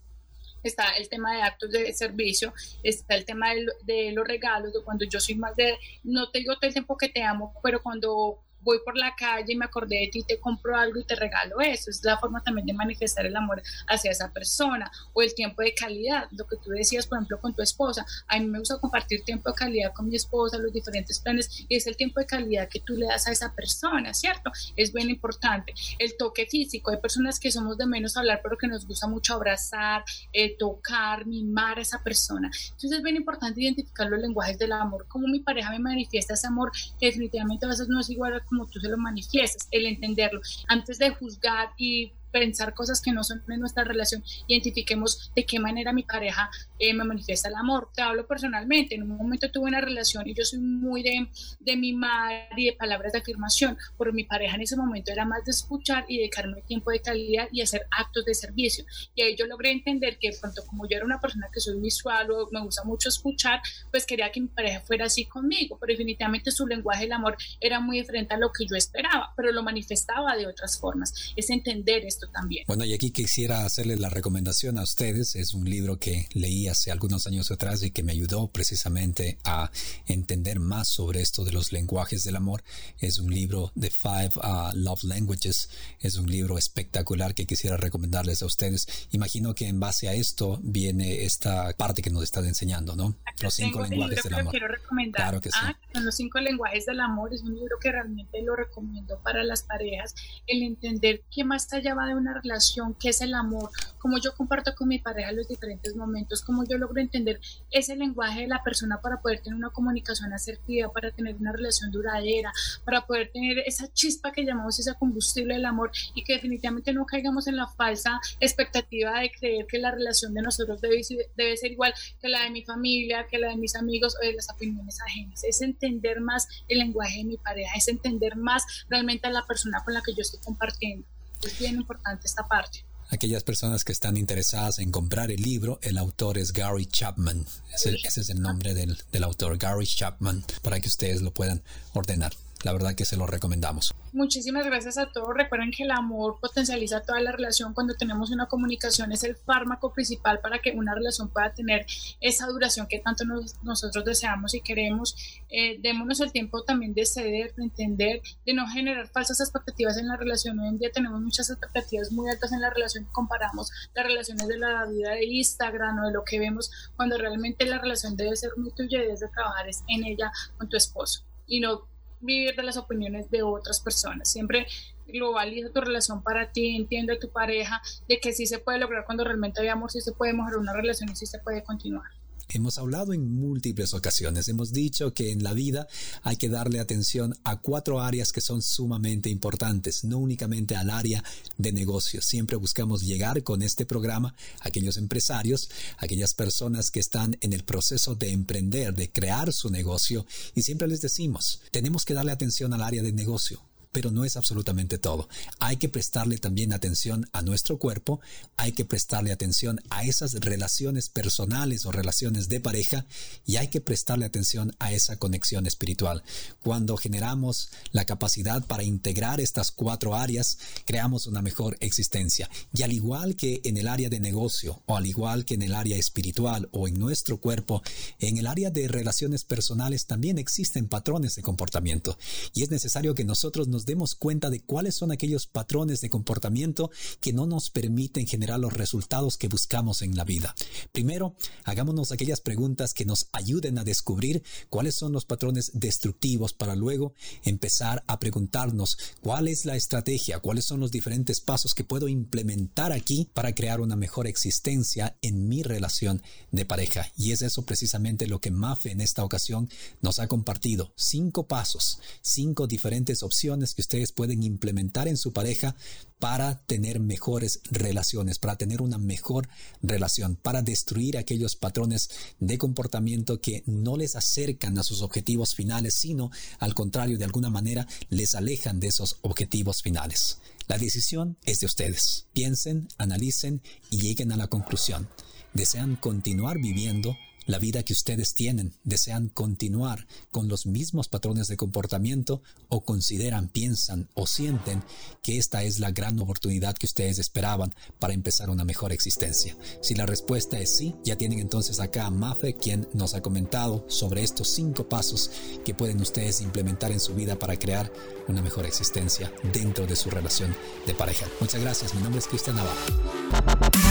está 0.64 0.90
el 0.98 1.08
tema 1.10 1.36
de 1.36 1.42
actos 1.42 1.72
de 1.72 1.94
servicio, 1.94 2.54
está 2.84 3.16
el 3.16 3.26
tema 3.26 3.54
de, 3.54 3.66
de, 3.84 4.12
los 4.12 4.28
regalos, 4.28 4.74
de 4.74 4.82
cuando 4.84 5.06
yo 5.06 5.20
soy 5.20 5.36
más 5.36 5.56
de, 5.56 5.78
no 6.04 6.30
te 6.30 6.40
digo 6.40 6.56
todo 6.56 6.68
el 6.68 6.74
tiempo 6.74 6.98
que 6.98 7.10
te 7.10 7.24
amo, 7.24 7.54
pero 7.64 7.82
cuando 7.82 8.40
voy 8.62 8.80
por 8.84 8.98
la 8.98 9.16
calle 9.16 9.54
y 9.54 9.56
me 9.56 9.66
acordé 9.66 9.98
de 9.98 10.10
ti, 10.12 10.24
te 10.24 10.40
compro 10.40 10.76
algo 10.76 11.00
y 11.00 11.06
te 11.06 11.16
regalo 11.16 11.60
eso. 11.62 11.90
Es 11.90 12.04
la 12.04 12.18
forma 12.18 12.42
también 12.44 12.68
de 12.68 12.74
manifestar 12.74 13.26
el 13.26 13.36
amor 13.36 13.62
hacia 13.88 14.12
esa 14.12 14.32
persona 14.32 14.92
o 15.14 15.22
el 15.22 15.34
tiempo 15.34 15.62
de 15.62 15.74
calidad. 15.74 16.28
Lo 16.32 16.46
que 16.48 16.58
tú 16.58 16.72
decías, 16.72 17.08
por 17.08 17.18
ejemplo, 17.18 17.40
con 17.40 17.54
tu 17.54 17.62
esposa. 17.62 18.06
A 18.28 18.40
mí 18.40 18.46
me 18.46 18.60
gusta 18.60 18.80
compartir 18.80 19.24
tiempo 19.24 19.50
de 19.50 19.56
calidad 19.56 19.94
con 19.94 20.08
mi 20.08 20.16
esposa, 20.16 20.58
los 20.58 20.74
diferentes 20.74 21.20
planes 21.20 21.66
y 21.68 21.76
es 21.76 21.88
el 21.88 21.96
tiempo 21.98 22.20
de 22.20 22.26
calidad 22.26 22.70
que 22.70 22.80
tú 22.80 22.94
le 22.94 23.08
das 23.08 23.28
a 23.28 23.32
esa 23.32 23.54
persona, 23.54 24.14
¿cierto? 24.14 24.52
Es 24.76 24.94
bien 24.94 25.10
importante. 25.10 25.74
El 25.98 26.16
toque 26.18 26.46
físico. 26.46 26.92
Hay 26.92 26.98
personas 26.98 27.40
que 27.40 27.52
somos 27.52 27.78
de 27.78 27.86
menos 27.86 28.18
hablar, 28.18 28.42
pero 28.44 28.58
que 28.58 28.68
nos 28.68 28.86
gusta 28.86 29.08
mucho 29.08 29.34
abrazar, 29.34 30.04
eh, 30.34 30.56
tocar, 30.58 31.26
mimar 31.26 31.80
a 31.80 31.82
esa 31.82 32.04
persona. 32.04 32.50
Entonces 32.72 32.92
es 32.92 33.04
bien 33.04 33.16
importante 33.16 33.62
identificar 33.62 34.10
los 34.10 34.20
lenguajes 34.20 34.58
del 34.58 34.72
amor, 34.72 35.06
cómo 35.08 35.28
mi 35.28 35.40
pareja 35.40 35.72
me 35.72 35.80
manifiesta 35.80 36.34
ese 36.34 36.48
amor, 36.48 36.72
que 37.00 37.08
definitivamente 37.08 37.66
a 37.66 37.70
veces 37.70 37.88
no 37.88 38.00
es 38.00 38.10
igual 38.10 38.34
a 38.34 38.44
como 38.50 38.68
tú 38.68 38.80
se 38.80 38.90
lo 38.90 38.98
manifiestas, 38.98 39.68
el 39.72 39.86
entenderlo, 39.86 40.42
antes 40.68 40.98
de 40.98 41.12
juzgar 41.12 41.70
y 41.78 42.14
pensar 42.32 42.74
cosas 42.74 43.02
que 43.02 43.12
no 43.12 43.24
son 43.24 43.44
de 43.48 43.58
nuestra 43.58 43.84
relación, 43.84 44.24
identifiquemos 44.48 45.32
de 45.36 45.46
qué 45.46 45.60
manera 45.60 45.94
mi 45.94 46.04
pareja 46.04 46.50
eh, 46.78 46.94
me 46.94 47.04
manifiesta 47.04 47.50
el 47.50 47.56
amor. 47.56 47.90
Te 47.94 48.02
hablo 48.02 48.28
personalmente, 48.28 48.96
en 48.96 49.04
un 49.04 49.18
momento 49.18 49.52
tuve 49.52 49.68
una 49.68 49.82
relación 49.82 50.28
y 50.28 50.34
yo 50.34 50.44
soy 50.46 50.60
muy 50.60 51.04
de, 51.04 51.30
de 51.60 51.78
mimar 51.78 52.50
y 52.56 52.68
de 52.68 52.74
palabras 52.74 53.14
de 53.14 53.20
afirmación, 53.20 53.78
pero 53.98 54.14
mi 54.14 54.24
pareja 54.24 54.56
en 54.56 54.62
ese 54.62 54.76
momento 54.76 55.12
era 55.12 55.26
más 55.26 55.44
de 55.46 55.52
escuchar 55.52 56.06
y 56.08 56.18
dedicarme 56.18 56.62
tiempo 56.62 56.92
de 56.92 57.02
calidad 57.02 57.48
y 57.52 57.62
hacer 57.62 57.86
actos 57.92 58.26
de 58.26 58.34
servicio. 58.34 58.86
Y 59.16 59.22
ahí 59.22 59.36
yo 59.36 59.46
logré 59.46 59.72
entender 59.72 60.18
que 60.20 60.32
pronto 60.40 60.64
como 60.66 60.88
yo 60.88 60.98
era 60.98 61.06
una 61.06 61.20
persona 61.20 61.48
que 61.54 61.60
soy 61.60 61.80
visual 61.80 62.32
o 62.32 62.50
me 62.52 62.62
gusta 62.62 62.84
mucho 62.84 63.10
escuchar, 63.10 63.62
pues 63.92 64.06
quería 64.06 64.32
que 64.32 64.42
mi 64.42 64.48
pareja 64.48 64.82
fuera 64.82 65.06
así 65.06 65.26
conmigo, 65.26 65.78
pero 65.80 65.92
definitivamente 65.92 66.52
su 66.52 66.68
lenguaje 66.68 67.04
del 67.04 67.14
amor 67.14 67.38
era 67.60 67.80
muy 67.80 68.00
diferente 68.00 68.34
a 68.34 68.38
lo 68.38 68.52
que 68.52 68.66
yo 68.66 68.76
esperaba, 68.76 69.34
pero 69.36 69.52
lo 69.52 69.64
manifestaba 69.64 70.36
de 70.36 70.48
otras 70.48 70.80
formas. 70.80 71.34
Es 71.36 71.50
entender 71.50 72.06
esto 72.20 72.32
también. 72.32 72.66
Bueno, 72.68 72.86
y 72.86 72.94
aquí 72.94 73.12
quisiera 73.12 73.66
hacerle 73.66 73.96
la 73.96 74.10
recomendación 74.10 74.78
a 74.78 74.84
ustedes. 74.84 75.36
Es 75.36 75.54
un 75.54 75.70
libro 75.70 76.00
que 76.00 76.28
leí 76.34 76.68
hace 76.68 76.92
algunos 76.92 77.28
años 77.28 77.52
atrás 77.52 77.84
y 77.84 77.92
que 77.92 78.04
me 78.04 78.12
ayudó 78.12 78.48
precisamente 78.48 79.38
a 79.44 79.72
entender 80.06 80.60
más 80.60 80.88
sobre 80.88 81.22
esto 81.22 81.46
de 81.46 81.52
los 81.52 81.72
lenguajes 81.72 82.24
del 82.24 82.36
amor. 82.36 82.64
Es 83.00 83.20
un 83.20 83.34
libro 83.34 83.72
de 83.76 83.90
Five 83.90 84.32
uh, 84.36 84.76
Love 84.76 85.04
Languages. 85.04 85.70
Es 86.00 86.18
un 86.18 86.30
libro 86.30 86.58
espectacular 86.58 87.34
que 87.34 87.46
quisiera 87.46 87.78
recomendarles 87.78 88.42
a 88.42 88.46
ustedes. 88.46 88.88
Imagino 89.12 89.56
que 89.56 89.68
en 89.68 89.80
base 89.80 90.10
a 90.10 90.14
esto 90.14 90.60
viene 90.62 91.24
esta 91.24 91.72
parte 91.74 92.02
que 92.02 92.10
nos 92.10 92.24
están 92.24 92.46
enseñando, 92.46 92.96
¿no? 92.96 93.16
los 93.42 93.54
cinco 93.54 93.82
lenguajes 93.84 94.24
del 94.24 94.34
amor. 94.34 94.52
Quiero 94.52 94.68
recomendar. 94.68 95.22
Claro 95.22 95.42
que 95.42 95.50
sí. 95.50 95.60
Ah, 95.62 95.78
son 95.94 96.06
los 96.06 96.16
cinco 96.16 96.40
lenguajes 96.40 96.86
del 96.86 97.00
amor. 97.00 97.34
Es 97.34 97.42
un 97.44 97.56
libro 97.56 97.78
que 97.82 97.92
realmente 97.92 98.42
lo 98.42 98.56
recomiendo 98.56 99.20
para 99.20 99.44
las 99.44 99.64
parejas. 99.64 100.14
El 100.48 100.64
entender 100.64 101.24
qué 101.32 101.44
más 101.44 101.72
allá 101.72 101.94
va 101.96 102.09
de 102.10 102.16
una 102.16 102.34
relación, 102.34 102.94
qué 102.96 103.10
es 103.10 103.22
el 103.22 103.34
amor, 103.34 103.70
cómo 103.98 104.18
yo 104.20 104.36
comparto 104.36 104.76
con 104.76 104.88
mi 104.88 105.00
pareja 105.00 105.32
los 105.32 105.48
diferentes 105.48 105.96
momentos, 105.96 106.42
cómo 106.44 106.64
yo 106.66 106.78
logro 106.78 107.02
entender 107.02 107.40
ese 107.72 107.96
lenguaje 107.96 108.42
de 108.42 108.48
la 108.48 108.64
persona 108.64 109.02
para 109.02 109.22
poder 109.22 109.42
tener 109.42 109.58
una 109.58 109.70
comunicación 109.70 110.34
asertiva, 110.34 110.92
para 110.92 111.12
tener 111.12 111.36
una 111.36 111.52
relación 111.52 111.92
duradera, 111.92 112.52
para 112.86 113.06
poder 113.06 113.32
tener 113.32 113.60
esa 113.60 113.92
chispa 113.94 114.32
que 114.32 114.46
llamamos 114.46 114.80
ese 114.80 114.94
combustible 114.96 115.56
del 115.56 115.66
amor 115.66 115.92
y 116.14 116.24
que 116.24 116.34
definitivamente 116.34 116.94
no 116.94 117.06
caigamos 117.06 117.48
en 117.48 117.56
la 117.56 117.68
falsa 117.68 118.20
expectativa 118.40 119.20
de 119.20 119.32
creer 119.32 119.66
que 119.68 119.78
la 119.78 119.92
relación 119.92 120.34
de 120.34 120.42
nosotros 120.42 120.82
debe, 120.82 121.02
debe 121.36 121.58
ser 121.58 121.72
igual 121.72 121.94
que 122.22 122.30
la 122.30 122.44
de 122.44 122.50
mi 122.50 122.64
familia, 122.64 123.28
que 123.30 123.38
la 123.38 123.50
de 123.50 123.58
mis 123.58 123.76
amigos 123.76 124.16
o 124.22 124.26
de 124.26 124.34
las 124.34 124.50
opiniones 124.50 125.00
ajenas. 125.02 125.44
Es 125.44 125.62
entender 125.62 126.22
más 126.22 126.48
el 126.68 126.80
lenguaje 126.80 127.20
de 127.20 127.26
mi 127.26 127.38
pareja, 127.38 127.76
es 127.76 127.88
entender 127.88 128.36
más 128.36 128.86
realmente 128.90 129.28
a 129.28 129.32
la 129.32 129.46
persona 129.46 129.82
con 129.84 129.94
la 129.94 130.02
que 130.02 130.14
yo 130.14 130.22
estoy 130.22 130.40
compartiendo. 130.42 131.06
Es 131.44 131.58
bien 131.58 131.76
importante 131.76 132.28
esta 132.28 132.48
parte. 132.48 132.86
Aquellas 133.12 133.44
personas 133.44 133.84
que 133.84 133.92
están 133.92 134.18
interesadas 134.18 134.78
en 134.80 134.92
comprar 134.92 135.32
el 135.32 135.42
libro, 135.42 135.80
el 135.82 135.98
autor 135.98 136.38
es 136.38 136.54
Gary 136.54 136.86
Chapman. 136.86 137.46
Ese, 137.74 137.96
ese 138.04 138.22
es 138.22 138.30
el 138.30 138.40
nombre 138.40 138.74
del, 138.76 138.98
del 139.12 139.24
autor, 139.24 139.58
Gary 139.58 139.88
Chapman, 139.88 140.44
para 140.62 140.80
que 140.80 140.88
ustedes 140.88 141.22
lo 141.22 141.34
puedan 141.34 141.64
ordenar 141.94 142.34
la 142.64 142.74
verdad 142.74 142.96
que 142.96 143.06
se 143.06 143.16
lo 143.16 143.26
recomendamos. 143.26 143.94
Muchísimas 144.12 144.66
gracias 144.66 144.98
a 144.98 145.12
todos. 145.12 145.30
Recuerden 145.34 145.72
que 145.72 145.84
el 145.84 145.92
amor 145.92 146.40
potencializa 146.42 147.02
toda 147.02 147.22
la 147.22 147.32
relación. 147.32 147.74
Cuando 147.74 147.94
tenemos 147.94 148.32
una 148.32 148.48
comunicación 148.48 149.12
es 149.12 149.24
el 149.24 149.36
fármaco 149.36 149.94
principal 149.94 150.40
para 150.40 150.60
que 150.60 150.72
una 150.72 150.94
relación 150.94 151.30
pueda 151.30 151.54
tener 151.54 151.86
esa 152.20 152.48
duración 152.48 152.88
que 152.88 153.00
tanto 153.00 153.24
nosotros 153.64 154.04
deseamos 154.04 154.54
y 154.54 154.62
queremos. 154.62 155.16
Eh, 155.50 155.78
démonos 155.80 156.20
el 156.20 156.32
tiempo 156.32 156.64
también 156.64 156.94
de 156.94 157.06
ceder, 157.06 157.54
de 157.56 157.64
entender, 157.64 158.22
de 158.46 158.54
no 158.54 158.68
generar 158.68 159.08
falsas 159.08 159.40
expectativas 159.40 159.98
en 159.98 160.08
la 160.08 160.18
relación. 160.18 160.60
Hoy 160.60 160.68
en 160.68 160.80
día 160.80 160.90
tenemos 160.92 161.22
muchas 161.22 161.50
expectativas 161.50 162.12
muy 162.12 162.30
altas 162.30 162.52
en 162.52 162.62
la 162.62 162.70
relación. 162.70 163.06
Comparamos 163.12 163.72
las 163.96 164.06
relaciones 164.06 164.48
de 164.48 164.58
la 164.58 164.86
vida 164.86 165.12
de 165.12 165.26
Instagram 165.26 166.00
o 166.00 166.08
de 166.08 166.14
lo 166.14 166.24
que 166.24 166.40
vemos 166.40 166.72
cuando 166.96 167.18
realmente 167.18 167.66
la 167.66 167.80
relación 167.80 168.18
debe 168.18 168.36
ser 168.36 168.52
muy 168.58 168.72
tuya 168.72 169.00
y 169.00 169.02
debes 169.04 169.22
de 169.22 169.28
trabajar 169.30 169.66
en 169.88 170.04
ella 170.04 170.32
con 170.58 170.68
tu 170.68 170.78
esposo 170.78 171.24
y 171.48 171.60
no 171.60 171.88
vivir 172.22 172.56
de 172.56 172.64
las 172.64 172.78
opiniones 172.78 173.30
de 173.30 173.44
otras 173.44 173.80
personas. 173.82 174.32
Siempre 174.32 174.68
globaliza 175.08 175.72
tu 175.72 175.82
relación 175.82 176.22
para 176.22 176.52
ti, 176.52 176.76
entiende 176.76 177.14
a 177.14 177.20
tu 177.20 177.30
pareja 177.30 177.82
de 178.08 178.20
que 178.20 178.34
sí 178.34 178.46
se 178.46 178.60
puede 178.60 178.80
lograr 178.80 179.06
cuando 179.06 179.24
realmente 179.24 179.62
hay 179.62 179.68
amor, 179.68 179.92
sí 179.92 180.02
se 180.02 180.14
puede 180.14 180.34
mejorar 180.34 180.58
una 180.60 180.74
relación 180.74 181.10
y 181.10 181.16
sí 181.16 181.26
se 181.26 181.40
puede 181.40 181.64
continuar. 181.64 182.19
Hemos 182.52 182.80
hablado 182.80 183.14
en 183.14 183.32
múltiples 183.32 183.94
ocasiones, 183.94 184.48
hemos 184.48 184.74
dicho 184.74 185.14
que 185.14 185.32
en 185.32 185.44
la 185.44 185.54
vida 185.54 185.88
hay 186.24 186.36
que 186.36 186.50
darle 186.50 186.80
atención 186.80 187.36
a 187.44 187.62
cuatro 187.62 188.02
áreas 188.02 188.32
que 188.32 188.42
son 188.42 188.64
sumamente 188.64 189.30
importantes, 189.30 190.04
no 190.04 190.18
únicamente 190.18 190.76
al 190.76 190.90
área 190.90 191.24
de 191.58 191.72
negocios. 191.72 192.26
Siempre 192.26 192.58
buscamos 192.58 193.04
llegar 193.04 193.44
con 193.44 193.62
este 193.62 193.86
programa 193.86 194.34
a 194.62 194.70
aquellos 194.70 194.98
empresarios, 194.98 195.70
aquellas 196.00 196.34
personas 196.34 196.90
que 196.90 197.00
están 197.00 197.38
en 197.42 197.54
el 197.54 197.64
proceso 197.64 198.16
de 198.16 198.32
emprender, 198.32 198.96
de 198.96 199.12
crear 199.12 199.54
su 199.54 199.70
negocio, 199.70 200.26
y 200.56 200.64
siempre 200.64 200.88
les 200.88 201.02
decimos, 201.02 201.62
tenemos 201.70 202.04
que 202.04 202.16
darle 202.16 202.32
atención 202.32 202.74
al 202.74 202.82
área 202.82 203.04
de 203.04 203.14
negocio 203.14 203.69
pero 203.92 204.12
no 204.12 204.24
es 204.24 204.38
absolutamente 204.38 204.98
todo. 204.98 205.28
Hay 205.60 205.78
que 205.78 205.90
prestarle 205.90 206.38
también 206.38 206.74
atención 206.74 207.28
a 207.34 207.42
nuestro 207.42 207.80
cuerpo, 207.80 208.20
hay 208.56 208.72
que 208.72 208.86
prestarle 208.86 209.32
atención 209.32 209.82
a 209.90 210.04
esas 210.04 210.34
relaciones 210.34 211.10
personales 211.10 211.86
o 211.86 211.92
relaciones 211.92 212.50
de 212.50 212.60
pareja 212.60 213.06
y 213.46 213.58
hay 213.58 213.70
que 213.70 213.82
prestarle 213.82 214.26
atención 214.26 214.76
a 214.80 214.94
esa 214.94 215.18
conexión 215.18 215.66
espiritual. 215.66 216.24
Cuando 216.62 216.98
generamos 216.98 217.70
la 217.92 218.06
capacidad 218.06 218.66
para 218.66 218.84
integrar 218.84 219.40
estas 219.40 219.72
cuatro 219.72 220.16
áreas, 220.16 220.60
creamos 220.86 221.26
una 221.28 221.42
mejor 221.42 221.78
existencia. 221.80 222.50
Y 222.74 222.84
al 222.84 222.94
igual 222.94 223.36
que 223.36 223.62
en 223.64 223.78
el 223.78 223.88
área 223.88 224.10
de 224.10 224.20
negocio 224.20 224.84
o 224.86 224.98
al 224.98 225.08
igual 225.08 225.46
que 225.46 225.56
en 225.56 225.64
el 225.64 225.74
área 225.74 225.98
espiritual 225.98 226.70
o 226.72 226.88
en 226.88 227.00
nuestro 227.00 227.40
cuerpo, 227.40 227.82
en 228.20 228.38
el 228.38 228.48
área 228.48 228.70
de 228.70 228.88
relaciones 228.88 229.44
personales 229.44 230.06
también 230.06 230.38
existen 230.38 230.88
patrones 230.88 231.36
de 231.36 231.42
comportamiento 231.42 232.18
y 232.54 232.64
es 232.64 232.70
necesario 232.70 233.16
que 233.16 233.24
nosotros 233.24 233.68
nos 233.68 233.79
demos 233.86 234.16
cuenta 234.16 234.50
de 234.50 234.62
cuáles 234.62 234.96
son 234.96 235.12
aquellos 235.12 235.48
patrones 235.48 236.02
de 236.02 236.10
comportamiento 236.10 236.92
que 237.20 237.34
no 237.34 237.46
nos 237.46 237.70
permiten 237.70 238.28
generar 238.28 238.60
los 238.60 238.74
resultados 238.74 239.38
que 239.38 239.48
buscamos 239.48 240.02
en 240.02 240.16
la 240.16 240.24
vida. 240.24 240.56
Primero, 240.92 241.36
hagámonos 241.64 242.12
aquellas 242.12 242.42
preguntas 242.42 242.94
que 242.94 243.06
nos 243.06 243.28
ayuden 243.32 243.78
a 243.78 243.84
descubrir 243.84 244.44
cuáles 244.70 244.96
son 244.96 245.12
los 245.12 245.26
patrones 245.26 245.72
destructivos 245.74 246.54
para 246.54 246.76
luego 246.76 247.14
empezar 247.44 248.04
a 248.08 248.20
preguntarnos 248.20 248.98
cuál 249.22 249.48
es 249.48 249.66
la 249.66 249.76
estrategia, 249.76 250.40
cuáles 250.40 250.66
son 250.66 250.80
los 250.80 250.92
diferentes 250.92 251.40
pasos 251.42 251.74
que 251.74 251.84
puedo 251.84 252.08
implementar 252.08 252.92
aquí 252.92 253.30
para 253.34 253.54
crear 253.54 253.82
una 253.82 253.96
mejor 253.96 254.28
existencia 254.28 255.18
en 255.22 255.48
mi 255.48 255.64
relación 255.64 256.22
de 256.52 256.66
pareja. 256.66 257.12
Y 257.18 257.32
es 257.32 257.42
eso 257.42 257.64
precisamente 257.64 258.28
lo 258.28 258.42
que 258.42 258.52
Mafe 258.52 258.92
en 258.92 259.02
esta 259.02 259.24
ocasión 259.24 259.70
nos 260.02 260.20
ha 260.20 260.28
compartido. 260.28 260.94
Cinco 260.96 261.48
pasos, 261.48 262.00
cinco 262.22 262.68
diferentes 262.68 263.24
opciones 263.24 263.69
que 263.74 263.82
ustedes 263.82 264.12
pueden 264.12 264.44
implementar 264.44 265.08
en 265.08 265.18
su 265.18 265.34
pareja 265.34 265.76
para 266.20 266.60
tener 266.66 267.00
mejores 267.00 267.62
relaciones, 267.72 268.40
para 268.40 268.58
tener 268.58 268.82
una 268.82 268.98
mejor 268.98 269.48
relación, 269.82 270.36
para 270.36 270.62
destruir 270.62 271.18
aquellos 271.18 271.56
patrones 271.56 272.10
de 272.40 272.58
comportamiento 272.58 273.40
que 273.40 273.64
no 273.66 273.96
les 273.98 274.16
acercan 274.16 274.78
a 274.78 274.84
sus 274.84 275.02
objetivos 275.02 275.56
finales, 275.56 275.94
sino 275.94 276.30
al 276.60 276.74
contrario, 276.74 277.18
de 277.18 277.26
alguna 277.26 277.50
manera 277.50 277.88
les 278.10 278.36
alejan 278.36 278.80
de 278.80 278.88
esos 278.88 279.18
objetivos 279.22 279.82
finales. 279.82 280.40
La 280.68 280.78
decisión 280.78 281.38
es 281.46 281.62
de 281.62 281.66
ustedes. 281.66 282.28
Piensen, 282.34 282.90
analicen 282.98 283.62
y 283.90 284.00
lleguen 284.00 284.32
a 284.32 284.38
la 284.38 284.48
conclusión. 284.48 285.10
¿Desean 285.54 285.96
continuar 285.96 286.58
viviendo 286.60 287.18
la 287.50 287.58
vida 287.58 287.82
que 287.82 287.94
ustedes 287.94 288.36
tienen, 288.36 288.76
desean 288.84 289.28
continuar 289.28 290.06
con 290.30 290.48
los 290.48 290.68
mismos 290.68 291.08
patrones 291.08 291.48
de 291.48 291.58
comportamiento 291.58 292.44
o 292.68 292.82
consideran, 292.82 293.48
piensan 293.48 294.08
o 294.14 294.28
sienten 294.28 294.84
que 295.24 295.40
esta 295.40 295.64
es 295.64 295.80
la 295.80 295.90
gran 295.90 296.20
oportunidad 296.20 296.78
que 296.78 296.86
ustedes 296.86 297.18
esperaban 297.18 297.74
para 297.98 298.14
empezar 298.14 298.52
una 298.52 298.66
mejor 298.66 298.92
existencia. 298.92 299.58
Si 299.82 299.96
la 299.96 300.06
respuesta 300.06 300.60
es 300.60 300.70
sí, 300.70 300.94
ya 301.04 301.18
tienen 301.18 301.40
entonces 301.40 301.80
acá 301.80 302.06
a 302.06 302.12
Mafe 302.12 302.54
quien 302.54 302.88
nos 302.94 303.16
ha 303.16 303.22
comentado 303.22 303.84
sobre 303.90 304.22
estos 304.22 304.48
cinco 304.50 304.88
pasos 304.88 305.32
que 305.66 305.74
pueden 305.74 306.00
ustedes 306.02 306.42
implementar 306.42 306.92
en 306.92 307.00
su 307.00 307.16
vida 307.16 307.40
para 307.40 307.58
crear 307.58 307.92
una 308.28 308.44
mejor 308.44 308.68
existencia 308.68 309.34
dentro 309.52 309.88
de 309.88 309.96
su 309.96 310.12
relación 310.12 310.56
de 310.86 310.94
pareja. 310.94 311.26
Muchas 311.40 311.62
gracias, 311.62 311.96
mi 311.96 312.04
nombre 312.04 312.20
es 312.20 312.28
Cristian 312.28 312.58
Navarro. 312.58 313.89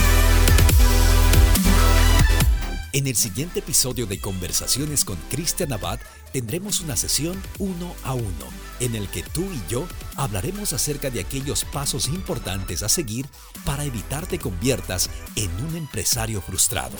En 2.91 3.05
el 3.05 3.15
siguiente 3.15 3.59
episodio 3.59 4.07
de 4.07 4.19
Conversaciones 4.19 5.05
con 5.05 5.15
Cristian 5.29 5.73
Abad 5.73 5.99
tendremos 6.33 6.81
una 6.81 6.95
sesión 6.95 7.39
uno 7.59 7.93
a 8.03 8.15
uno 8.15 8.45
en 8.79 8.95
el 8.95 9.07
que 9.09 9.21
tú 9.21 9.43
y 9.43 9.71
yo 9.71 9.87
hablaremos 10.15 10.73
acerca 10.73 11.11
de 11.11 11.19
aquellos 11.19 11.65
pasos 11.65 12.07
importantes 12.07 12.81
a 12.81 12.89
seguir 12.89 13.27
para 13.63 13.83
evitar 13.83 14.25
te 14.25 14.39
conviertas 14.39 15.11
en 15.35 15.51
un 15.65 15.75
empresario 15.75 16.41
frustrado. 16.41 16.97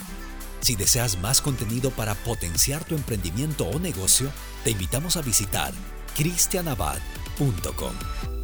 Si 0.62 0.76
deseas 0.76 1.20
más 1.22 1.42
contenido 1.42 1.90
para 1.90 2.14
potenciar 2.14 2.84
tu 2.84 2.94
emprendimiento 2.94 3.66
o 3.66 3.80
negocio, 3.80 4.32
te 4.64 4.72
invitamos 4.72 5.18
a 5.18 5.22
visitar 5.22 5.74
cristianabad.com. 6.16 8.39